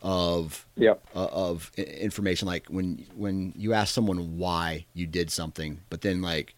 of 0.00 0.66
yep 0.76 1.06
uh, 1.14 1.28
of 1.30 1.70
information 1.76 2.48
like 2.48 2.66
when 2.68 3.04
when 3.14 3.52
you 3.56 3.74
ask 3.74 3.92
someone 3.92 4.38
why 4.38 4.86
you 4.94 5.06
did 5.06 5.30
something 5.30 5.80
but 5.90 6.00
then 6.00 6.22
like 6.22 6.54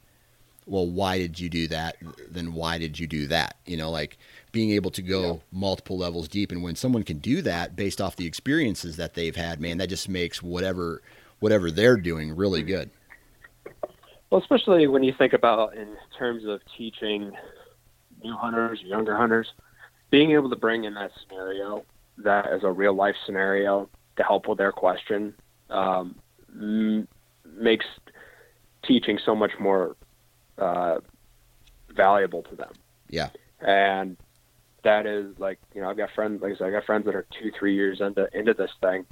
well 0.67 0.87
why 0.87 1.19
did 1.19 1.39
you 1.41 1.49
do 1.49 1.69
that? 1.69 1.97
Then 2.31 2.53
why 2.53 2.79
did 2.79 2.99
you 2.99 3.07
do 3.07 3.27
that? 3.29 3.57
You 3.67 3.77
know 3.77 3.91
like 3.91 4.19
being 4.53 4.71
able 4.73 4.91
to 4.93 5.03
go 5.03 5.23
Yeah. 5.23 5.39
multiple 5.53 5.97
levels 5.99 6.29
deep 6.29 6.51
and 6.53 6.63
when 6.63 6.77
someone 6.77 7.03
can 7.03 7.19
do 7.19 7.43
that 7.43 7.77
based 7.77 8.01
off 8.01 8.17
the 8.17 8.27
experiences 8.27 8.97
that 8.97 9.15
they've 9.15 9.37
had 9.37 9.61
man 9.61 9.79
that 9.79 9.89
just 9.89 10.09
makes 10.09 10.43
whatever 10.43 11.03
whatever 11.41 11.71
they're 11.71 11.97
doing 11.97 12.35
really 12.35 12.63
good. 12.63 12.91
Well, 14.31 14.41
especially 14.41 14.87
when 14.89 15.03
you 15.05 15.13
think 15.17 15.33
about 15.33 15.77
in 15.77 15.97
terms 16.19 16.45
of 16.47 16.61
teaching 16.77 17.33
new 18.25 18.35
hunters, 18.35 18.81
younger 18.83 19.17
hunters, 19.17 19.53
being 20.11 20.33
able 20.33 20.51
to 20.51 20.57
bring 20.57 20.85
in 20.85 20.95
that 20.95 21.13
scenario, 21.23 21.85
that 22.19 22.47
as 22.47 22.65
a 22.65 22.71
real 22.73 22.95
life 22.95 23.15
scenario 23.25 23.89
to 24.17 24.23
help 24.25 24.49
with 24.49 24.59
their 24.59 24.73
question, 24.73 25.35
um, 25.71 26.17
makes 27.45 27.85
teaching 28.85 29.19
so 29.25 29.35
much 29.35 29.53
more 29.61 29.95
uh, 30.59 30.99
valuable 31.95 32.43
to 32.43 32.57
them. 32.57 32.73
yeah 33.09 33.29
And 33.61 34.17
that 34.83 35.05
is 35.07 35.37
like, 35.39 35.59
you 35.75 35.81
know, 35.81 35.91
I've 35.91 35.97
got 35.97 36.11
friends, 36.15 36.41
like 36.43 36.53
I 36.53 36.57
said, 36.57 36.69
I 36.69 36.71
got 36.71 36.85
friends 36.85 37.07
that 37.07 37.15
are 37.17 37.27
two, 37.43 37.51
three 37.59 37.75
years 37.75 38.01
into 38.01 38.29
into 38.33 38.55
this 38.55 38.71
thing, 38.81 39.05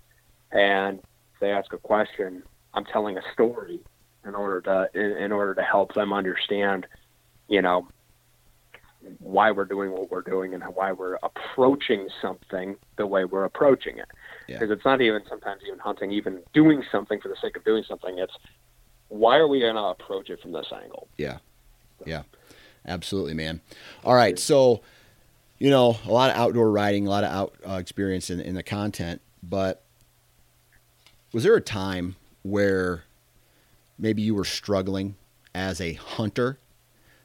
and 0.53 1.01
they 1.41 1.51
ask 1.51 1.73
a 1.73 1.79
question, 1.79 2.45
I'm 2.73 2.85
telling 2.85 3.19
a 3.19 3.23
story 3.33 3.81
in 4.25 4.35
order 4.35 4.61
to 4.63 4.89
in, 4.95 5.17
in 5.25 5.33
order 5.33 5.55
to 5.55 5.63
help 5.63 5.95
them 5.95 6.13
understand, 6.13 6.87
you 7.49 7.61
know, 7.61 7.89
why 9.19 9.51
we're 9.51 9.65
doing 9.65 9.91
what 9.91 10.11
we're 10.11 10.23
doing 10.23 10.55
and 10.55 10.63
why 10.75 10.93
we're 10.93 11.19
approaching 11.23 12.09
something 12.23 12.77
the 12.97 13.07
way 13.07 13.25
we're 13.25 13.45
approaching 13.45 13.99
it. 13.99 14.09
Yeah. 14.49 14.59
Because 14.59 14.71
it's 14.71 14.85
not 14.85 15.01
even 15.01 15.23
sometimes 15.29 15.63
even 15.67 15.79
hunting, 15.79 16.13
even 16.13 16.43
doing 16.53 16.83
something 16.91 17.21
for 17.21 17.29
the 17.29 17.37
sake 17.43 17.57
of 17.57 17.65
doing 17.65 17.85
something. 17.87 18.19
It's 18.19 18.37
why 19.15 19.37
are 19.37 19.47
we 19.47 19.61
going 19.61 19.77
to 19.77 19.83
approach 19.83 20.29
it 20.29 20.41
from 20.41 20.51
this 20.53 20.67
angle? 20.73 21.07
Yeah. 21.17 21.39
Yeah. 22.05 22.23
Absolutely, 22.85 23.33
man. 23.35 23.61
All 24.05 24.15
right. 24.15 24.39
So, 24.39 24.83
you 25.59 25.71
know, 25.71 25.97
a 26.05 26.13
lot 26.13 26.31
of 26.31 26.37
outdoor 26.37 26.71
writing, 26.71 27.07
a 27.07 27.11
lot 27.11 27.25
of 27.25 27.31
out 27.31 27.55
uh, 27.67 27.75
experience 27.75 28.29
in, 28.29 28.41
in 28.41 28.55
the 28.55 28.63
content, 28.63 29.23
but 29.43 29.83
was 31.33 31.45
there 31.45 31.55
a 31.55 31.61
time 31.61 32.17
where 32.43 33.05
maybe 33.99 34.21
you 34.21 34.35
were 34.35 34.45
struggling 34.45 35.15
as 35.55 35.81
a 35.81 35.95
hunter? 35.95 36.59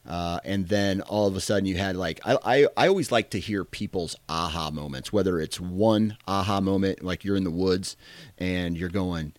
Uh, 0.07 0.39
and 0.45 0.67
then 0.69 1.01
all 1.01 1.27
of 1.27 1.35
a 1.35 1.41
sudden 1.41 1.65
you 1.65 1.77
had 1.77 1.95
like 1.95 2.19
I, 2.25 2.37
I 2.43 2.67
I 2.77 2.87
always 2.87 3.11
like 3.11 3.29
to 3.31 3.39
hear 3.39 3.65
people's 3.65 4.15
aha 4.29 4.71
moments, 4.71 5.11
whether 5.11 5.39
it's 5.39 5.59
one 5.59 6.17
aha 6.27 6.61
moment 6.61 7.03
like 7.03 7.25
you're 7.25 7.35
in 7.35 7.43
the 7.43 7.51
woods 7.51 7.97
and 8.37 8.77
you're 8.77 8.89
going, 8.89 9.33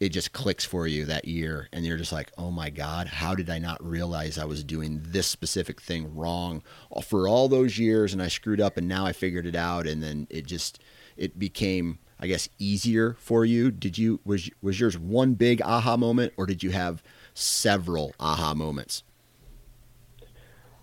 it 0.00 0.08
just 0.08 0.32
clicks 0.32 0.64
for 0.64 0.86
you 0.86 1.04
that 1.04 1.26
year 1.26 1.68
and 1.72 1.84
you're 1.84 1.98
just 1.98 2.12
like 2.12 2.32
oh 2.38 2.50
my 2.50 2.70
god 2.70 3.06
how 3.06 3.34
did 3.34 3.48
i 3.48 3.58
not 3.58 3.82
realize 3.84 4.38
i 4.38 4.44
was 4.44 4.64
doing 4.64 5.00
this 5.04 5.26
specific 5.26 5.80
thing 5.80 6.14
wrong 6.14 6.62
for 7.04 7.28
all 7.28 7.48
those 7.48 7.78
years 7.78 8.12
and 8.12 8.22
i 8.22 8.28
screwed 8.28 8.60
up 8.60 8.76
and 8.76 8.88
now 8.88 9.04
i 9.06 9.12
figured 9.12 9.46
it 9.46 9.54
out 9.54 9.86
and 9.86 10.02
then 10.02 10.26
it 10.30 10.46
just 10.46 10.82
it 11.16 11.38
became 11.38 11.98
I 12.22 12.26
guess, 12.26 12.50
easier 12.58 13.16
for 13.18 13.46
you? 13.46 13.70
Did 13.70 13.96
you 13.96 14.20
was 14.24 14.50
was 14.60 14.78
yours 14.78 14.98
one 14.98 15.34
big 15.34 15.62
aha 15.62 15.96
moment, 15.96 16.34
or 16.36 16.44
did 16.44 16.62
you 16.62 16.70
have 16.70 17.02
several 17.32 18.12
aha 18.20 18.52
moments? 18.52 19.02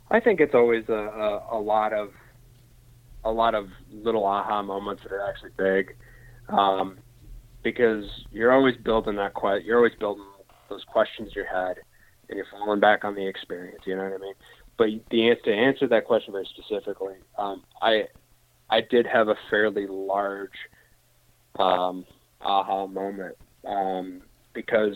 I 0.10 0.20
think 0.20 0.40
it's 0.40 0.56
always 0.56 0.90
a, 0.90 0.94
a, 0.94 1.58
a 1.58 1.60
lot 1.60 1.94
of 1.94 2.12
a 3.24 3.32
lot 3.32 3.54
of 3.54 3.70
little 3.92 4.26
aha 4.26 4.64
moments 4.64 5.04
that 5.04 5.12
are 5.12 5.30
actually 5.30 5.52
big, 5.58 5.96
um, 6.50 6.98
because 7.72 8.06
you're 8.32 8.54
always 8.54 8.78
building 8.78 9.18
that 9.18 9.34
que- 9.36 9.62
you're 9.66 9.76
always 9.76 9.96
building 10.00 10.24
those 10.70 10.86
questions 10.86 11.28
in 11.28 11.34
your 11.34 11.46
head, 11.46 11.76
and 12.30 12.38
you're 12.38 12.46
falling 12.50 12.80
back 12.80 13.04
on 13.04 13.14
the 13.14 13.28
experience. 13.28 13.80
You 13.86 13.98
know 13.98 14.04
what 14.04 14.14
I 14.14 14.18
mean? 14.18 14.34
But 14.78 14.88
the 15.12 15.30
answer 15.30 15.44
to 15.46 15.54
answer 15.54 15.88
that 15.88 16.06
question 16.06 16.32
very 16.32 16.48
specifically, 16.58 17.16
um, 17.38 17.64
I 17.82 18.04
I 18.70 18.80
did 18.82 19.06
have 19.06 19.28
a 19.28 19.36
fairly 19.50 19.86
large 19.86 20.58
um, 21.60 22.06
aha 22.42 22.88
moment 22.88 23.36
um, 23.68 24.22
because 24.54 24.96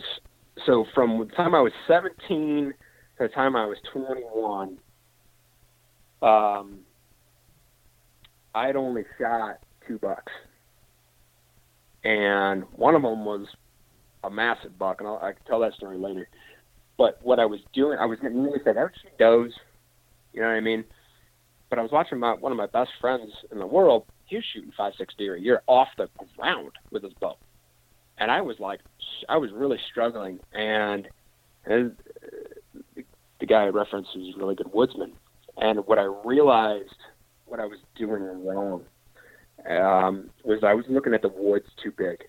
so 0.64 0.86
from 0.94 1.18
the 1.18 1.34
time 1.34 1.54
I 1.54 1.60
was 1.60 1.72
17 1.86 2.72
to 3.18 3.28
the 3.28 3.28
time 3.28 3.54
I 3.54 3.66
was 3.66 3.76
21, 3.92 4.78
um, 6.22 6.78
I'd 8.54 8.76
only 8.76 9.04
shot 9.20 9.58
two 9.86 9.98
bucks, 9.98 10.32
and 12.04 12.64
one 12.74 12.94
of 12.94 13.02
them 13.02 13.24
was 13.24 13.46
a 14.24 14.30
massive 14.30 14.78
buck, 14.78 15.00
and 15.00 15.08
I'll, 15.08 15.18
I 15.22 15.32
can 15.32 15.44
tell 15.46 15.60
that 15.60 15.74
story 15.74 15.98
later. 15.98 16.28
But 16.98 17.18
what 17.22 17.40
I 17.40 17.46
was 17.46 17.60
doing, 17.72 17.98
I 17.98 18.06
was 18.06 18.18
getting 18.20 18.42
really 18.42 18.60
said, 18.64 18.76
I 18.76 18.84
would 18.84 18.92
shoot 19.02 19.18
does, 19.18 19.52
you 20.32 20.40
know 20.40 20.48
what 20.48 20.54
I 20.54 20.60
mean? 20.60 20.84
But 21.70 21.78
I 21.78 21.82
was 21.82 21.90
watching 21.90 22.18
my 22.18 22.34
one 22.34 22.52
of 22.52 22.58
my 22.58 22.66
best 22.66 22.90
friends 23.00 23.30
in 23.50 23.58
the 23.58 23.66
world. 23.66 24.04
He 24.26 24.36
was 24.36 24.44
shooting 24.52 24.72
five, 24.76 24.92
six 24.98 25.14
deer 25.16 25.34
a 25.36 25.40
year 25.40 25.62
off 25.66 25.88
the 25.96 26.08
ground 26.36 26.72
with 26.90 27.02
his 27.02 27.12
bow, 27.14 27.36
and 28.18 28.30
I 28.30 28.40
was 28.40 28.58
like, 28.60 28.80
I 29.28 29.36
was 29.36 29.50
really 29.52 29.78
struggling. 29.90 30.38
And, 30.52 31.08
and 31.64 31.96
the 33.40 33.46
guy 33.46 33.64
I 33.64 33.68
referenced 33.68 34.10
was 34.14 34.34
a 34.34 34.38
really 34.38 34.54
good 34.54 34.72
woodsman, 34.72 35.12
and 35.56 35.86
what 35.86 35.98
I 35.98 36.08
realized, 36.24 36.94
what 37.46 37.58
I 37.58 37.64
was 37.64 37.78
doing 37.96 38.22
wrong, 38.44 38.84
um, 39.70 40.30
was 40.44 40.60
I 40.62 40.74
was 40.74 40.84
looking 40.88 41.14
at 41.14 41.22
the 41.22 41.28
woods 41.28 41.66
too 41.82 41.92
big. 41.96 42.24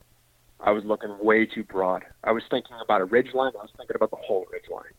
I 0.59 0.71
was 0.71 0.83
looking 0.85 1.15
way 1.21 1.45
too 1.45 1.63
broad. 1.63 2.03
I 2.23 2.31
was 2.31 2.43
thinking 2.49 2.75
about 2.83 3.01
a 3.01 3.05
ridge 3.05 3.33
line. 3.33 3.51
I 3.59 3.63
was 3.63 3.71
thinking 3.75 3.95
about 3.95 4.11
the 4.11 4.17
whole 4.17 4.45
ridge 4.51 4.69
line. 4.71 4.93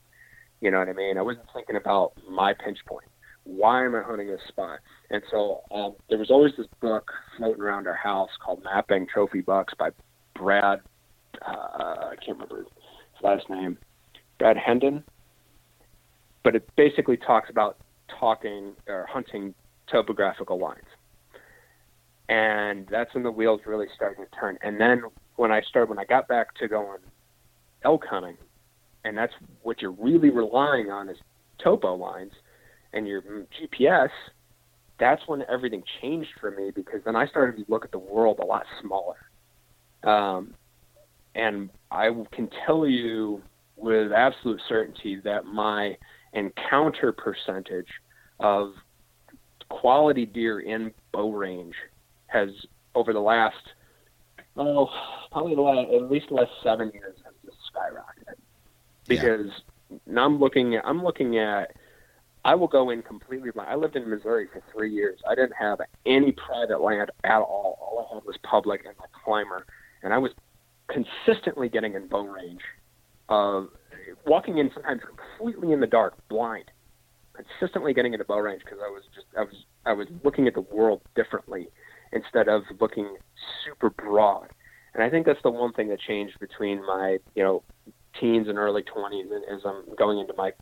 You 0.61 0.71
know 0.71 0.79
what 0.79 0.89
I 0.89 0.93
mean? 0.93 1.17
I 1.17 1.23
wasn't 1.23 1.47
thinking 1.55 1.77
about 1.77 2.13
my 2.29 2.53
pinch 2.53 2.79
point. 2.87 3.07
Why 3.45 3.85
am 3.85 3.95
I 3.95 4.03
hunting 4.03 4.27
this 4.27 4.41
spot? 4.49 4.79
And 5.11 5.23
so 5.31 5.63
um, 5.71 5.95
there 6.09 6.19
was 6.19 6.31
always 6.31 6.53
this 6.57 6.67
book 6.81 7.11
floating 7.37 7.63
around 7.63 7.87
our 7.87 7.95
house 7.95 8.31
called 8.45 8.63
Mapping 8.65 9.07
Trophy 9.07 9.41
Bucks 9.43 9.75
by 9.79 9.91
Brad. 10.35 10.81
Uh, 11.47 11.51
I 11.51 12.15
can't 12.25 12.39
remember 12.39 12.59
his 12.59 12.67
last 13.23 13.49
name. 13.51 13.79
Brad 14.39 14.57
Herndon. 14.57 15.05
But 16.43 16.57
it 16.57 16.69
basically 16.77 17.17
talks 17.17 17.49
about 17.51 17.79
talking 18.21 18.73
or 18.87 19.07
hunting 19.11 19.55
topographical 19.91 20.59
lines. 20.59 20.85
And 22.29 22.87
that's 22.91 23.13
when 23.15 23.23
the 23.23 23.31
wheels 23.31 23.61
really 23.67 23.87
started 23.95 24.25
to 24.25 24.39
turn. 24.39 24.59
And 24.63 24.81
then 24.81 25.03
when 25.37 25.53
I 25.53 25.61
started, 25.63 25.91
when 25.91 25.99
I 25.99 26.05
got 26.05 26.27
back 26.27 26.55
to 26.57 26.69
going 26.69 26.99
elk 27.85 28.05
hunting, 28.09 28.39
and 29.05 29.17
that's 29.17 29.33
what 29.63 29.83
you're 29.83 29.93
really 29.93 30.31
relying 30.31 30.91
on 30.91 31.09
is 31.09 31.19
topo 31.63 31.95
lines 31.95 32.33
and 32.93 33.07
your 33.07 33.23
GPS. 33.23 34.09
That's 34.99 35.23
when 35.27 35.43
everything 35.51 35.83
changed 36.01 36.31
for 36.41 36.51
me 36.51 36.71
because 36.75 37.01
then 37.05 37.17
I 37.17 37.27
started 37.27 37.63
to 37.63 37.71
look 37.71 37.85
at 37.85 37.91
the 37.91 37.99
world 37.99 38.39
a 38.39 38.47
lot 38.47 38.65
smaller. 38.81 39.17
Um, 40.05 40.55
and 41.35 41.71
I 41.91 42.11
can 42.33 42.49
tell 42.67 42.87
you 42.87 43.43
with 43.77 44.13
absolute 44.13 44.61
certainty 44.69 45.21
that 45.25 45.45
my 45.45 45.97
encounter 46.33 47.13
percentage 47.13 47.89
of 48.41 48.73
quality 49.69 50.27
deer 50.27 50.61
in 50.61 50.93
bow 51.13 51.33
range 51.33 51.75
has 52.35 52.51
over 52.95 53.13
the 53.13 53.21
last 53.21 53.57
oh 54.57 54.89
probably 55.33 55.55
the 55.55 55.63
last, 55.63 55.91
at 55.91 56.11
least 56.11 56.29
the 56.29 56.35
last 56.35 56.51
seven 56.63 56.91
years 56.93 57.17
has 57.25 57.35
just 57.45 57.57
skyrocketed 57.73 58.37
because 59.09 59.51
yeah. 59.91 59.99
now 60.07 60.27
I'm 60.27 60.39
looking 60.39 60.75
at 60.75 60.85
I'm 60.85 61.03
looking 61.03 61.39
at 61.39 61.73
I 62.45 62.55
will 62.55 62.69
go 62.69 62.91
in 62.91 63.01
completely 63.01 63.51
blind. 63.51 63.71
I 63.71 63.75
lived 63.75 63.97
in 63.97 64.09
Missouri 64.09 64.47
for 64.53 64.63
three 64.71 64.93
years. 64.93 65.19
I 65.27 65.35
didn't 65.35 65.55
have 65.59 65.81
any 66.05 66.33
private 66.33 66.83
land 66.83 67.11
at 67.25 67.39
all. 67.39 67.79
All 67.81 68.07
I 68.11 68.15
had 68.15 68.25
was 68.25 68.37
public 68.43 68.85
and 68.85 68.95
a 68.99 69.25
climber, 69.25 69.65
and 70.03 70.13
I 70.13 70.19
was 70.19 70.33
consistently 70.89 71.71
getting 71.71 71.95
in 71.95 72.07
bow 72.07 72.27
range 72.27 72.61
of 73.31 73.69
walking 74.27 74.59
in 74.59 74.71
sometimes 74.75 75.01
completely 75.07 75.73
in 75.73 75.81
the 75.81 75.87
dark, 75.87 76.15
blind, 76.29 76.71
consistently 77.33 77.95
getting 77.95 78.13
into 78.13 78.27
bow 78.27 78.39
range 78.39 78.63
because 78.63 78.79
I 78.85 78.91
was 78.91 79.05
just 79.15 79.27
I 79.39 79.43
was 79.43 79.65
I 79.87 79.93
was 79.95 80.07
looking 80.23 80.47
at 80.47 80.55
the 80.55 80.61
world 80.61 81.01
differently 81.15 81.69
instead 82.15 82.49
of 82.49 82.63
looking 82.81 83.17
super 83.65 83.91
broad. 83.91 84.49
And 84.95 85.03
I 85.03 85.11
think 85.11 85.27
that's 85.27 85.43
the 85.43 85.51
one 85.51 85.73
thing 85.73 85.89
that 85.89 86.01
changed 86.01 86.39
between 86.39 86.85
my 86.87 87.19
you 87.35 87.43
know 87.43 87.63
teens 88.21 88.49
and 88.49 88.57
early 88.59 88.83
20s 88.83 89.33
and 89.33 89.45
as 89.51 89.61
I'm 89.65 89.83
going 89.97 90.19
into 90.21 90.35
my 90.37 90.53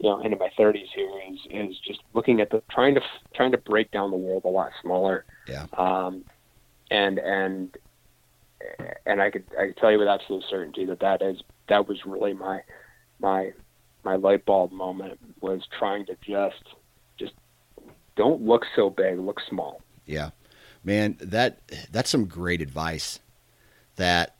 you 0.00 0.08
know 0.08 0.20
into 0.20 0.36
my 0.36 0.48
30s 0.58 0.86
here 0.94 1.10
is 1.30 1.38
is 1.50 1.78
just 1.86 2.00
looking 2.14 2.40
at 2.40 2.50
the 2.50 2.62
trying 2.70 2.94
to 2.94 3.00
trying 3.34 3.52
to 3.52 3.58
break 3.58 3.90
down 3.90 4.10
the 4.10 4.16
world 4.16 4.44
a 4.44 4.48
lot 4.48 4.70
smaller. 4.82 5.24
Yeah. 5.46 5.66
Um, 5.76 6.24
and 6.90 7.18
and 7.18 7.76
and 9.06 9.20
I 9.20 9.30
could 9.30 9.44
I 9.58 9.66
could 9.66 9.76
tell 9.76 9.92
you 9.92 9.98
with 9.98 10.08
absolute 10.08 10.44
certainty 10.48 10.86
that 10.86 11.00
that 11.00 11.22
is 11.22 11.42
that 11.68 11.86
was 11.86 11.98
really 12.06 12.32
my 12.32 12.60
my 13.20 13.52
my 14.04 14.16
light 14.16 14.44
bulb 14.44 14.72
moment 14.72 15.18
was 15.40 15.62
trying 15.78 16.06
to 16.06 16.16
just 16.26 16.62
just 17.18 17.32
don't 18.16 18.42
look 18.42 18.64
so 18.76 18.90
big, 18.90 19.18
look 19.18 19.40
small. 19.48 19.82
Yeah. 20.06 20.30
Man, 20.84 21.16
that 21.20 21.60
that's 21.90 22.10
some 22.10 22.26
great 22.26 22.60
advice 22.60 23.20
that 23.96 24.34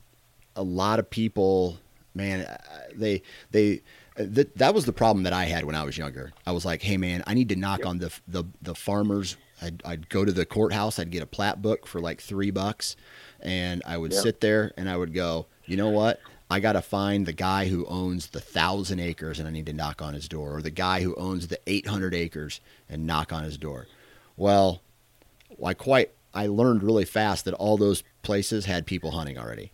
a 0.57 0.63
lot 0.63 0.99
of 0.99 1.09
people, 1.09 1.79
man, 2.15 2.47
they 2.95 3.23
they 3.51 3.81
that 4.17 4.57
that 4.57 4.75
was 4.75 4.85
the 4.85 4.93
problem 4.93 5.25
that 5.25 5.33
I 5.33 5.45
had 5.45 5.65
when 5.65 5.75
I 5.75 5.85
was 5.85 5.99
younger. 5.99 6.33
I 6.47 6.53
was 6.53 6.65
like, 6.65 6.83
hey 6.83 6.97
man, 6.97 7.23
I 7.27 7.35
need 7.35 7.49
to 7.49 7.57
knock 7.57 7.81
yep. 7.81 7.89
on 7.89 7.99
the 7.99 8.13
the 8.29 8.45
the 8.63 8.75
farmers. 8.75 9.37
I'd, 9.63 9.83
I'd 9.85 10.09
go 10.09 10.25
to 10.25 10.33
the 10.33 10.45
courthouse. 10.45 10.99
I'd 10.99 11.11
get 11.11 11.23
a 11.23 11.27
plat 11.27 11.63
book 11.63 11.87
for 11.87 12.01
like 12.01 12.21
three 12.21 12.51
bucks, 12.51 12.97
and 13.41 13.83
I 13.87 13.97
would 13.97 14.13
yep. 14.13 14.23
sit 14.23 14.41
there 14.41 14.73
and 14.77 14.91
I 14.91 14.97
would 14.97 15.15
go, 15.15 15.47
you 15.65 15.77
know 15.77 15.89
what? 15.89 16.21
I 16.51 16.61
got 16.61 16.73
to 16.73 16.83
find 16.83 17.25
the 17.25 17.33
guy 17.33 17.69
who 17.69 17.87
owns 17.87 18.29
the 18.29 18.41
thousand 18.41 19.01
acres 19.01 19.39
and 19.39 19.49
I 19.49 19.51
need 19.51 19.67
to 19.67 19.73
knock 19.73 20.03
on 20.03 20.13
his 20.13 20.29
door, 20.29 20.57
or 20.57 20.63
the 20.63 20.71
guy 20.71 21.03
who 21.03 21.15
owns 21.15 21.49
the 21.49 21.59
800 21.67 22.15
acres 22.15 22.61
and 22.89 23.07
knock 23.07 23.33
on 23.33 23.45
his 23.45 23.57
door. 23.57 23.87
Well, 24.37 24.83
I 25.65 25.75
quite 25.75 26.11
I 26.35 26.49
learned 26.49 26.83
really 26.83 27.05
fast 27.05 27.45
that 27.45 27.55
all 27.55 27.77
those 27.77 28.03
places 28.23 28.67
had 28.67 28.87
people 28.87 29.13
hunting 29.13 29.39
already. 29.39 29.71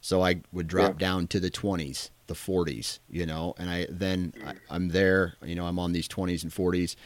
So 0.00 0.22
I 0.22 0.42
would 0.52 0.66
drop 0.66 1.00
yeah. 1.00 1.06
down 1.06 1.26
to 1.28 1.40
the 1.40 1.50
20s, 1.50 2.10
the 2.26 2.34
40s, 2.34 2.98
you 3.08 3.24
know, 3.24 3.54
and 3.56 3.70
I 3.70 3.86
then 3.88 4.34
I, 4.44 4.74
am 4.74 4.88
there, 4.88 5.34
you 5.42 5.54
know, 5.54 5.64
I'm 5.64 5.78
on 5.78 5.92
these 5.92 6.08
20s 6.08 6.42
and 6.42 6.52
40s, 6.52 6.96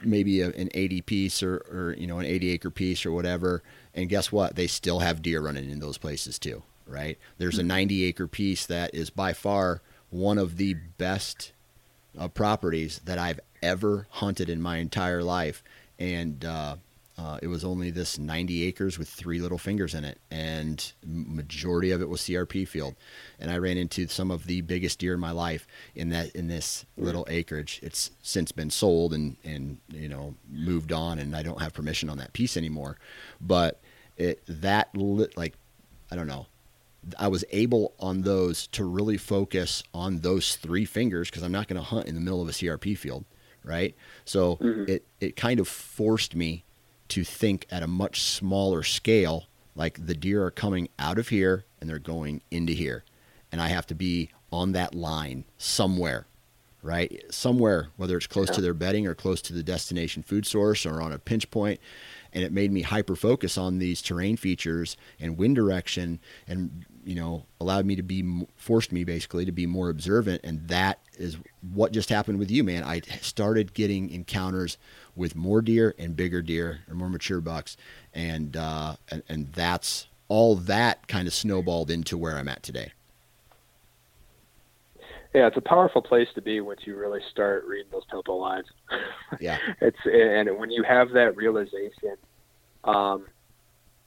maybe 0.00 0.40
a, 0.40 0.50
an 0.50 0.70
80 0.72 1.00
piece 1.02 1.42
or, 1.42 1.56
or, 1.70 1.96
you 1.98 2.06
know, 2.06 2.20
an 2.20 2.26
80 2.26 2.50
acre 2.50 2.70
piece 2.70 3.04
or 3.04 3.12
whatever. 3.12 3.62
And 3.92 4.08
guess 4.08 4.30
what? 4.30 4.54
They 4.54 4.68
still 4.68 5.00
have 5.00 5.20
deer 5.20 5.40
running 5.40 5.68
in 5.68 5.80
those 5.80 5.98
places 5.98 6.38
too, 6.38 6.62
right? 6.86 7.18
There's 7.38 7.58
a 7.58 7.64
90 7.64 8.04
acre 8.04 8.28
piece 8.28 8.66
that 8.66 8.94
is 8.94 9.10
by 9.10 9.32
far 9.32 9.82
one 10.10 10.38
of 10.38 10.58
the 10.58 10.74
best 10.98 11.52
uh, 12.16 12.28
properties 12.28 13.00
that 13.04 13.18
I've 13.18 13.40
ever 13.62 14.06
hunted 14.10 14.48
in 14.48 14.62
my 14.62 14.76
entire 14.76 15.24
life. 15.24 15.64
And, 15.98 16.44
uh, 16.44 16.76
uh, 17.22 17.38
it 17.40 17.46
was 17.46 17.64
only 17.64 17.90
this 17.90 18.18
90 18.18 18.64
acres 18.64 18.98
with 18.98 19.08
three 19.08 19.38
little 19.38 19.58
fingers 19.58 19.94
in 19.94 20.04
it, 20.04 20.18
and 20.30 20.92
majority 21.04 21.92
of 21.92 22.02
it 22.02 22.08
was 22.08 22.20
CRP 22.22 22.66
field. 22.66 22.96
And 23.38 23.48
I 23.48 23.58
ran 23.58 23.76
into 23.76 24.08
some 24.08 24.32
of 24.32 24.46
the 24.46 24.60
biggest 24.62 24.98
deer 24.98 25.14
in 25.14 25.20
my 25.20 25.30
life 25.30 25.68
in 25.94 26.08
that 26.08 26.34
in 26.34 26.48
this 26.48 26.84
little 26.96 27.24
acreage. 27.30 27.78
It's 27.80 28.10
since 28.22 28.50
been 28.50 28.70
sold 28.70 29.14
and 29.14 29.36
and 29.44 29.78
you 29.92 30.08
know 30.08 30.34
moved 30.50 30.90
on, 30.90 31.20
and 31.20 31.36
I 31.36 31.44
don't 31.44 31.60
have 31.60 31.72
permission 31.72 32.10
on 32.10 32.18
that 32.18 32.32
piece 32.32 32.56
anymore. 32.56 32.98
But 33.40 33.80
it 34.16 34.42
that 34.48 34.88
lit, 34.96 35.36
like 35.36 35.54
I 36.10 36.16
don't 36.16 36.26
know. 36.26 36.46
I 37.18 37.28
was 37.28 37.44
able 37.50 37.94
on 38.00 38.22
those 38.22 38.66
to 38.68 38.84
really 38.84 39.16
focus 39.16 39.84
on 39.94 40.20
those 40.20 40.56
three 40.56 40.84
fingers 40.84 41.30
because 41.30 41.44
I'm 41.44 41.52
not 41.52 41.68
going 41.68 41.80
to 41.80 41.86
hunt 41.86 42.06
in 42.06 42.14
the 42.16 42.20
middle 42.20 42.42
of 42.42 42.48
a 42.48 42.52
CRP 42.52 42.98
field, 42.98 43.24
right? 43.64 43.94
So 44.24 44.56
mm-hmm. 44.56 44.90
it 44.90 45.06
it 45.20 45.36
kind 45.36 45.60
of 45.60 45.68
forced 45.68 46.34
me 46.34 46.64
to 47.12 47.24
think 47.24 47.66
at 47.70 47.82
a 47.82 47.86
much 47.86 48.22
smaller 48.22 48.82
scale. 48.82 49.44
Like 49.74 50.06
the 50.06 50.14
deer 50.14 50.44
are 50.44 50.50
coming 50.50 50.88
out 50.98 51.18
of 51.18 51.28
here 51.28 51.64
and 51.80 51.88
they're 51.88 51.98
going 51.98 52.42
into 52.50 52.72
here, 52.72 53.04
and 53.50 53.60
I 53.60 53.68
have 53.68 53.86
to 53.88 53.94
be 53.94 54.30
on 54.50 54.72
that 54.72 54.94
line 54.94 55.44
somewhere, 55.56 56.26
right? 56.82 57.22
Somewhere, 57.30 57.88
whether 57.96 58.16
it's 58.16 58.26
close 58.26 58.48
yeah. 58.48 58.54
to 58.54 58.60
their 58.60 58.74
bedding 58.74 59.06
or 59.06 59.14
close 59.14 59.40
to 59.42 59.52
the 59.52 59.62
destination 59.62 60.22
food 60.22 60.46
source 60.46 60.84
or 60.84 61.00
on 61.00 61.12
a 61.12 61.18
pinch 61.18 61.50
point, 61.50 61.80
and 62.32 62.44
it 62.44 62.52
made 62.52 62.70
me 62.70 62.82
hyper 62.82 63.16
focus 63.16 63.56
on 63.56 63.78
these 63.78 64.02
terrain 64.02 64.36
features 64.36 64.96
and 65.18 65.38
wind 65.38 65.56
direction 65.56 66.20
and 66.46 66.84
you 67.04 67.14
know 67.14 67.44
allowed 67.60 67.84
me 67.84 67.96
to 67.96 68.02
be 68.02 68.46
forced 68.56 68.92
me 68.92 69.04
basically 69.04 69.44
to 69.44 69.52
be 69.52 69.66
more 69.66 69.88
observant 69.88 70.40
and 70.44 70.68
that 70.68 70.98
is 71.18 71.36
what 71.72 71.92
just 71.92 72.08
happened 72.08 72.38
with 72.38 72.50
you 72.50 72.64
man. 72.64 72.84
I 72.84 73.00
started 73.20 73.74
getting 73.74 74.10
encounters 74.10 74.78
with 75.14 75.34
more 75.34 75.62
deer 75.62 75.94
and 75.98 76.16
bigger 76.16 76.42
deer 76.42 76.80
and 76.86 76.96
more 76.96 77.08
mature 77.08 77.40
bucks 77.40 77.76
and 78.14 78.56
uh 78.56 78.96
and, 79.10 79.22
and 79.28 79.52
that's 79.52 80.08
all 80.28 80.54
that 80.56 81.06
kind 81.08 81.26
of 81.26 81.34
snowballed 81.34 81.90
into 81.90 82.16
where 82.16 82.36
i'm 82.36 82.48
at 82.48 82.62
today. 82.62 82.92
Yeah, 85.34 85.46
it's 85.46 85.56
a 85.56 85.62
powerful 85.62 86.02
place 86.02 86.28
to 86.34 86.42
be 86.42 86.60
once 86.60 86.80
you 86.84 86.94
really 86.94 87.20
start 87.30 87.64
reading 87.66 87.90
those 87.90 88.04
topo 88.10 88.36
lines. 88.36 88.66
Yeah, 89.40 89.56
it's 89.80 89.96
and 90.04 90.58
when 90.58 90.70
you 90.70 90.82
have 90.82 91.10
that 91.12 91.36
realization 91.36 92.16
um, 92.84 93.26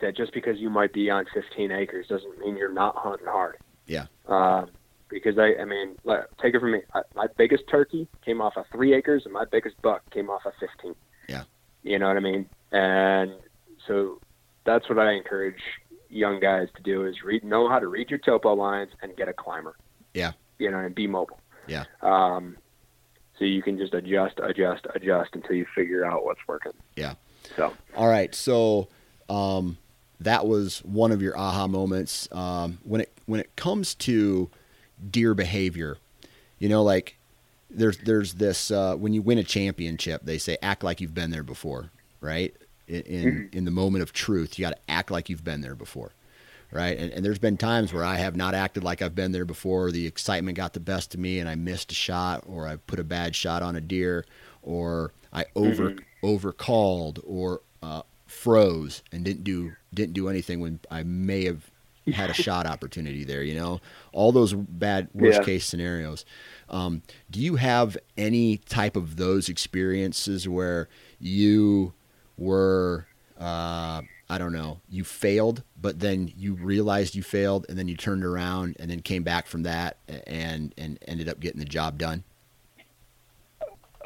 that 0.05 0.15
just 0.15 0.33
because 0.33 0.59
you 0.59 0.69
might 0.69 0.93
be 0.93 1.09
on 1.09 1.25
15 1.33 1.71
acres 1.71 2.07
doesn't 2.07 2.39
mean 2.39 2.57
you're 2.57 2.71
not 2.71 2.95
hunting 2.95 3.27
hard. 3.27 3.57
Yeah. 3.85 4.05
Um, 4.27 4.69
because 5.09 5.37
I, 5.37 5.61
I 5.61 5.65
mean, 5.65 5.95
take 6.41 6.55
it 6.55 6.59
from 6.59 6.71
me. 6.71 6.81
My 7.15 7.27
biggest 7.37 7.63
turkey 7.69 8.07
came 8.23 8.41
off 8.41 8.57
of 8.57 8.65
three 8.71 8.93
acres, 8.93 9.23
and 9.25 9.33
my 9.33 9.45
biggest 9.49 9.79
buck 9.81 10.09
came 10.11 10.29
off 10.29 10.45
of 10.45 10.53
15. 10.59 10.95
Yeah. 11.29 11.43
You 11.83 11.99
know 11.99 12.07
what 12.07 12.17
I 12.17 12.21
mean? 12.21 12.49
And 12.71 13.33
so 13.87 14.19
that's 14.65 14.89
what 14.89 14.97
I 14.97 15.11
encourage 15.13 15.61
young 16.09 16.39
guys 16.39 16.69
to 16.75 16.81
do 16.81 17.05
is 17.05 17.23
read, 17.23 17.43
know 17.43 17.69
how 17.69 17.79
to 17.79 17.87
read 17.87 18.09
your 18.09 18.19
topo 18.19 18.53
lines 18.53 18.91
and 19.01 19.15
get 19.15 19.27
a 19.27 19.33
climber. 19.33 19.75
Yeah 20.13 20.31
you 20.57 20.71
know, 20.71 20.79
and 20.79 20.95
be 20.95 21.07
mobile. 21.07 21.39
Yeah. 21.67 21.85
Um, 22.01 22.57
so 23.37 23.45
you 23.45 23.61
can 23.61 23.77
just 23.77 23.93
adjust, 23.93 24.39
adjust, 24.41 24.85
adjust 24.93 25.31
until 25.33 25.55
you 25.55 25.65
figure 25.75 26.05
out 26.05 26.23
what's 26.23 26.39
working. 26.47 26.71
Yeah. 26.95 27.15
So. 27.55 27.73
All 27.95 28.07
right. 28.07 28.33
So, 28.33 28.87
um, 29.29 29.77
that 30.19 30.47
was 30.47 30.79
one 30.79 31.11
of 31.11 31.21
your 31.21 31.37
aha 31.37 31.67
moments. 31.67 32.27
Um, 32.31 32.79
when 32.83 33.01
it 33.01 33.11
when 33.25 33.39
it 33.39 33.55
comes 33.55 33.95
to 33.95 34.49
deer 35.09 35.33
behavior, 35.33 35.97
you 36.59 36.69
know, 36.69 36.83
like 36.83 37.17
there's 37.69 37.97
there's 37.99 38.35
this 38.35 38.71
uh, 38.71 38.95
when 38.95 39.13
you 39.13 39.21
win 39.21 39.37
a 39.37 39.43
championship, 39.43 40.21
they 40.23 40.37
say 40.37 40.57
act 40.61 40.83
like 40.83 41.01
you've 41.01 41.13
been 41.13 41.31
there 41.31 41.43
before, 41.43 41.91
right? 42.21 42.55
In 42.87 43.01
in, 43.01 43.25
mm-hmm. 43.25 43.57
in 43.57 43.65
the 43.65 43.71
moment 43.71 44.03
of 44.03 44.13
truth, 44.13 44.57
you 44.57 44.65
got 44.65 44.71
to 44.71 44.91
act 44.91 45.11
like 45.11 45.29
you've 45.29 45.43
been 45.43 45.61
there 45.61 45.75
before 45.75 46.11
right? 46.71 46.97
And, 46.97 47.11
and, 47.13 47.25
there's 47.25 47.39
been 47.39 47.57
times 47.57 47.93
where 47.93 48.03
I 48.03 48.15
have 48.15 48.35
not 48.35 48.53
acted 48.53 48.83
like 48.83 49.01
I've 49.01 49.15
been 49.15 49.31
there 49.31 49.45
before. 49.45 49.91
The 49.91 50.05
excitement 50.05 50.57
got 50.57 50.73
the 50.73 50.79
best 50.79 51.13
of 51.13 51.19
me, 51.19 51.39
and 51.39 51.47
I 51.47 51.55
missed 51.55 51.91
a 51.91 51.95
shot, 51.95 52.43
or 52.47 52.67
I 52.67 52.75
put 52.75 52.99
a 52.99 53.03
bad 53.03 53.35
shot 53.35 53.61
on 53.61 53.75
a 53.75 53.81
deer, 53.81 54.25
or 54.61 55.13
I 55.31 55.45
over 55.55 55.91
mm-hmm. 55.91 55.99
over 56.21 56.51
called, 56.51 57.21
or 57.25 57.61
uh, 57.81 58.01
froze 58.35 59.03
and 59.11 59.23
didn't 59.23 59.43
do 59.43 59.73
didn't 59.93 60.13
do 60.13 60.27
anything 60.29 60.59
when 60.59 60.79
I 60.91 61.03
may 61.03 61.45
have 61.45 61.69
had 62.13 62.29
a 62.29 62.33
shot 62.45 62.65
opportunity 62.65 63.23
there. 63.23 63.43
You 63.43 63.55
know, 63.55 63.81
all 64.11 64.31
those 64.31 64.53
bad 64.53 65.09
worst 65.13 65.39
yeah. 65.39 65.45
case 65.45 65.65
scenarios. 65.65 66.25
Um, 66.69 67.01
do 67.31 67.39
you 67.39 67.55
have 67.55 67.97
any 68.17 68.57
type 68.57 68.95
of 68.95 69.17
those 69.17 69.49
experiences 69.49 70.47
where 70.47 70.89
you 71.19 71.93
were 72.37 73.07
uh, 73.39 74.01
I 74.29 74.37
don't 74.37 74.53
know, 74.53 74.79
you 74.89 75.03
failed, 75.03 75.63
but 75.79 75.99
then 75.99 76.31
you 76.35 76.55
realized 76.55 77.15
you 77.15 77.23
failed 77.23 77.65
and 77.69 77.77
then 77.77 77.87
you 77.87 77.95
turned 77.95 78.25
around 78.25 78.75
and 78.79 78.89
then 78.89 79.01
came 79.01 79.23
back 79.23 79.47
from 79.47 79.63
that 79.63 79.97
and 80.27 80.73
and 80.77 80.97
ended 81.07 81.29
up 81.29 81.39
getting 81.39 81.59
the 81.59 81.65
job 81.65 81.97
done? 81.97 82.23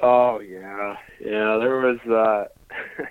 Oh 0.01 0.39
yeah. 0.39 0.97
Yeah, 1.19 1.57
there 1.57 1.77
was 1.77 1.99
uh 2.07 2.45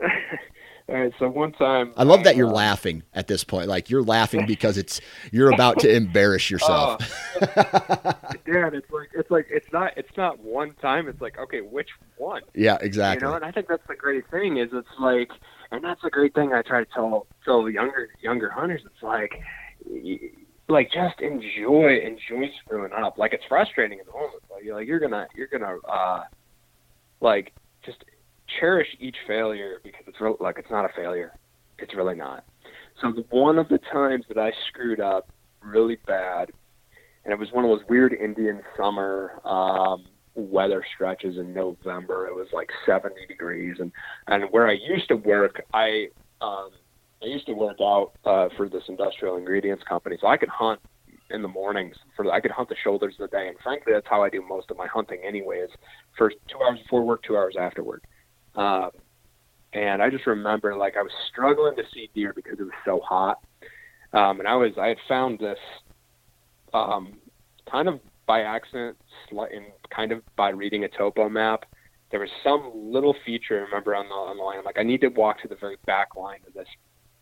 All 0.00 0.94
right, 0.94 1.12
so 1.18 1.28
one 1.28 1.52
time 1.52 1.92
I 1.98 2.04
love 2.04 2.24
that 2.24 2.34
you're 2.34 2.48
uh, 2.48 2.52
laughing 2.52 3.02
at 3.12 3.28
this 3.28 3.44
point. 3.44 3.68
Like 3.68 3.90
you're 3.90 4.02
laughing 4.02 4.46
because 4.46 4.78
it's 4.78 5.02
you're 5.30 5.52
about 5.52 5.80
to 5.80 5.94
embarrass 5.94 6.50
yourself. 6.50 7.02
Uh, 7.40 8.32
yeah, 8.46 8.70
it's 8.72 8.90
like 8.90 9.10
it's 9.14 9.30
like 9.30 9.46
it's 9.48 9.70
not 9.72 9.92
it's 9.96 10.16
not 10.16 10.40
one 10.40 10.72
time. 10.80 11.06
It's 11.06 11.20
like 11.20 11.38
okay, 11.38 11.60
which 11.60 11.90
one? 12.16 12.42
Yeah, 12.54 12.78
exactly. 12.80 13.24
You 13.24 13.30
know, 13.30 13.36
and 13.36 13.44
I 13.44 13.52
think 13.52 13.68
that's 13.68 13.86
the 13.86 13.94
great 13.94 14.28
thing 14.30 14.56
is 14.56 14.70
it's 14.72 14.88
like, 14.98 15.30
and 15.70 15.84
that's 15.84 16.02
a 16.02 16.10
great 16.10 16.34
thing 16.34 16.52
I 16.52 16.62
try 16.62 16.82
to 16.82 16.90
tell 16.92 17.26
tell 17.44 17.62
the 17.62 17.72
younger 17.72 18.08
younger 18.20 18.50
hunters. 18.50 18.82
It's 18.84 19.02
like, 19.02 19.40
like 20.68 20.90
just 20.90 21.20
enjoy 21.20 21.98
enjoy 21.98 22.50
screwing 22.64 22.92
up. 22.92 23.18
Like 23.18 23.32
it's 23.32 23.44
frustrating 23.48 23.98
in 24.00 24.06
the 24.06 24.12
moment, 24.12 24.42
but 24.48 24.64
you're 24.64 24.74
like 24.74 24.88
you're 24.88 25.00
gonna 25.00 25.28
you're 25.34 25.46
gonna 25.46 25.76
uh, 25.88 26.24
like 27.20 27.52
just 27.84 28.04
cherish 28.60 28.88
each 29.00 29.16
failure 29.26 29.80
because 29.82 30.02
it's 30.06 30.20
real, 30.20 30.36
like 30.40 30.58
it's 30.58 30.70
not 30.70 30.84
a 30.84 30.88
failure. 30.94 31.32
It's 31.78 31.94
really 31.94 32.14
not. 32.14 32.44
So 33.00 33.12
the, 33.12 33.24
one 33.30 33.58
of 33.58 33.68
the 33.68 33.78
times 33.92 34.24
that 34.28 34.38
I 34.38 34.52
screwed 34.68 35.00
up 35.00 35.30
really 35.62 35.98
bad, 36.06 36.50
and 37.24 37.32
it 37.32 37.38
was 37.38 37.48
one 37.52 37.64
of 37.64 37.70
those 37.70 37.86
weird 37.88 38.12
Indian 38.12 38.60
summer 38.76 39.40
um, 39.44 40.04
weather 40.34 40.84
stretches 40.94 41.36
in 41.36 41.52
November. 41.52 42.26
It 42.26 42.34
was 42.34 42.48
like 42.52 42.70
70 42.86 43.14
degrees, 43.26 43.76
and 43.78 43.92
and 44.26 44.44
where 44.50 44.68
I 44.68 44.72
used 44.72 45.08
to 45.08 45.16
work, 45.16 45.62
I 45.74 46.08
um, 46.40 46.70
I 47.22 47.26
used 47.26 47.46
to 47.46 47.52
work 47.52 47.78
out 47.80 48.12
uh, 48.24 48.48
for 48.56 48.68
this 48.68 48.82
industrial 48.88 49.36
ingredients 49.36 49.84
company, 49.88 50.16
so 50.20 50.28
I 50.28 50.36
could 50.36 50.48
hunt 50.48 50.80
in 51.30 51.42
the 51.42 51.48
mornings 51.48 51.94
for 52.16 52.30
I 52.32 52.40
could 52.40 52.50
hunt 52.50 52.68
the 52.68 52.76
shoulders 52.82 53.14
of 53.20 53.30
the 53.30 53.36
day, 53.36 53.48
and 53.48 53.56
frankly, 53.62 53.92
that's 53.92 54.06
how 54.08 54.22
I 54.22 54.30
do 54.30 54.42
most 54.48 54.70
of 54.70 54.76
my 54.76 54.86
hunting, 54.86 55.20
anyways. 55.26 55.68
First 56.16 56.36
two 56.48 56.58
hours 56.64 56.78
before 56.82 57.04
work, 57.04 57.22
two 57.22 57.36
hours 57.36 57.56
after 57.58 57.82
work. 57.82 58.04
Um, 58.54 58.90
and 59.72 60.02
I 60.02 60.10
just 60.10 60.26
remember 60.26 60.76
like 60.76 60.96
I 60.96 61.02
was 61.02 61.12
struggling 61.30 61.76
to 61.76 61.82
see 61.92 62.10
deer 62.14 62.32
because 62.34 62.58
it 62.58 62.62
was 62.62 62.72
so 62.84 63.00
hot. 63.04 63.38
Um, 64.12 64.38
and 64.40 64.48
I 64.48 64.54
was 64.54 64.72
I 64.80 64.88
had 64.88 64.98
found 65.06 65.38
this 65.38 65.58
um, 66.72 67.14
kind 67.70 67.88
of 67.88 68.00
by 68.26 68.42
accident, 68.42 68.96
and 69.30 69.66
kind 69.94 70.12
of 70.12 70.22
by 70.36 70.50
reading 70.50 70.84
a 70.84 70.88
topo 70.88 71.28
map. 71.28 71.64
There 72.10 72.20
was 72.20 72.30
some 72.42 72.72
little 72.74 73.14
feature 73.26 73.58
I 73.58 73.62
remember 73.62 73.94
on 73.94 74.08
the 74.08 74.14
on 74.14 74.36
the 74.36 74.42
line. 74.42 74.64
Like, 74.64 74.78
I 74.78 74.82
need 74.82 75.00
to 75.02 75.08
walk 75.08 75.42
to 75.42 75.48
the 75.48 75.56
very 75.56 75.76
back 75.86 76.16
line 76.16 76.40
of 76.46 76.54
this 76.54 76.68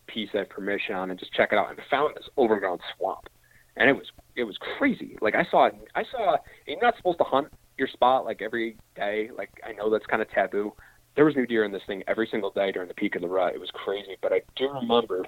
piece 0.07 0.29
I 0.35 0.45
permission 0.45 0.95
on 0.95 1.11
and 1.11 1.19
just 1.19 1.33
check 1.33 1.51
it 1.53 1.59
out. 1.59 1.71
And 1.71 1.81
I 1.81 1.83
found 1.91 2.15
this 2.15 2.29
overgrown 2.39 2.79
swamp, 2.97 3.29
and 3.77 3.89
it 3.89 3.95
was 3.95 4.07
it 4.37 4.45
was 4.45 4.57
crazy. 4.79 5.17
Like 5.21 5.35
I 5.35 5.45
saw 5.51 5.71
I 5.95 6.05
saw 6.11 6.37
you're 6.67 6.81
not 6.81 6.97
supposed 6.97 7.19
to 7.19 7.25
hunt 7.25 7.49
your 7.79 7.89
spot 7.89 8.25
like 8.25 8.43
every 8.43 8.77
day. 8.95 9.31
Like 9.37 9.51
I 9.67 9.73
know 9.73 9.91
that's 9.91 10.07
kind 10.07 10.23
of 10.23 10.31
taboo, 10.31 10.73
there 11.17 11.25
was 11.25 11.35
new 11.35 11.47
deer 11.47 11.65
in 11.65 11.73
this 11.73 11.83
thing 11.87 12.05
every 12.07 12.29
single 12.31 12.51
day 12.51 12.71
during 12.71 12.89
the 12.89 12.95
peak 12.95 13.17
of 13.17 13.23
the 13.23 13.29
rut. 13.29 13.55
It 13.55 13.61
was 13.61 13.71
crazy, 13.73 14.17
but 14.21 14.33
I 14.33 14.43
do 14.55 14.71
remember 14.71 15.25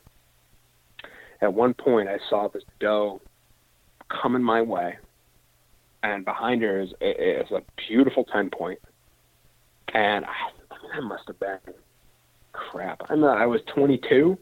at 1.41 1.53
one 1.53 1.75
point 1.75 2.09
I 2.09 2.19
saw 2.29 2.49
this 2.49 2.63
doe 2.79 3.21
coming 4.09 4.43
my 4.43 4.61
way, 4.61 4.99
and 6.03 6.25
behind 6.25 6.63
her 6.63 6.81
is, 6.81 6.91
is 7.01 7.51
a 7.51 7.63
beautiful 7.89 8.25
ten 8.25 8.51
point, 8.51 8.79
and 9.95 10.27
I, 10.27 10.97
I, 10.97 11.01
must 11.01 11.25
have 11.27 11.41
been 11.41 11.59
crap. 12.53 13.01
I'm 13.09 13.21
not, 13.21 13.39
I 13.39 13.47
was 13.47 13.61
22, 13.75 14.39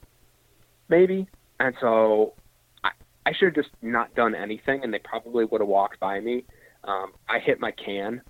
maybe, 0.89 1.29
and 1.61 1.75
so 1.81 2.35
I, 2.83 2.91
I 3.25 3.33
should 3.33 3.57
have 3.57 3.65
just 3.65 3.75
not 3.83 4.15
done 4.15 4.35
anything, 4.35 4.83
and 4.83 4.93
they 4.93 5.01
probably 5.01 5.45
would 5.45 5.61
have 5.61 5.69
walked 5.69 6.01
by 6.01 6.19
me. 6.21 6.45
Um, 6.85 7.13
I 7.29 7.39
hit 7.39 7.61
my 7.61 7.73
can, 7.73 8.21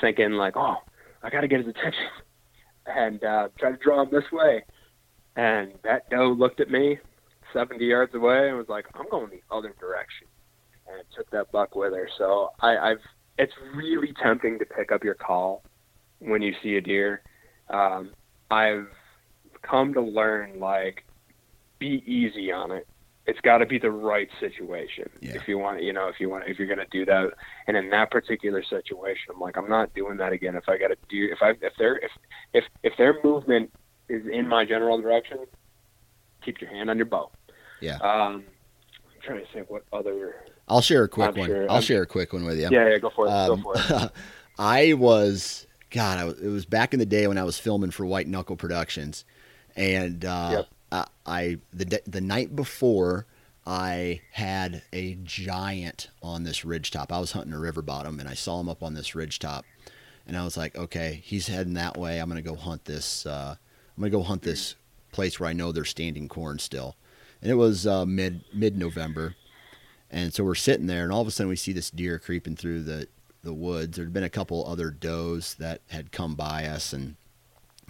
thinking 0.00 0.32
like, 0.32 0.56
oh 0.56 0.76
I 1.22 1.30
got 1.30 1.42
to 1.42 1.48
get 1.48 1.60
his 1.60 1.68
attention 1.68 2.06
and 2.86 3.22
uh, 3.24 3.48
try 3.58 3.70
to 3.70 3.76
draw 3.76 4.02
him 4.02 4.08
this 4.10 4.24
way. 4.32 4.64
And 5.36 5.72
that 5.84 6.10
doe 6.10 6.34
looked 6.36 6.60
at 6.60 6.70
me 6.70 6.98
70 7.52 7.84
yards 7.84 8.14
away 8.14 8.48
and 8.48 8.56
was 8.56 8.68
like, 8.68 8.86
I'm 8.94 9.08
going 9.10 9.30
the 9.30 9.42
other 9.54 9.74
direction. 9.78 10.26
And 10.88 11.04
took 11.16 11.30
that 11.30 11.52
buck 11.52 11.76
with 11.76 11.92
her. 11.92 12.08
So 12.18 12.50
I, 12.60 12.76
I've, 12.76 13.00
it's 13.38 13.52
really 13.74 14.12
tempting 14.22 14.58
to 14.58 14.64
pick 14.64 14.90
up 14.90 15.04
your 15.04 15.14
call 15.14 15.62
when 16.18 16.42
you 16.42 16.52
see 16.62 16.76
a 16.76 16.80
deer. 16.80 17.22
Um, 17.68 18.10
I've 18.50 18.88
come 19.62 19.94
to 19.94 20.00
learn 20.00 20.58
like, 20.58 21.04
be 21.78 22.02
easy 22.06 22.50
on 22.50 22.72
it 22.72 22.86
it's 23.26 23.40
got 23.40 23.58
to 23.58 23.66
be 23.66 23.78
the 23.78 23.90
right 23.90 24.28
situation. 24.40 25.08
Yeah. 25.20 25.34
if 25.36 25.46
you 25.46 25.58
want 25.58 25.82
you 25.82 25.92
know 25.92 26.08
if 26.08 26.18
you 26.20 26.28
want 26.30 26.44
if 26.48 26.58
you're 26.58 26.66
going 26.66 26.78
to 26.78 26.86
do 26.90 27.04
that. 27.06 27.30
And 27.66 27.76
in 27.76 27.90
that 27.90 28.10
particular 28.10 28.62
situation 28.62 29.32
i'm 29.34 29.40
like 29.40 29.56
i'm 29.56 29.68
not 29.68 29.94
doing 29.94 30.16
that 30.18 30.32
again. 30.32 30.56
If 30.56 30.68
i 30.68 30.76
got 30.78 30.88
to 30.88 30.96
do 31.08 31.28
if 31.30 31.38
i 31.42 31.50
if 31.50 31.72
they're 31.78 31.96
if 31.98 32.10
if 32.52 32.64
if 32.82 32.92
their 32.96 33.16
movement 33.22 33.72
is 34.08 34.26
in 34.26 34.48
my 34.48 34.64
general 34.64 35.00
direction 35.00 35.38
keep 36.44 36.60
your 36.60 36.70
hand 36.70 36.90
on 36.90 36.96
your 36.96 37.06
bow. 37.06 37.30
Yeah. 37.80 37.96
Um 37.96 38.44
i'm 39.04 39.22
trying 39.22 39.44
to 39.44 39.52
think 39.52 39.70
what 39.70 39.84
other 39.92 40.34
i'll 40.68 40.80
share 40.80 41.04
a 41.04 41.08
quick 41.08 41.28
I'm 41.28 41.34
one. 41.38 41.48
sure, 41.48 41.70
i'll 41.70 41.76
I'm, 41.76 41.82
share 41.82 42.02
a 42.02 42.06
quick 42.06 42.32
one 42.32 42.44
with 42.44 42.56
you. 42.58 42.68
Yeah 42.70 42.88
yeah 42.88 42.98
go 42.98 43.10
for 43.14 43.26
it 43.26 43.30
um, 43.30 43.62
go 43.62 43.74
for 43.74 44.04
it. 44.04 44.10
I 44.58 44.94
was 44.94 45.66
god 45.90 46.18
I, 46.18 46.28
it 46.44 46.48
was 46.48 46.64
back 46.64 46.92
in 46.94 46.98
the 47.00 47.06
day 47.06 47.26
when 47.26 47.38
i 47.38 47.42
was 47.44 47.58
filming 47.58 47.90
for 47.90 48.06
white 48.06 48.26
knuckle 48.26 48.56
productions. 48.56 49.24
And 49.76 50.24
uh 50.24 50.48
yep 50.52 50.66
uh, 50.92 51.04
I 51.26 51.58
the 51.72 52.00
the 52.06 52.20
night 52.20 52.54
before 52.54 53.26
I 53.66 54.20
had 54.32 54.82
a 54.92 55.14
giant 55.22 56.10
on 56.22 56.44
this 56.44 56.64
ridge 56.64 56.90
top. 56.90 57.12
I 57.12 57.20
was 57.20 57.32
hunting 57.32 57.52
a 57.52 57.58
river 57.58 57.82
bottom 57.82 58.18
and 58.18 58.28
I 58.28 58.34
saw 58.34 58.60
him 58.60 58.68
up 58.68 58.82
on 58.82 58.94
this 58.94 59.14
ridge 59.14 59.38
top, 59.38 59.64
and 60.26 60.36
I 60.36 60.44
was 60.44 60.56
like, 60.56 60.76
okay, 60.76 61.20
he's 61.22 61.46
heading 61.46 61.74
that 61.74 61.96
way. 61.96 62.18
I'm 62.18 62.28
gonna 62.28 62.42
go 62.42 62.56
hunt 62.56 62.84
this 62.84 63.26
uh, 63.26 63.56
I'm 63.96 64.00
gonna 64.00 64.10
go 64.10 64.22
hunt 64.22 64.42
this 64.42 64.76
place 65.12 65.38
where 65.38 65.48
I 65.48 65.52
know 65.52 65.72
there's 65.72 65.90
standing 65.90 66.28
corn 66.28 66.58
still. 66.58 66.96
And 67.42 67.50
it 67.50 67.56
was 67.56 67.86
uh, 67.86 68.04
mid 68.04 68.44
mid 68.52 68.76
November, 68.76 69.34
and 70.10 70.32
so 70.34 70.44
we're 70.44 70.54
sitting 70.54 70.86
there, 70.86 71.04
and 71.04 71.12
all 71.12 71.22
of 71.22 71.28
a 71.28 71.30
sudden 71.30 71.48
we 71.48 71.56
see 71.56 71.72
this 71.72 71.90
deer 71.90 72.18
creeping 72.18 72.56
through 72.56 72.82
the 72.82 73.08
the 73.42 73.54
woods. 73.54 73.96
There'd 73.96 74.12
been 74.12 74.24
a 74.24 74.28
couple 74.28 74.66
other 74.66 74.90
does 74.90 75.54
that 75.54 75.80
had 75.88 76.12
come 76.12 76.34
by 76.34 76.66
us, 76.66 76.92
and 76.92 77.16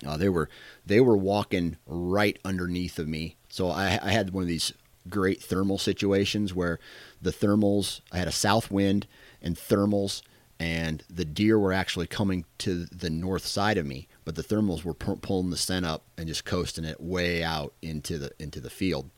uh, 0.06 0.16
they 0.16 0.28
were 0.28 0.48
they 0.86 1.00
were 1.00 1.16
walking 1.16 1.76
right 1.86 2.38
underneath 2.44 2.98
of 2.98 3.08
me. 3.08 3.36
So 3.48 3.68
I, 3.70 3.98
I 4.02 4.10
had 4.12 4.30
one 4.30 4.42
of 4.42 4.48
these 4.48 4.72
great 5.08 5.42
thermal 5.42 5.78
situations 5.78 6.54
where 6.54 6.78
the 7.20 7.32
thermals 7.32 8.00
I 8.12 8.18
had 8.18 8.28
a 8.28 8.32
south 8.32 8.70
wind 8.70 9.06
and 9.42 9.56
thermals, 9.56 10.22
and 10.58 11.02
the 11.08 11.24
deer 11.24 11.58
were 11.58 11.72
actually 11.72 12.06
coming 12.06 12.44
to 12.58 12.84
the 12.86 13.10
north 13.10 13.44
side 13.46 13.78
of 13.78 13.86
me, 13.86 14.08
but 14.24 14.34
the 14.36 14.42
thermals 14.44 14.84
were 14.84 14.94
pu- 14.94 15.16
pulling 15.16 15.50
the 15.50 15.56
scent 15.56 15.86
up 15.86 16.02
and 16.18 16.28
just 16.28 16.44
coasting 16.44 16.84
it 16.84 17.00
way 17.00 17.42
out 17.42 17.72
into 17.82 18.18
the 18.18 18.30
into 18.38 18.60
the 18.60 18.70
field. 18.70 19.10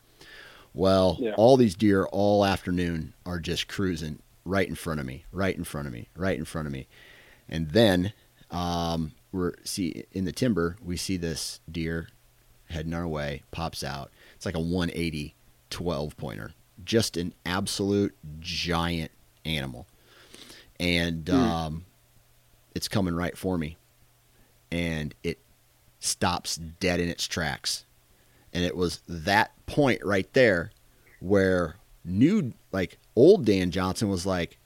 Well, 0.75 1.19
Yeah. 1.21 1.33
all 1.37 1.57
these 1.57 1.75
deer 1.75 2.07
all 2.07 2.45
afternoon 2.47 3.13
are 3.27 3.39
just 3.39 3.69
cruising 3.69 4.21
right 4.45 4.67
in 4.69 4.75
front 4.75 5.01
of 5.01 5.07
me, 5.07 5.25
right 5.31 5.57
in 5.57 5.65
front 5.65 5.87
of 5.87 5.93
me, 5.93 6.09
right 6.17 6.39
in 6.39 6.45
front 6.47 6.67
of 6.67 6.73
me. 6.73 6.87
And 7.49 7.71
then 7.71 8.13
um, 8.51 9.13
we're 9.33 9.55
see 9.65 10.05
in 10.13 10.25
the 10.25 10.33
timber, 10.33 10.77
we 10.85 10.97
see 10.97 11.17
this 11.17 11.61
deer 11.71 12.09
heading 12.67 12.95
our 12.95 13.07
way, 13.07 13.43
pops 13.51 13.83
out. 13.83 14.11
It's 14.37 14.47
like 14.47 14.55
a 14.55 14.61
180 14.61 15.35
12 15.71 16.17
pointer, 16.17 16.53
just 16.85 17.17
an 17.17 17.33
absolute 17.47 18.15
giant 18.41 19.11
animal. 19.45 19.87
And 20.79 21.31
um, 21.31 21.85
it's 22.75 22.89
coming 22.89 23.15
right 23.15 23.37
for 23.37 23.57
me. 23.57 23.77
And 24.71 25.15
it 25.23 25.39
stops 26.01 26.57
dead 26.57 27.01
in 27.01 27.09
its 27.09 27.27
tracks. 27.27 27.85
And 28.53 28.65
it 28.65 28.77
was 28.77 29.01
that 29.09 29.53
point 29.67 30.05
right 30.05 30.31
there 30.35 30.73
where 31.21 31.77
new, 32.05 32.53
like 32.71 32.99
old 33.17 33.47
Dan 33.47 33.71
Johnson 33.71 34.09
was 34.09 34.27
like, 34.27 34.59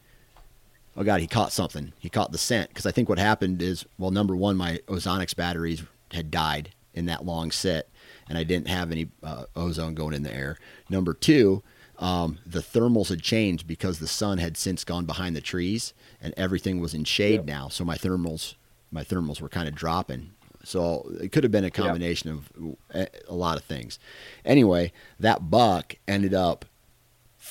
oh 0.96 1.04
God, 1.04 1.20
he 1.20 1.26
caught 1.26 1.52
something. 1.52 1.92
He 1.98 2.08
caught 2.08 2.32
the 2.32 2.38
scent. 2.38 2.70
Because 2.70 2.86
I 2.86 2.90
think 2.90 3.08
what 3.08 3.18
happened 3.18 3.62
is, 3.62 3.84
well, 3.98 4.10
number 4.10 4.34
one, 4.34 4.56
my 4.56 4.78
Ozonics 4.86 5.36
batteries 5.36 5.82
had 6.12 6.30
died 6.30 6.70
in 6.94 7.06
that 7.06 7.24
long 7.26 7.50
sit, 7.50 7.88
and 8.28 8.38
I 8.38 8.42
didn't 8.42 8.68
have 8.68 8.90
any 8.90 9.08
uh, 9.22 9.44
ozone 9.54 9.94
going 9.94 10.14
in 10.14 10.22
the 10.22 10.34
air. 10.34 10.58
Number 10.88 11.12
two, 11.12 11.62
um, 11.98 12.38
the 12.46 12.60
thermals 12.60 13.08
had 13.08 13.22
changed 13.22 13.66
because 13.66 13.98
the 13.98 14.08
sun 14.08 14.38
had 14.38 14.56
since 14.56 14.84
gone 14.84 15.04
behind 15.04 15.36
the 15.36 15.40
trees, 15.40 15.92
and 16.20 16.32
everything 16.36 16.80
was 16.80 16.94
in 16.94 17.04
shade 17.04 17.40
Yep. 17.40 17.44
now. 17.44 17.68
So 17.68 17.84
my 17.84 17.96
thermals, 17.96 18.54
my 18.90 19.04
thermals 19.04 19.40
were 19.40 19.48
kind 19.48 19.68
of 19.68 19.74
dropping. 19.74 20.30
So 20.64 21.08
it 21.20 21.30
could 21.30 21.44
have 21.44 21.52
been 21.52 21.64
a 21.64 21.70
combination 21.70 22.30
of 22.30 22.76
a, 22.92 23.06
a 23.28 23.34
lot 23.34 23.56
of 23.56 23.64
things. 23.64 24.00
Anyway, 24.44 24.92
that 25.20 25.48
buck 25.48 25.94
ended 26.08 26.34
up 26.34 26.64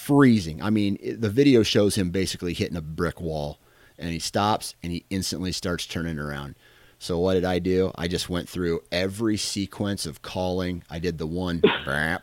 freezing. 0.06 0.62
I 0.62 0.70
mean, 0.70 0.98
it, 1.02 1.22
the 1.22 1.30
video 1.30 1.64
shows 1.64 1.96
him 1.96 2.10
basically 2.12 2.54
hitting 2.54 2.78
a 2.78 2.82
brick 2.82 3.20
wall, 3.20 3.60
and 3.98 4.10
he 4.12 4.20
stops 4.20 4.76
and 4.84 4.92
he 4.92 5.06
instantly 5.10 5.52
starts 5.52 5.86
turning 5.86 6.20
around. 6.20 6.56
So 7.00 7.20
what 7.20 7.34
did 7.34 7.46
I 7.46 7.60
do? 7.60 7.92
I 7.96 8.08
just 8.08 8.30
went 8.30 8.48
through 8.48 8.82
every 8.92 9.38
sequence 9.38 10.06
of 10.06 10.22
calling. 10.22 10.84
I 10.90 11.00
did 11.00 11.18
the 11.18 11.28
one, 11.28 11.62
brap. 11.86 12.22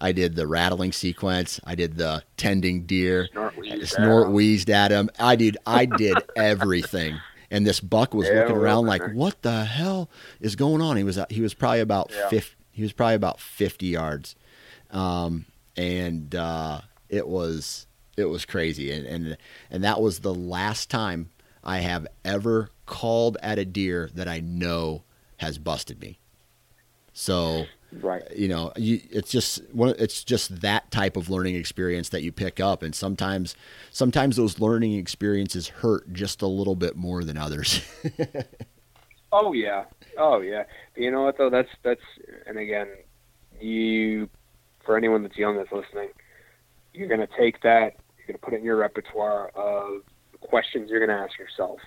I 0.00 0.12
did 0.12 0.36
the 0.36 0.46
rattling 0.46 0.92
sequence. 0.92 1.58
I 1.64 1.74
did 1.74 1.96
the 1.96 2.22
tending 2.36 2.86
deer, 2.86 3.28
Snort 3.32 3.56
wheezed 3.56 3.88
snort 3.88 4.26
at 4.28 4.32
wheezed 4.32 4.70
at 4.70 4.90
him. 4.92 5.10
I 5.18 5.36
did. 5.36 5.56
I 5.66 5.86
did 5.86 6.18
everything. 6.36 7.18
And 7.50 7.66
this 7.66 7.80
buck 7.80 8.14
was 8.14 8.28
Yeah, 8.28 8.40
looking 8.40 8.56
around 8.56 8.86
like, 8.86 9.02
"What 9.12 9.42
the 9.42 9.64
hell 9.64 10.08
is 10.40 10.54
going 10.56 10.80
on?" 10.80 10.96
He 10.96 11.04
was 11.04 11.18
he 11.28 11.40
was 11.40 11.52
probably 11.54 11.80
about 11.80 12.10
Yeah. 12.14 12.28
fif- 12.28 12.56
He 12.70 12.82
was 12.82 12.92
probably 12.92 13.16
about 13.16 13.40
fifty 13.40 13.86
yards 13.86 14.36
um, 14.92 15.46
and 15.76 16.34
uh, 16.34 16.80
it 17.08 17.26
was 17.28 17.86
it 18.16 18.26
was 18.26 18.44
crazy, 18.44 18.90
and, 18.92 19.06
and 19.06 19.36
and 19.70 19.84
that 19.84 20.00
was 20.00 20.20
the 20.20 20.34
last 20.34 20.90
time 20.90 21.30
I 21.64 21.78
have 21.78 22.06
ever 22.24 22.70
called 22.86 23.36
at 23.42 23.58
a 23.58 23.64
deer 23.64 24.10
that 24.14 24.28
I 24.28 24.40
know 24.40 25.04
has 25.38 25.58
busted 25.58 26.00
me. 26.00 26.18
So 27.12 27.66
Right. 27.92 28.22
you 28.34 28.48
know, 28.48 28.72
you, 28.76 29.00
it's 29.10 29.30
just 29.30 29.62
one. 29.72 29.94
It's 29.98 30.24
just 30.24 30.62
that 30.62 30.90
type 30.90 31.14
of 31.16 31.28
learning 31.28 31.56
experience 31.56 32.08
that 32.08 32.22
you 32.22 32.32
pick 32.32 32.58
up, 32.58 32.82
and 32.82 32.94
sometimes 32.94 33.54
sometimes 33.90 34.36
those 34.36 34.58
learning 34.60 34.94
experiences 34.94 35.68
hurt 35.68 36.10
just 36.12 36.40
a 36.40 36.46
little 36.46 36.74
bit 36.76 36.96
more 36.96 37.22
than 37.22 37.36
others. 37.36 37.82
Oh 39.32 39.52
yeah. 39.52 39.84
Oh 40.18 40.40
yeah. 40.40 40.64
You 40.96 41.10
know 41.10 41.22
what 41.22 41.38
though? 41.38 41.50
That's 41.50 41.68
that's 41.82 42.00
and 42.46 42.58
again, 42.58 42.88
you 43.60 44.28
for 44.84 44.96
anyone 44.96 45.22
that's 45.22 45.36
young 45.36 45.56
that's 45.56 45.72
listening, 45.72 46.08
you're 46.92 47.08
gonna 47.08 47.28
take 47.38 47.62
that, 47.62 47.96
you're 48.18 48.26
gonna 48.26 48.38
put 48.38 48.54
it 48.54 48.58
in 48.58 48.64
your 48.64 48.76
repertoire 48.76 49.48
of 49.54 50.02
questions 50.40 50.90
you're 50.90 51.04
gonna 51.04 51.18
ask 51.18 51.38
yourself. 51.38 51.78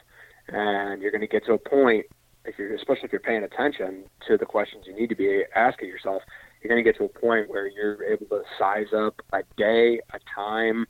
And 0.47 1.01
you're 1.01 1.11
gonna 1.11 1.27
get 1.27 1.45
to 1.45 1.53
a 1.53 1.57
point 1.57 2.05
if 2.45 2.59
you're 2.59 2.75
especially 2.75 3.05
if 3.05 3.11
you're 3.11 3.21
paying 3.21 3.43
attention 3.43 4.03
to 4.27 4.37
the 4.37 4.45
questions 4.45 4.85
you 4.85 4.95
need 4.95 5.09
to 5.09 5.15
be 5.15 5.43
asking 5.55 5.89
yourself, 5.89 6.21
you're 6.61 6.69
gonna 6.69 6.83
get 6.83 6.97
to 6.97 7.05
a 7.05 7.09
point 7.09 7.49
where 7.49 7.67
you're 7.67 8.03
able 8.03 8.27
to 8.27 8.43
size 8.57 8.93
up 8.95 9.21
a 9.33 9.41
day, 9.57 9.99
a 10.13 10.19
time, 10.35 10.85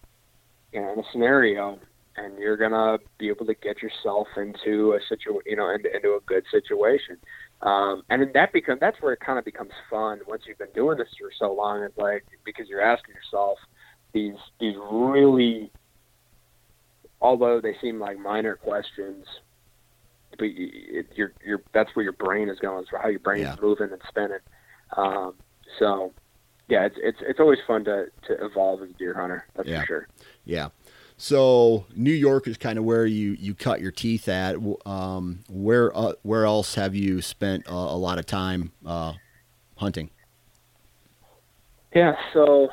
in 0.76 0.84
a 0.84 1.04
scenario 1.12 1.80
and 2.18 2.38
you're 2.38 2.58
gonna 2.58 2.98
be 3.18 3.30
able 3.30 3.46
to 3.46 3.54
get 3.56 3.82
yourself 3.82 4.28
into 4.38 4.94
a 4.94 5.00
situ, 5.10 5.40
you 5.46 5.56
know, 5.56 5.70
into, 5.70 5.94
into 5.94 6.10
a 6.10 6.20
good 6.26 6.44
situation. 6.52 7.18
Um, 7.62 8.04
and 8.10 8.22
then 8.22 8.32
that 8.34 8.54
become 8.54 8.78
that's 8.80 8.98
where 9.02 9.14
it 9.14 9.20
kind 9.20 9.40
of 9.40 9.46
becomes 9.46 9.72
fun 9.90 10.20
once 10.28 10.44
you've 10.48 10.58
been 10.58 10.68
doing 10.76 10.98
this 10.98 11.08
for 11.20 11.32
so 11.40 11.54
long. 11.54 11.84
It's 11.84 11.98
like 11.98 12.26
because 12.44 12.68
you're 12.68 12.82
asking 12.82 13.16
yourself 13.16 13.58
these 14.14 14.36
these 14.60 14.76
really, 14.92 15.72
although 17.22 17.62
they 17.62 17.76
seem 17.82 18.00
like 18.00 18.20
minor 18.20 18.56
questions, 18.56 19.26
but 20.38 20.46
you, 20.46 20.70
it, 20.72 21.08
you're 21.16 21.34
you're 21.46 21.62
that's 21.74 21.90
where 21.96 22.04
your 22.04 22.14
brain 22.14 22.50
is 22.50 22.60
going. 22.60 22.86
So 22.92 22.98
how 23.02 23.08
your 23.10 23.20
brain's 23.20 23.44
Yeah. 23.46 23.56
moving 23.62 23.92
and 23.92 24.02
spinning. 24.10 24.40
Um, 24.96 25.36
so 25.80 26.14
yeah, 26.68 26.86
it's 26.86 26.98
it's 27.00 27.20
it's 27.22 27.40
always 27.40 27.60
fun 27.66 27.86
to 27.86 28.06
to 28.28 28.46
evolve 28.46 28.84
as 28.84 28.90
a 28.90 28.94
deer 28.94 29.14
hunter. 29.14 29.46
That's 29.56 29.68
Yeah. 29.70 29.82
for 29.82 29.86
sure. 29.86 30.08
Yeah. 30.46 30.70
So 31.18 31.86
New 31.96 32.12
York 32.12 32.48
is 32.48 32.58
kind 32.58 32.78
of 32.78 32.84
where 32.84 33.06
you, 33.06 33.38
you 33.40 33.56
cut 33.56 33.80
your 33.80 33.92
teeth 33.92 34.28
at. 34.28 34.58
Um, 34.86 35.40
where 35.50 35.96
uh, 35.96 36.14
where 36.24 36.46
else 36.46 36.76
have 36.76 36.94
you 36.94 37.22
spent 37.22 37.64
a, 37.68 37.74
lot 37.74 38.20
of 38.20 38.26
time 38.26 38.72
uh, 38.86 39.14
hunting? 39.78 40.10
Yeah. 41.94 42.16
So, 42.34 42.70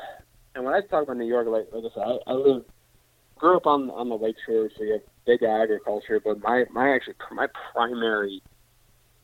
and 0.55 0.65
when 0.65 0.75
I 0.75 0.81
talk 0.81 1.05
about 1.05 1.17
New 1.17 1.27
York, 1.27 1.47
like, 1.47 1.69
like 1.73 1.85
I 1.91 1.95
said, 1.95 2.03
I, 2.03 2.31
I 2.33 2.35
live, 2.35 2.65
grew 3.37 3.57
up 3.57 3.67
on 3.67 3.91
on 3.91 4.09
the 4.09 4.17
Lake 4.17 4.37
Shore, 4.45 4.69
so 4.77 4.83
you 4.83 4.95
have 4.95 5.03
big 5.25 5.45
agriculture. 5.45 6.21
But 6.23 6.41
my 6.41 6.65
my 6.73 6.93
actually 6.93 7.15
my 7.31 7.47
primary, 7.73 8.43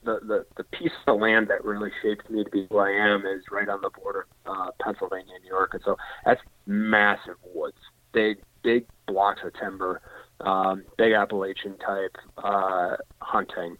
the 0.04 0.20
the 0.22 0.46
the 0.56 0.64
piece 0.64 0.92
of 1.08 1.20
land 1.20 1.48
that 1.48 1.64
really 1.64 1.90
shaped 2.02 2.30
me 2.30 2.44
to 2.44 2.50
be 2.50 2.68
who 2.70 2.78
I 2.78 2.90
am 2.90 3.26
is 3.26 3.42
right 3.50 3.68
on 3.68 3.80
the 3.80 3.90
border, 3.90 4.26
uh, 4.46 4.70
Pennsylvania 4.80 5.34
and 5.34 5.42
New 5.42 5.50
York, 5.50 5.74
and 5.74 5.82
so 5.84 5.96
that's 6.24 6.40
massive 6.66 7.36
woods, 7.52 7.78
big 8.12 8.38
big 8.62 8.86
blocks 9.08 9.40
of 9.44 9.52
timber, 9.58 10.00
um, 10.40 10.84
big 10.96 11.12
Appalachian 11.12 11.76
type 11.78 12.16
uh, 12.36 12.96
hunting, 13.20 13.76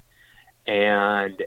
and 0.66 1.43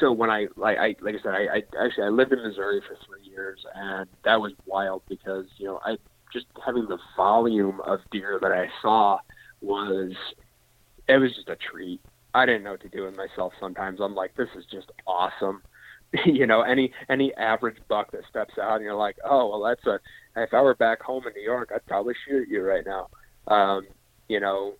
so 0.00 0.12
when 0.12 0.30
I 0.30 0.46
like 0.56 0.78
I 0.78 0.94
like 1.00 1.14
I 1.16 1.22
said 1.22 1.34
I, 1.34 1.56
I 1.56 1.84
actually 1.84 2.04
I 2.04 2.08
lived 2.08 2.32
in 2.32 2.42
Missouri 2.42 2.80
for 2.86 2.96
three 3.06 3.28
years 3.30 3.64
and 3.74 4.08
that 4.24 4.40
was 4.40 4.52
wild 4.66 5.02
because 5.08 5.46
you 5.56 5.66
know 5.66 5.80
I 5.84 5.96
just 6.32 6.46
having 6.64 6.86
the 6.86 6.98
volume 7.16 7.80
of 7.84 8.00
deer 8.10 8.38
that 8.40 8.52
I 8.52 8.68
saw 8.80 9.18
was 9.60 10.12
it 11.08 11.18
was 11.18 11.34
just 11.34 11.48
a 11.48 11.56
treat. 11.56 12.00
I 12.34 12.46
didn't 12.46 12.62
know 12.62 12.72
what 12.72 12.80
to 12.82 12.88
do 12.88 13.04
with 13.04 13.16
myself 13.16 13.52
sometimes. 13.60 14.00
I'm 14.00 14.14
like 14.14 14.34
this 14.36 14.48
is 14.56 14.64
just 14.70 14.90
awesome. 15.06 15.62
you 16.26 16.46
know 16.46 16.62
any 16.62 16.92
any 17.08 17.34
average 17.34 17.78
buck 17.88 18.12
that 18.12 18.22
steps 18.28 18.54
out 18.60 18.76
and 18.76 18.84
you're 18.84 18.94
like 18.94 19.16
oh 19.24 19.48
well 19.48 19.62
that's 19.62 19.86
a 19.86 19.98
if 20.36 20.54
I 20.54 20.60
were 20.60 20.74
back 20.74 21.02
home 21.02 21.26
in 21.26 21.32
New 21.34 21.42
York 21.42 21.70
I'd 21.74 21.86
probably 21.86 22.14
shoot 22.26 22.48
you 22.48 22.62
right 22.62 22.84
now. 22.86 23.08
Um, 23.46 23.86
you 24.28 24.40
know 24.40 24.74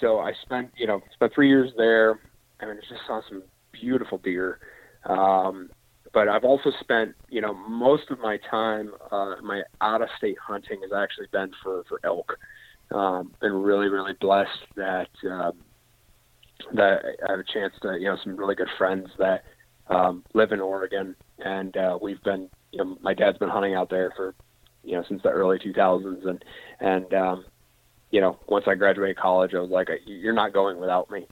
so 0.00 0.18
I 0.18 0.32
spent 0.42 0.70
you 0.76 0.86
know 0.86 1.00
spent 1.14 1.32
three 1.34 1.48
years 1.48 1.70
there 1.76 2.20
and 2.60 2.70
I 2.70 2.74
just 2.74 3.06
saw 3.06 3.20
some 3.28 3.42
beautiful 3.72 4.18
deer. 4.18 4.58
Um, 5.04 5.70
but 6.12 6.28
I've 6.28 6.44
also 6.44 6.72
spent, 6.80 7.14
you 7.28 7.40
know, 7.40 7.52
most 7.52 8.10
of 8.10 8.18
my 8.20 8.38
time, 8.50 8.92
uh, 9.10 9.34
my 9.42 9.62
out 9.80 10.02
of 10.02 10.08
state 10.16 10.38
hunting 10.38 10.80
has 10.82 10.92
actually 10.92 11.26
been 11.30 11.50
for, 11.62 11.84
for 11.88 12.00
elk. 12.04 12.38
Um, 12.90 13.32
been 13.40 13.52
really, 13.52 13.88
really 13.88 14.14
blessed 14.20 14.48
that, 14.76 15.10
um, 15.30 15.58
that 16.74 17.02
I 17.28 17.32
have 17.32 17.40
a 17.40 17.44
chance 17.44 17.74
to, 17.82 17.98
you 17.98 18.06
know, 18.06 18.16
some 18.22 18.36
really 18.36 18.54
good 18.54 18.70
friends 18.78 19.08
that, 19.18 19.44
um, 19.88 20.24
live 20.34 20.52
in 20.52 20.60
Oregon 20.60 21.14
and, 21.38 21.76
uh, 21.76 21.98
we've 22.00 22.22
been, 22.22 22.48
you 22.72 22.82
know, 22.82 22.96
my 23.02 23.12
dad's 23.12 23.38
been 23.38 23.48
hunting 23.48 23.74
out 23.74 23.90
there 23.90 24.12
for, 24.16 24.34
you 24.86 24.92
know, 24.92 25.04
since 25.08 25.22
the 25.22 25.28
early 25.28 25.58
2000s. 25.58 26.26
And, 26.26 26.44
and, 26.80 27.12
um, 27.14 27.44
you 28.10 28.20
know, 28.20 28.38
once 28.48 28.64
I 28.66 28.74
graduated 28.74 29.18
college, 29.18 29.52
I 29.54 29.58
was 29.58 29.70
like, 29.70 29.88
you're 30.06 30.32
not 30.32 30.52
going 30.52 30.78
without 30.78 31.10
me. 31.10 31.26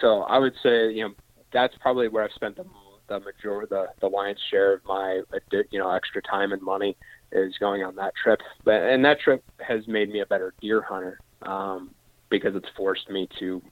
So 0.00 0.22
I 0.22 0.38
would 0.38 0.54
say, 0.62 0.90
you 0.92 1.04
know, 1.04 1.14
that's 1.52 1.74
probably 1.80 2.08
where 2.08 2.24
I've 2.24 2.32
spent 2.32 2.56
the 2.56 2.64
the 3.08 3.20
major 3.20 3.66
the 3.68 3.86
the 4.00 4.06
lion's 4.06 4.38
share 4.50 4.74
of 4.74 4.84
my 4.84 5.22
you 5.70 5.78
know 5.78 5.90
extra 5.90 6.22
time 6.22 6.52
and 6.52 6.62
money 6.62 6.96
is 7.32 7.54
going 7.58 7.82
on 7.82 7.96
that 7.96 8.12
trip. 8.22 8.40
But 8.64 8.82
and 8.82 9.04
that 9.04 9.20
trip 9.20 9.42
has 9.66 9.86
made 9.88 10.10
me 10.10 10.20
a 10.20 10.26
better 10.26 10.54
deer 10.60 10.82
hunter 10.82 11.18
um, 11.42 11.94
because 12.28 12.54
it's 12.54 12.68
forced 12.76 13.08
me 13.10 13.28
to 13.38 13.62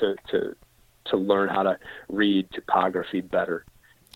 to 0.00 0.14
to 0.30 0.56
to 1.06 1.16
learn 1.16 1.48
how 1.48 1.62
to 1.62 1.78
read 2.08 2.48
topography 2.52 3.20
better. 3.20 3.64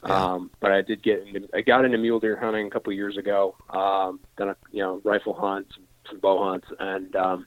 Yeah. 0.05 0.24
Um, 0.24 0.51
but 0.61 0.72
I 0.72 0.82
did 0.82 1.03
get 1.03 1.26
into, 1.26 1.49
I 1.55 1.62
got 1.62 1.84
into 1.84 1.99
mule 1.99 2.20
deer 2.20 2.36
hunting 2.36 2.66
a 2.66 2.70
couple 2.70 2.92
of 2.92 2.97
years 2.97 3.16
ago. 3.16 3.57
Um, 3.70 4.20
done 4.36 4.51
a 4.51 4.57
you 4.70 4.82
know 4.82 5.01
rifle 5.05 5.34
hunts, 5.34 5.72
some 6.09 6.20
bow 6.20 6.44
hunts, 6.44 6.66
and 6.78 7.14
um, 7.16 7.47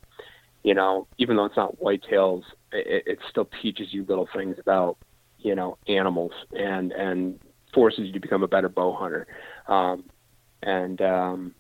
you 0.64 0.74
know 0.74 1.08
even 1.18 1.36
though 1.36 1.46
it's 1.46 1.58
not 1.58 1.80
whitetails, 1.80 2.44
it, 2.72 3.04
it 3.06 3.20
still 3.30 3.50
teaches 3.62 3.94
you 3.94 4.06
little 4.08 4.28
things 4.36 4.58
about 4.60 4.98
you 5.40 5.56
know 5.56 5.78
animals 5.88 6.32
and 6.52 6.92
and 6.92 7.40
forces 7.74 8.08
you 8.08 8.14
to 8.14 8.20
become 8.20 8.44
a 8.44 8.48
better 8.48 8.70
bow 8.70 8.94
hunter. 8.94 9.28
Um, 9.68 10.06
and 10.64 11.02
um, 11.02 11.56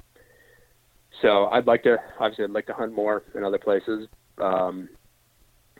so 1.21 1.45
I'd 1.47 1.67
like 1.67 1.83
to 1.83 1.97
obviously 2.19 2.45
I'd 2.45 2.51
like 2.51 2.67
to 2.67 2.73
hunt 2.73 2.93
more 2.93 3.23
in 3.35 3.43
other 3.43 3.59
places. 3.59 4.07
Um, 4.39 4.89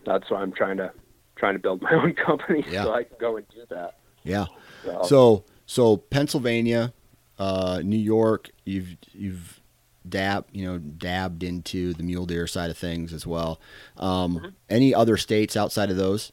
that's 0.05 0.30
why 0.30 0.41
I'm 0.41 0.51
trying 0.51 0.78
to 0.78 0.91
trying 1.36 1.53
to 1.53 1.60
build 1.60 1.82
my 1.84 1.93
own 1.93 2.14
company 2.14 2.64
yeah. 2.70 2.84
so 2.84 2.93
I 2.93 3.03
can 3.03 3.18
go 3.20 3.38
and 3.38 3.47
do 3.49 3.64
that. 3.70 3.95
Yeah. 4.24 4.45
So 4.84 5.04
so, 5.04 5.44
so 5.66 5.98
Pennsylvania, 5.98 6.94
uh, 7.38 7.82
New 7.84 7.98
York, 7.98 8.50
you've 8.66 8.96
you've 9.14 9.60
dab 10.08 10.46
you 10.52 10.66
know 10.66 10.78
dabbed 10.78 11.44
into 11.44 11.94
the 11.94 12.04
mule 12.04 12.26
deer 12.26 12.48
side 12.48 12.70
of 12.70 12.78
things 12.78 13.14
as 13.14 13.28
well. 13.28 13.60
Um, 13.98 14.38
mm-hmm. 14.38 14.48
Any 14.70 14.94
other 14.94 15.18
states 15.18 15.56
outside 15.56 15.90
of 15.90 15.98
those? 15.98 16.32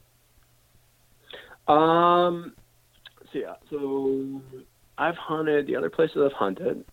Um, 1.68 2.54
so 3.32 3.38
yeah, 3.38 3.54
so 3.70 4.40
I've 4.98 5.16
hunted 5.16 5.66
the 5.66 5.76
other 5.76 5.90
places 5.90 6.18
I've 6.24 6.32
hunted. 6.32 6.84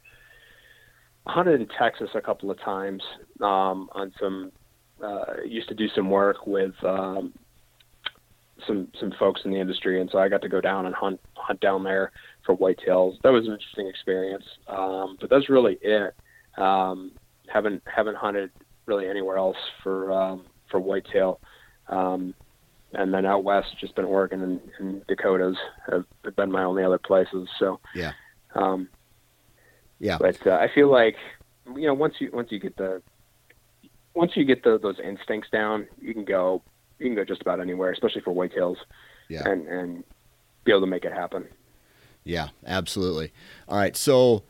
Hunted 1.26 1.62
in 1.62 1.68
Texas 1.80 2.10
a 2.16 2.22
couple 2.22 2.52
of 2.52 2.60
times 2.60 3.02
um, 3.42 3.90
on 3.94 4.14
some. 4.20 4.52
Uh, 5.02 5.42
used 5.46 5.68
to 5.68 5.76
do 5.76 5.90
some 5.90 6.10
work 6.10 6.48
with 6.48 6.74
um, 6.84 7.34
some 8.68 8.88
some 9.00 9.14
folks 9.20 9.42
in 9.46 9.52
the 9.52 9.60
industry, 9.60 10.02
and 10.02 10.10
so 10.12 10.20
I 10.20 10.30
got 10.30 10.42
to 10.42 10.50
go 10.50 10.62
down 10.62 10.86
and 10.86 10.96
hunt 10.96 11.20
hunt 11.36 11.60
down 11.60 11.84
there 11.84 12.12
for 12.46 12.56
whitetails. 12.56 13.22
That 13.24 13.32
was 13.32 13.46
an 13.46 13.54
interesting 13.54 13.88
experience, 13.88 14.46
um, 14.68 15.18
but 15.20 15.30
that's 15.30 15.50
really 15.50 15.78
it. 15.82 16.16
Um, 16.58 17.12
haven't 17.48 17.84
haven't 17.86 18.16
hunted 18.16 18.52
really 18.86 19.08
anywhere 19.08 19.38
else 19.38 19.58
for 19.82 20.12
um, 20.12 20.46
for 20.70 20.80
whitetail. 20.80 21.40
Um, 21.90 22.34
and 22.94 23.14
then 23.14 23.26
out 23.26 23.44
west, 23.44 23.70
just 23.80 23.96
been 23.96 24.06
Oregon 24.06 24.42
and, 24.44 24.62
in 24.80 25.02
Dakotas. 25.08 25.58
Have, 25.90 26.06
have 26.24 26.36
been 26.36 26.52
my 26.52 26.64
only 26.64 26.84
other 26.84 27.00
places. 27.00 27.48
So 27.58 27.80
yeah, 27.96 28.14
um, 28.56 28.88
yeah. 30.00 30.18
But 30.20 30.46
uh, 30.46 30.52
I 30.52 30.70
feel 30.74 30.92
like 30.92 31.16
you 31.76 31.88
know 31.88 31.94
once 31.94 32.16
you 32.20 32.30
once 32.32 32.52
you 32.52 32.60
get 32.60 32.78
the 32.78 33.02
once 34.14 34.34
you 34.36 34.46
get 34.46 34.64
the, 34.64 34.78
those 34.78 35.00
instincts 35.04 35.50
down, 35.52 35.88
you 36.00 36.14
can 36.14 36.26
go 36.26 36.62
you 37.04 37.10
can 37.10 37.16
go 37.16 37.26
just 37.26 37.42
about 37.42 37.60
anywhere, 37.60 37.92
especially 37.92 38.22
for 38.22 38.34
whitetails. 38.34 38.78
Yeah, 39.30 39.48
and 39.48 39.68
and 39.68 40.04
be 40.64 40.72
able 40.72 40.82
to 40.82 40.88
make 40.88 41.06
it 41.06 41.14
happen. 41.14 41.48
Yeah, 42.24 42.50
absolutely. 42.66 43.32
All 43.68 43.78
right, 43.78 43.96
so 43.96 44.44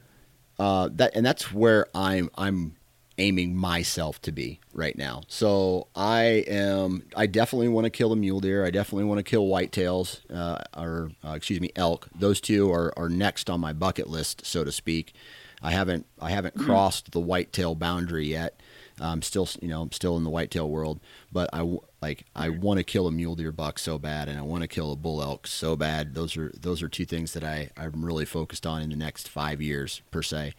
uh, 0.60 0.90
that 0.94 1.16
and 1.16 1.26
that's 1.26 1.52
where 1.52 1.88
I'm 1.96 2.30
I'm 2.38 2.76
aiming 3.18 3.56
myself 3.56 4.22
to 4.24 4.32
be 4.32 4.60
right 4.74 4.98
now. 4.98 5.22
So 5.28 5.88
I 5.96 6.44
am. 6.48 7.04
I 7.16 7.26
definitely 7.26 7.70
want 7.70 7.86
to 7.86 7.90
kill 7.90 8.12
a 8.12 8.16
mule 8.16 8.40
deer. 8.40 8.66
I 8.66 8.72
definitely 8.72 9.06
want 9.06 9.20
to 9.20 9.24
kill 9.24 9.48
whitetails, 9.48 10.22
uh, 10.34 10.64
or 10.76 11.12
uh, 11.26 11.32
excuse 11.32 11.62
me, 11.62 11.72
elk. 11.76 12.08
Those 12.16 12.42
two 12.42 12.72
are, 12.72 12.94
are 12.98 13.10
next 13.10 13.50
on 13.50 13.60
my 13.60 13.74
bucket 13.74 14.10
list, 14.10 14.46
so 14.46 14.64
to 14.64 14.72
speak. 14.72 15.14
I 15.62 15.72
haven't 15.72 16.06
I 16.20 16.32
haven't 16.32 16.56
mm-hmm. 16.56 16.66
crossed 16.66 17.12
the 17.12 17.20
whitetail 17.20 17.76
boundary 17.76 18.28
yet. 18.28 18.60
I'm 19.00 19.22
still 19.22 19.48
you 19.62 19.68
know 19.68 19.82
I'm 19.82 19.92
still 19.92 20.18
in 20.18 20.24
the 20.24 20.30
whitetail 20.30 20.70
world, 20.70 21.00
but 21.32 21.50
I 21.54 21.78
like 22.02 22.26
I 22.36 22.50
want 22.50 22.78
to 22.80 22.84
kill 22.84 23.08
a 23.08 23.12
mule 23.12 23.36
deer 23.36 23.52
buck 23.52 23.80
so 23.80 23.98
bad, 23.98 24.28
and 24.28 24.38
I 24.38 24.42
want 24.42 24.62
to 24.62 24.68
kill 24.68 24.92
a 24.92 24.96
bull 24.96 25.22
elk 25.22 25.48
so 25.48 25.76
bad. 25.76 26.16
Those 26.16 26.38
are 26.38 26.52
those 26.60 26.82
are 26.82 26.90
two 26.90 27.06
things 27.06 27.34
that 27.34 27.44
I 27.44 27.70
I'm 27.78 28.06
really 28.06 28.26
focused 28.26 28.66
on 28.66 28.82
in 28.82 28.90
the 28.90 28.96
next 28.96 29.30
five 29.30 29.62
years 29.62 30.02
per 30.12 30.22
se. 30.22 30.54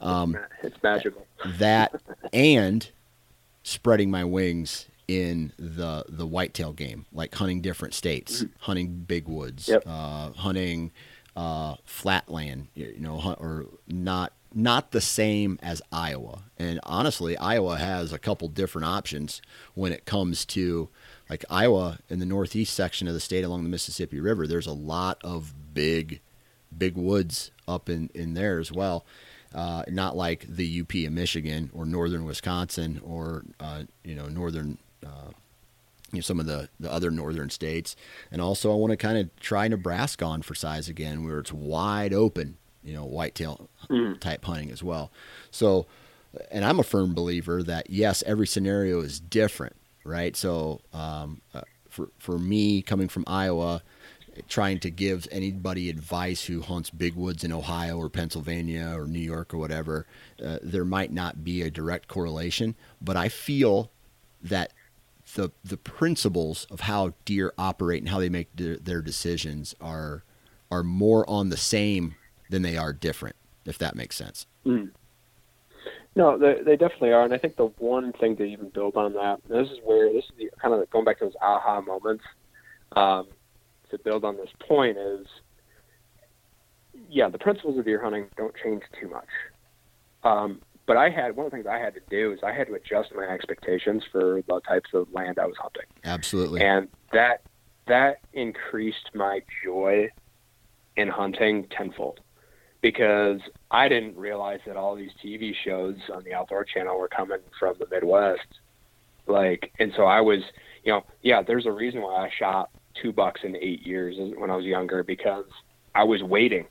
Um, 0.00 0.36
it's 0.62 0.82
magical. 0.82 1.26
that 1.58 1.94
and 2.32 2.88
spreading 3.62 4.10
my 4.10 4.24
wings 4.24 4.86
in 5.08 5.52
the 5.58 6.04
the 6.08 6.26
whitetail 6.26 6.72
game, 6.72 7.06
like 7.12 7.34
hunting 7.34 7.60
different 7.60 7.94
states, 7.94 8.42
mm-hmm. 8.42 8.52
hunting 8.60 9.04
big 9.06 9.28
woods, 9.28 9.68
yep. 9.68 9.82
uh, 9.86 10.30
hunting 10.32 10.92
uh, 11.36 11.76
flatland, 11.84 12.68
you 12.74 12.94
know, 12.98 13.18
hunt, 13.18 13.38
or 13.40 13.66
not 13.88 14.32
not 14.54 14.92
the 14.92 15.00
same 15.00 15.58
as 15.62 15.82
Iowa. 15.92 16.44
And 16.58 16.80
honestly, 16.84 17.36
Iowa 17.36 17.76
has 17.76 18.12
a 18.12 18.18
couple 18.18 18.48
different 18.48 18.86
options 18.86 19.42
when 19.74 19.92
it 19.92 20.04
comes 20.04 20.44
to 20.46 20.88
like 21.28 21.44
Iowa 21.50 21.98
in 22.08 22.18
the 22.18 22.26
northeast 22.26 22.74
section 22.74 23.08
of 23.08 23.14
the 23.14 23.20
state 23.20 23.44
along 23.44 23.64
the 23.64 23.70
Mississippi 23.70 24.20
River. 24.20 24.46
There's 24.46 24.66
a 24.66 24.72
lot 24.72 25.18
of 25.24 25.54
big, 25.72 26.20
big 26.76 26.96
woods 26.96 27.50
up 27.66 27.88
in 27.88 28.10
in 28.14 28.34
there 28.34 28.58
as 28.58 28.70
well 28.70 29.04
uh, 29.54 29.84
not 29.88 30.16
like 30.16 30.44
the 30.48 30.80
UP 30.80 30.94
of 31.06 31.12
Michigan 31.12 31.70
or 31.72 31.86
northern 31.86 32.24
Wisconsin 32.24 33.00
or 33.04 33.44
uh, 33.60 33.84
you 34.02 34.14
know 34.14 34.26
northern 34.26 34.78
uh, 35.06 35.30
you 36.10 36.18
know, 36.18 36.22
some 36.22 36.40
of 36.40 36.46
the, 36.46 36.68
the 36.78 36.90
other 36.90 37.10
northern 37.10 37.50
states. 37.50 37.96
And 38.30 38.40
also, 38.40 38.72
I 38.72 38.76
want 38.76 38.92
to 38.92 38.96
kind 38.96 39.18
of 39.18 39.34
try 39.40 39.66
Nebraska 39.68 40.24
on 40.24 40.42
for 40.42 40.54
size 40.54 40.88
again, 40.88 41.24
where 41.24 41.38
it's 41.38 41.52
wide 41.52 42.12
open, 42.12 42.56
you 42.84 42.94
know, 42.94 43.04
whitetail 43.04 43.68
mm. 43.88 44.18
type 44.20 44.44
hunting 44.44 44.70
as 44.70 44.82
well. 44.82 45.10
So, 45.50 45.86
and 46.50 46.64
I'm 46.64 46.78
a 46.78 46.84
firm 46.84 47.14
believer 47.14 47.62
that 47.62 47.90
yes, 47.90 48.22
every 48.26 48.46
scenario 48.46 49.00
is 49.00 49.20
different, 49.20 49.76
right? 50.04 50.36
So, 50.36 50.80
um, 50.92 51.40
uh, 51.54 51.62
for 51.88 52.10
for 52.18 52.38
me 52.38 52.82
coming 52.82 53.08
from 53.08 53.24
Iowa 53.26 53.82
trying 54.48 54.80
to 54.80 54.90
give 54.90 55.28
anybody 55.30 55.88
advice 55.88 56.46
who 56.46 56.60
hunts 56.60 56.90
big 56.90 57.14
woods 57.14 57.44
in 57.44 57.52
Ohio 57.52 57.96
or 57.96 58.08
Pennsylvania 58.08 58.92
or 58.96 59.06
New 59.06 59.20
York 59.20 59.54
or 59.54 59.58
whatever, 59.58 60.06
uh, 60.44 60.58
there 60.62 60.84
might 60.84 61.12
not 61.12 61.44
be 61.44 61.62
a 61.62 61.70
direct 61.70 62.08
correlation, 62.08 62.74
but 63.00 63.16
I 63.16 63.28
feel 63.28 63.90
that 64.42 64.72
the 65.34 65.50
the 65.64 65.76
principles 65.76 66.66
of 66.70 66.80
how 66.80 67.14
deer 67.24 67.52
operate 67.56 68.02
and 68.02 68.10
how 68.10 68.18
they 68.18 68.28
make 68.28 68.54
their, 68.54 68.76
their 68.76 69.00
decisions 69.00 69.74
are 69.80 70.22
are 70.70 70.82
more 70.82 71.28
on 71.28 71.48
the 71.48 71.56
same 71.56 72.14
than 72.50 72.62
they 72.62 72.76
are 72.76 72.92
different, 72.92 73.36
if 73.64 73.78
that 73.78 73.94
makes 73.94 74.16
sense. 74.16 74.46
Mm. 74.66 74.90
No, 76.16 76.38
they, 76.38 76.62
they 76.64 76.76
definitely 76.76 77.12
are, 77.12 77.24
and 77.24 77.34
I 77.34 77.38
think 77.38 77.56
the 77.56 77.66
one 77.78 78.12
thing 78.12 78.36
to 78.36 78.44
even 78.44 78.68
build 78.68 78.96
on 78.96 79.14
that, 79.14 79.40
this 79.48 79.68
is 79.68 79.78
where 79.82 80.12
this 80.12 80.24
is 80.24 80.30
the, 80.38 80.50
kind 80.60 80.72
of 80.72 80.88
going 80.90 81.04
back 81.04 81.18
to 81.18 81.24
those 81.24 81.34
aha 81.42 81.80
moments. 81.80 82.24
Um, 82.92 83.26
to 83.90 83.98
build 83.98 84.24
on 84.24 84.36
this 84.36 84.50
point 84.66 84.96
is, 84.96 85.26
yeah, 87.08 87.28
the 87.28 87.38
principles 87.38 87.78
of 87.78 87.84
deer 87.84 88.00
hunting 88.02 88.26
don't 88.36 88.54
change 88.62 88.82
too 89.00 89.08
much. 89.08 89.28
Um, 90.22 90.60
but 90.86 90.96
I 90.96 91.10
had 91.10 91.36
one 91.36 91.46
of 91.46 91.52
the 91.52 91.56
things 91.56 91.66
I 91.66 91.78
had 91.78 91.94
to 91.94 92.00
do 92.10 92.32
is 92.32 92.40
I 92.42 92.52
had 92.52 92.66
to 92.68 92.74
adjust 92.74 93.14
my 93.14 93.24
expectations 93.24 94.02
for 94.10 94.42
the 94.46 94.60
types 94.60 94.90
of 94.92 95.10
land 95.12 95.38
I 95.38 95.46
was 95.46 95.56
hunting. 95.58 95.86
Absolutely. 96.04 96.60
And 96.60 96.88
that 97.12 97.42
that 97.86 98.20
increased 98.32 99.10
my 99.14 99.40
joy 99.64 100.08
in 100.96 101.08
hunting 101.08 101.66
tenfold 101.70 102.20
because 102.84 103.40
I 103.70 103.88
didn't 103.88 104.14
realize 104.14 104.60
that 104.66 104.76
all 104.76 104.94
these 104.94 105.10
TV 105.24 105.54
shows 105.64 105.96
on 106.12 106.22
the 106.22 106.34
Outdoor 106.34 106.64
Channel 106.64 106.98
were 106.98 107.08
coming 107.08 107.38
from 107.58 107.76
the 107.78 107.86
Midwest. 107.90 108.46
Like, 109.26 109.72
and 109.78 109.90
so 109.96 110.02
I 110.02 110.20
was, 110.20 110.40
you 110.84 110.92
know, 110.92 111.02
yeah, 111.22 111.40
there's 111.40 111.64
a 111.64 111.72
reason 111.72 112.02
why 112.02 112.26
I 112.26 112.30
shot 112.38 112.68
two 113.00 113.10
bucks 113.10 113.40
in 113.42 113.56
eight 113.56 113.86
years 113.86 114.16
when 114.36 114.50
I 114.50 114.56
was 114.56 114.66
younger 114.66 115.02
because 115.02 115.46
I 115.94 116.04
was 116.04 116.22
waiting. 116.22 116.66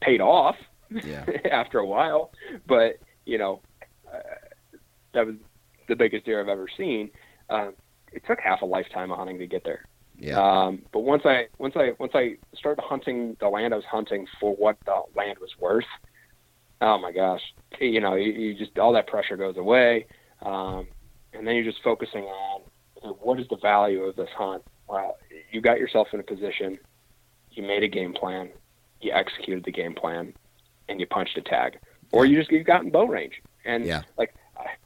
Paid 0.00 0.20
off 0.20 0.56
yeah. 1.04 1.24
after 1.52 1.78
a 1.78 1.86
while, 1.86 2.32
but 2.66 2.98
you 3.24 3.38
know 3.38 3.60
uh, 4.12 4.18
that 5.14 5.26
was 5.26 5.36
the 5.88 5.94
biggest 5.94 6.26
deer 6.26 6.40
I've 6.40 6.48
ever 6.48 6.66
seen. 6.76 7.08
Uh, 7.48 7.68
it 8.12 8.22
took 8.26 8.40
half 8.40 8.62
a 8.62 8.66
lifetime 8.66 9.12
of 9.12 9.16
hunting 9.16 9.38
to 9.38 9.46
get 9.46 9.62
there. 9.64 9.86
Yeah. 10.18 10.40
Um, 10.40 10.82
but 10.92 11.00
once 11.00 11.22
I 11.24 11.48
once 11.58 11.74
I 11.76 11.92
once 11.98 12.12
I 12.14 12.36
started 12.54 12.82
hunting 12.82 13.36
the 13.40 13.48
land 13.48 13.74
I 13.74 13.76
was 13.76 13.84
hunting 13.84 14.26
for 14.40 14.54
what 14.56 14.78
the 14.86 15.02
land 15.14 15.38
was 15.40 15.50
worth, 15.58 15.84
oh 16.80 16.98
my 16.98 17.12
gosh, 17.12 17.42
you 17.80 18.00
know, 18.00 18.14
you, 18.14 18.32
you 18.32 18.54
just 18.54 18.78
all 18.78 18.92
that 18.94 19.06
pressure 19.06 19.36
goes 19.36 19.56
away, 19.56 20.06
um, 20.42 20.86
and 21.32 21.46
then 21.46 21.54
you're 21.54 21.64
just 21.64 21.82
focusing 21.82 22.24
on 22.24 22.62
what 23.20 23.38
is 23.38 23.46
the 23.48 23.58
value 23.58 24.02
of 24.04 24.16
this 24.16 24.30
hunt 24.36 24.62
well, 24.88 25.16
you 25.50 25.60
got 25.60 25.78
yourself 25.78 26.08
in 26.12 26.20
a 26.20 26.22
position, 26.22 26.78
you 27.50 27.62
made 27.62 27.82
a 27.82 27.88
game 27.88 28.12
plan, 28.12 28.50
you 29.00 29.12
executed 29.12 29.64
the 29.64 29.72
game 29.72 29.94
plan, 29.94 30.32
and 30.88 31.00
you 31.00 31.06
punched 31.06 31.36
a 31.36 31.42
tag, 31.42 31.78
or 32.12 32.24
you 32.24 32.38
just 32.38 32.50
you 32.50 32.62
got 32.62 32.84
in 32.84 32.90
bow 32.90 33.04
range. 33.04 33.42
And 33.64 33.84
yeah. 33.84 34.02
like 34.16 34.34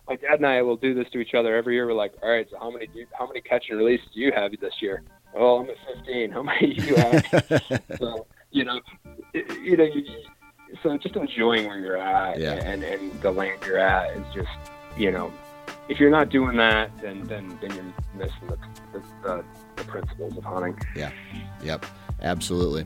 my 0.08 0.16
dad 0.16 0.38
and 0.38 0.46
I 0.46 0.62
will 0.62 0.76
do 0.76 0.94
this 0.94 1.08
to 1.10 1.18
each 1.18 1.34
other 1.34 1.54
every 1.54 1.74
year. 1.74 1.86
We're 1.86 1.92
like, 1.92 2.14
all 2.22 2.30
right, 2.30 2.46
so 2.50 2.58
how 2.58 2.70
many 2.70 2.86
do 2.86 3.04
how 3.16 3.26
many 3.26 3.40
catch 3.40 3.66
and 3.68 3.78
releases 3.78 4.06
do 4.14 4.20
you 4.20 4.32
have 4.32 4.52
this 4.60 4.74
year? 4.80 5.02
Oh, 5.34 5.60
I'm 5.60 5.70
at 5.70 5.76
15. 5.96 6.30
How 6.30 6.42
many 6.42 6.74
do 6.74 6.84
you 6.86 6.96
have? 6.96 7.82
so 7.98 8.26
you 8.50 8.64
know, 8.64 8.80
you 9.32 9.76
know, 9.76 9.84
you, 9.84 10.04
so 10.82 10.96
just 10.98 11.14
enjoying 11.16 11.66
where 11.66 11.78
you're 11.78 11.96
at 11.96 12.38
Yeah. 12.40 12.54
and, 12.54 12.82
and 12.82 13.12
the 13.22 13.30
land 13.30 13.60
you're 13.64 13.78
at 13.78 14.16
is 14.16 14.24
just, 14.34 14.48
you 14.96 15.10
know, 15.12 15.32
if 15.88 15.98
you're 16.00 16.10
not 16.10 16.30
doing 16.30 16.56
that, 16.56 16.90
then 17.00 17.26
then, 17.26 17.58
then 17.60 17.74
you're 17.74 17.94
missing 18.16 18.48
the, 18.48 18.58
the, 18.92 19.02
the, 19.22 19.44
the 19.76 19.84
principles 19.84 20.36
of 20.36 20.44
hunting. 20.44 20.78
Yeah. 20.96 21.10
Yep, 21.62 21.86
absolutely. 22.22 22.84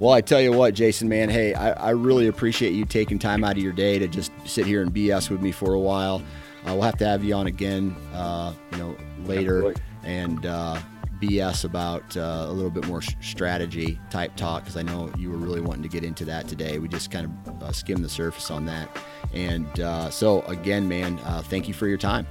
Well, 0.00 0.12
I 0.12 0.20
tell 0.20 0.40
you 0.40 0.52
what, 0.52 0.74
Jason, 0.74 1.08
man, 1.08 1.28
hey, 1.28 1.54
I, 1.54 1.70
I 1.72 1.90
really 1.90 2.26
appreciate 2.26 2.72
you 2.72 2.84
taking 2.84 3.18
time 3.20 3.44
out 3.44 3.52
of 3.56 3.62
your 3.62 3.72
day 3.72 3.98
to 4.00 4.08
just 4.08 4.32
sit 4.44 4.66
here 4.66 4.82
and 4.82 4.92
BS 4.92 5.30
with 5.30 5.40
me 5.40 5.52
for 5.52 5.74
a 5.74 5.78
while. 5.78 6.20
Uh, 6.66 6.72
we'll 6.72 6.82
have 6.82 6.98
to 6.98 7.06
have 7.06 7.22
you 7.22 7.34
on 7.34 7.46
again, 7.46 7.94
uh, 8.12 8.52
you 8.72 8.78
know, 8.78 8.96
later 9.24 9.58
Absolutely. 9.58 9.82
and 10.02 10.46
uh, 10.46 10.80
BS 11.24 11.64
about 11.64 12.16
uh, 12.16 12.46
a 12.48 12.52
little 12.52 12.70
bit 12.70 12.86
more 12.86 13.02
strategy 13.02 13.98
type 14.10 14.36
talk 14.36 14.62
because 14.62 14.76
I 14.76 14.82
know 14.82 15.10
you 15.16 15.30
were 15.30 15.36
really 15.36 15.60
wanting 15.60 15.82
to 15.82 15.88
get 15.88 16.04
into 16.04 16.24
that 16.26 16.48
today. 16.48 16.78
We 16.78 16.88
just 16.88 17.10
kind 17.10 17.26
of 17.46 17.62
uh, 17.62 17.72
skimmed 17.72 18.04
the 18.04 18.08
surface 18.08 18.50
on 18.50 18.66
that. 18.66 18.88
And 19.32 19.80
uh, 19.80 20.10
so, 20.10 20.42
again, 20.42 20.88
man, 20.88 21.18
uh, 21.24 21.42
thank 21.42 21.66
you 21.68 21.74
for 21.74 21.86
your 21.86 21.98
time. 21.98 22.26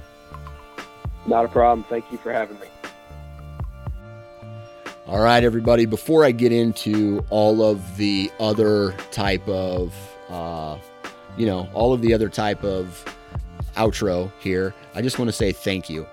Not 1.26 1.44
a 1.44 1.48
problem. 1.48 1.84
Thank 1.88 2.10
you 2.12 2.18
for 2.18 2.32
having 2.32 2.58
me. 2.60 2.66
All 5.06 5.20
right, 5.20 5.42
everybody. 5.42 5.86
Before 5.86 6.24
I 6.24 6.30
get 6.30 6.52
into 6.52 7.24
all 7.30 7.62
of 7.62 7.96
the 7.96 8.30
other 8.40 8.92
type 9.10 9.46
of, 9.48 9.94
uh, 10.28 10.78
you 11.36 11.46
know, 11.46 11.68
all 11.74 11.92
of 11.92 12.00
the 12.00 12.14
other 12.14 12.28
type 12.28 12.64
of 12.64 13.04
outro 13.76 14.30
here, 14.40 14.74
I 14.94 15.02
just 15.02 15.18
want 15.18 15.28
to 15.28 15.32
say 15.32 15.52
thank 15.52 15.90
you. 15.90 16.06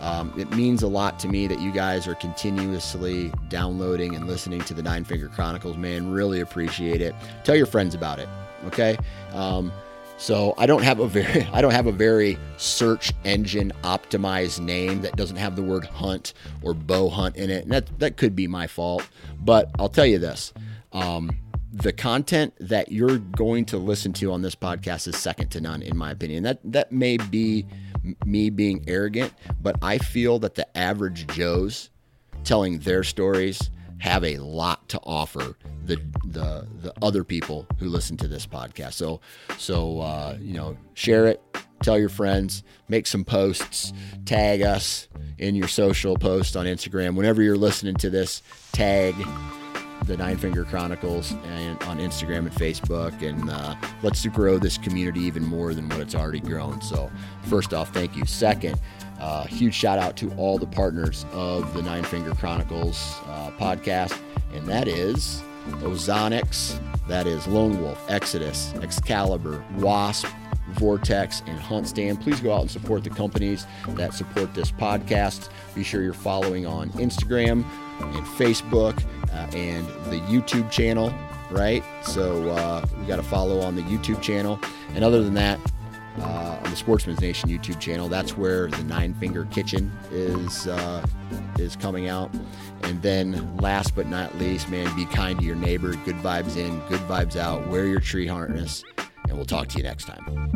Um, 0.00 0.32
it 0.36 0.50
means 0.50 0.82
a 0.82 0.88
lot 0.88 1.18
to 1.20 1.28
me 1.28 1.46
that 1.46 1.60
you 1.60 1.72
guys 1.72 2.06
are 2.06 2.14
continuously 2.14 3.32
downloading 3.48 4.14
and 4.14 4.26
listening 4.26 4.60
to 4.62 4.74
the 4.74 4.82
Nine 4.82 5.04
Finger 5.04 5.28
Chronicles. 5.28 5.76
Man, 5.76 6.10
really 6.10 6.40
appreciate 6.40 7.00
it. 7.00 7.14
Tell 7.44 7.56
your 7.56 7.66
friends 7.66 7.94
about 7.94 8.18
it. 8.18 8.28
Okay. 8.66 8.96
Um, 9.32 9.72
so 10.18 10.54
I 10.58 10.66
don't 10.66 10.82
have 10.82 10.98
a 10.98 11.06
very 11.06 11.44
I 11.52 11.60
don't 11.62 11.72
have 11.72 11.86
a 11.86 11.92
very 11.92 12.36
search 12.56 13.12
engine 13.24 13.72
optimized 13.82 14.60
name 14.60 15.00
that 15.02 15.16
doesn't 15.16 15.36
have 15.36 15.56
the 15.56 15.62
word 15.62 15.86
hunt 15.86 16.34
or 16.62 16.74
bow 16.74 17.08
hunt 17.08 17.36
in 17.36 17.50
it. 17.50 17.64
And 17.64 17.72
that 17.72 17.98
that 17.98 18.16
could 18.16 18.36
be 18.36 18.46
my 18.46 18.66
fault. 18.66 19.08
But 19.40 19.70
I'll 19.78 19.88
tell 19.88 20.06
you 20.06 20.18
this. 20.18 20.52
Um, 20.92 21.30
the 21.72 21.92
content 21.92 22.54
that 22.60 22.90
you're 22.90 23.18
going 23.18 23.64
to 23.66 23.76
listen 23.76 24.12
to 24.14 24.32
on 24.32 24.42
this 24.42 24.54
podcast 24.54 25.06
is 25.06 25.16
second 25.16 25.50
to 25.50 25.60
none 25.60 25.82
in 25.82 25.96
my 25.96 26.10
opinion. 26.10 26.42
That 26.42 26.60
that 26.64 26.92
may 26.92 27.16
be 27.16 27.66
me 28.24 28.50
being 28.50 28.84
arrogant, 28.86 29.32
but 29.60 29.76
I 29.82 29.98
feel 29.98 30.38
that 30.40 30.54
the 30.54 30.76
average 30.76 31.26
Joes 31.28 31.90
telling 32.44 32.78
their 32.80 33.02
stories 33.02 33.70
have 33.98 34.24
a 34.24 34.36
lot 34.38 34.88
to 34.90 35.00
offer 35.02 35.56
the 35.84 35.96
the 36.24 36.66
the 36.82 36.92
other 37.02 37.24
people 37.24 37.66
who 37.78 37.88
listen 37.88 38.16
to 38.18 38.28
this 38.28 38.46
podcast. 38.46 38.94
So 38.94 39.20
so 39.58 40.00
uh, 40.00 40.36
you 40.40 40.54
know, 40.54 40.76
share 40.94 41.26
it, 41.26 41.42
tell 41.82 41.98
your 41.98 42.08
friends, 42.08 42.62
make 42.88 43.06
some 43.06 43.24
posts, 43.24 43.92
tag 44.24 44.62
us 44.62 45.08
in 45.38 45.54
your 45.54 45.68
social 45.68 46.16
post 46.16 46.56
on 46.56 46.66
Instagram. 46.66 47.14
Whenever 47.14 47.42
you're 47.42 47.56
listening 47.56 47.96
to 47.96 48.10
this, 48.10 48.42
tag 48.72 49.14
the 50.08 50.16
Nine 50.16 50.38
Finger 50.38 50.64
Chronicles 50.64 51.32
and 51.44 51.80
on 51.84 51.98
Instagram 51.98 52.38
and 52.38 52.52
Facebook, 52.52 53.22
and 53.22 53.50
uh, 53.50 53.76
let's 54.02 54.26
grow 54.26 54.58
this 54.58 54.78
community 54.78 55.20
even 55.20 55.44
more 55.44 55.74
than 55.74 55.88
what 55.90 56.00
it's 56.00 56.14
already 56.14 56.40
grown. 56.40 56.80
So, 56.80 57.10
first 57.44 57.74
off, 57.74 57.92
thank 57.92 58.16
you. 58.16 58.24
Second, 58.24 58.80
uh, 59.20 59.44
huge 59.44 59.74
shout 59.74 59.98
out 59.98 60.16
to 60.16 60.32
all 60.32 60.58
the 60.58 60.66
partners 60.66 61.26
of 61.32 61.72
the 61.74 61.82
Nine 61.82 62.04
Finger 62.04 62.34
Chronicles 62.34 62.96
uh, 63.26 63.50
podcast, 63.58 64.18
and 64.54 64.66
that 64.66 64.88
is 64.88 65.42
Ozonics, 65.82 66.80
that 67.06 67.26
is 67.26 67.46
Lone 67.46 67.80
Wolf, 67.80 68.02
Exodus, 68.10 68.72
Excalibur, 68.80 69.62
Wasp, 69.76 70.26
Vortex, 70.72 71.42
and 71.46 71.58
Hunt 71.58 71.86
Stand. 71.86 72.22
Please 72.22 72.40
go 72.40 72.54
out 72.54 72.62
and 72.62 72.70
support 72.70 73.04
the 73.04 73.10
companies 73.10 73.66
that 73.88 74.14
support 74.14 74.54
this 74.54 74.72
podcast. 74.72 75.50
Be 75.74 75.84
sure 75.84 76.02
you're 76.02 76.14
following 76.14 76.66
on 76.66 76.90
Instagram 76.92 77.64
and 78.00 78.26
Facebook 78.26 79.02
uh, 79.32 79.56
and 79.56 79.86
the 80.10 80.20
YouTube 80.28 80.70
channel, 80.70 81.12
right? 81.50 81.84
So 82.02 82.50
uh, 82.50 82.84
we 82.98 83.06
got 83.06 83.16
to 83.16 83.22
follow 83.22 83.60
on 83.60 83.76
the 83.76 83.82
YouTube 83.82 84.20
channel. 84.22 84.58
And 84.94 85.04
other 85.04 85.22
than 85.22 85.34
that, 85.34 85.58
uh, 86.20 86.58
on 86.64 86.70
the 86.70 86.76
Sportsman's 86.76 87.20
Nation 87.20 87.48
YouTube 87.48 87.78
channel, 87.80 88.08
that's 88.08 88.36
where 88.36 88.68
the 88.68 88.82
Nine 88.84 89.14
Finger 89.14 89.44
Kitchen 89.46 89.92
is 90.10 90.66
uh, 90.66 91.06
is 91.58 91.76
coming 91.76 92.08
out. 92.08 92.30
And 92.82 93.00
then, 93.02 93.56
last 93.58 93.94
but 93.94 94.08
not 94.08 94.36
least, 94.38 94.68
man, 94.68 94.94
be 94.96 95.04
kind 95.06 95.38
to 95.38 95.44
your 95.44 95.56
neighbor. 95.56 95.94
Good 96.04 96.16
vibes 96.16 96.56
in, 96.56 96.80
good 96.88 97.00
vibes 97.00 97.36
out. 97.36 97.68
Wear 97.68 97.86
your 97.86 98.00
tree 98.00 98.26
harness, 98.26 98.82
and 99.28 99.36
we'll 99.36 99.46
talk 99.46 99.68
to 99.68 99.78
you 99.78 99.84
next 99.84 100.06
time. 100.06 100.48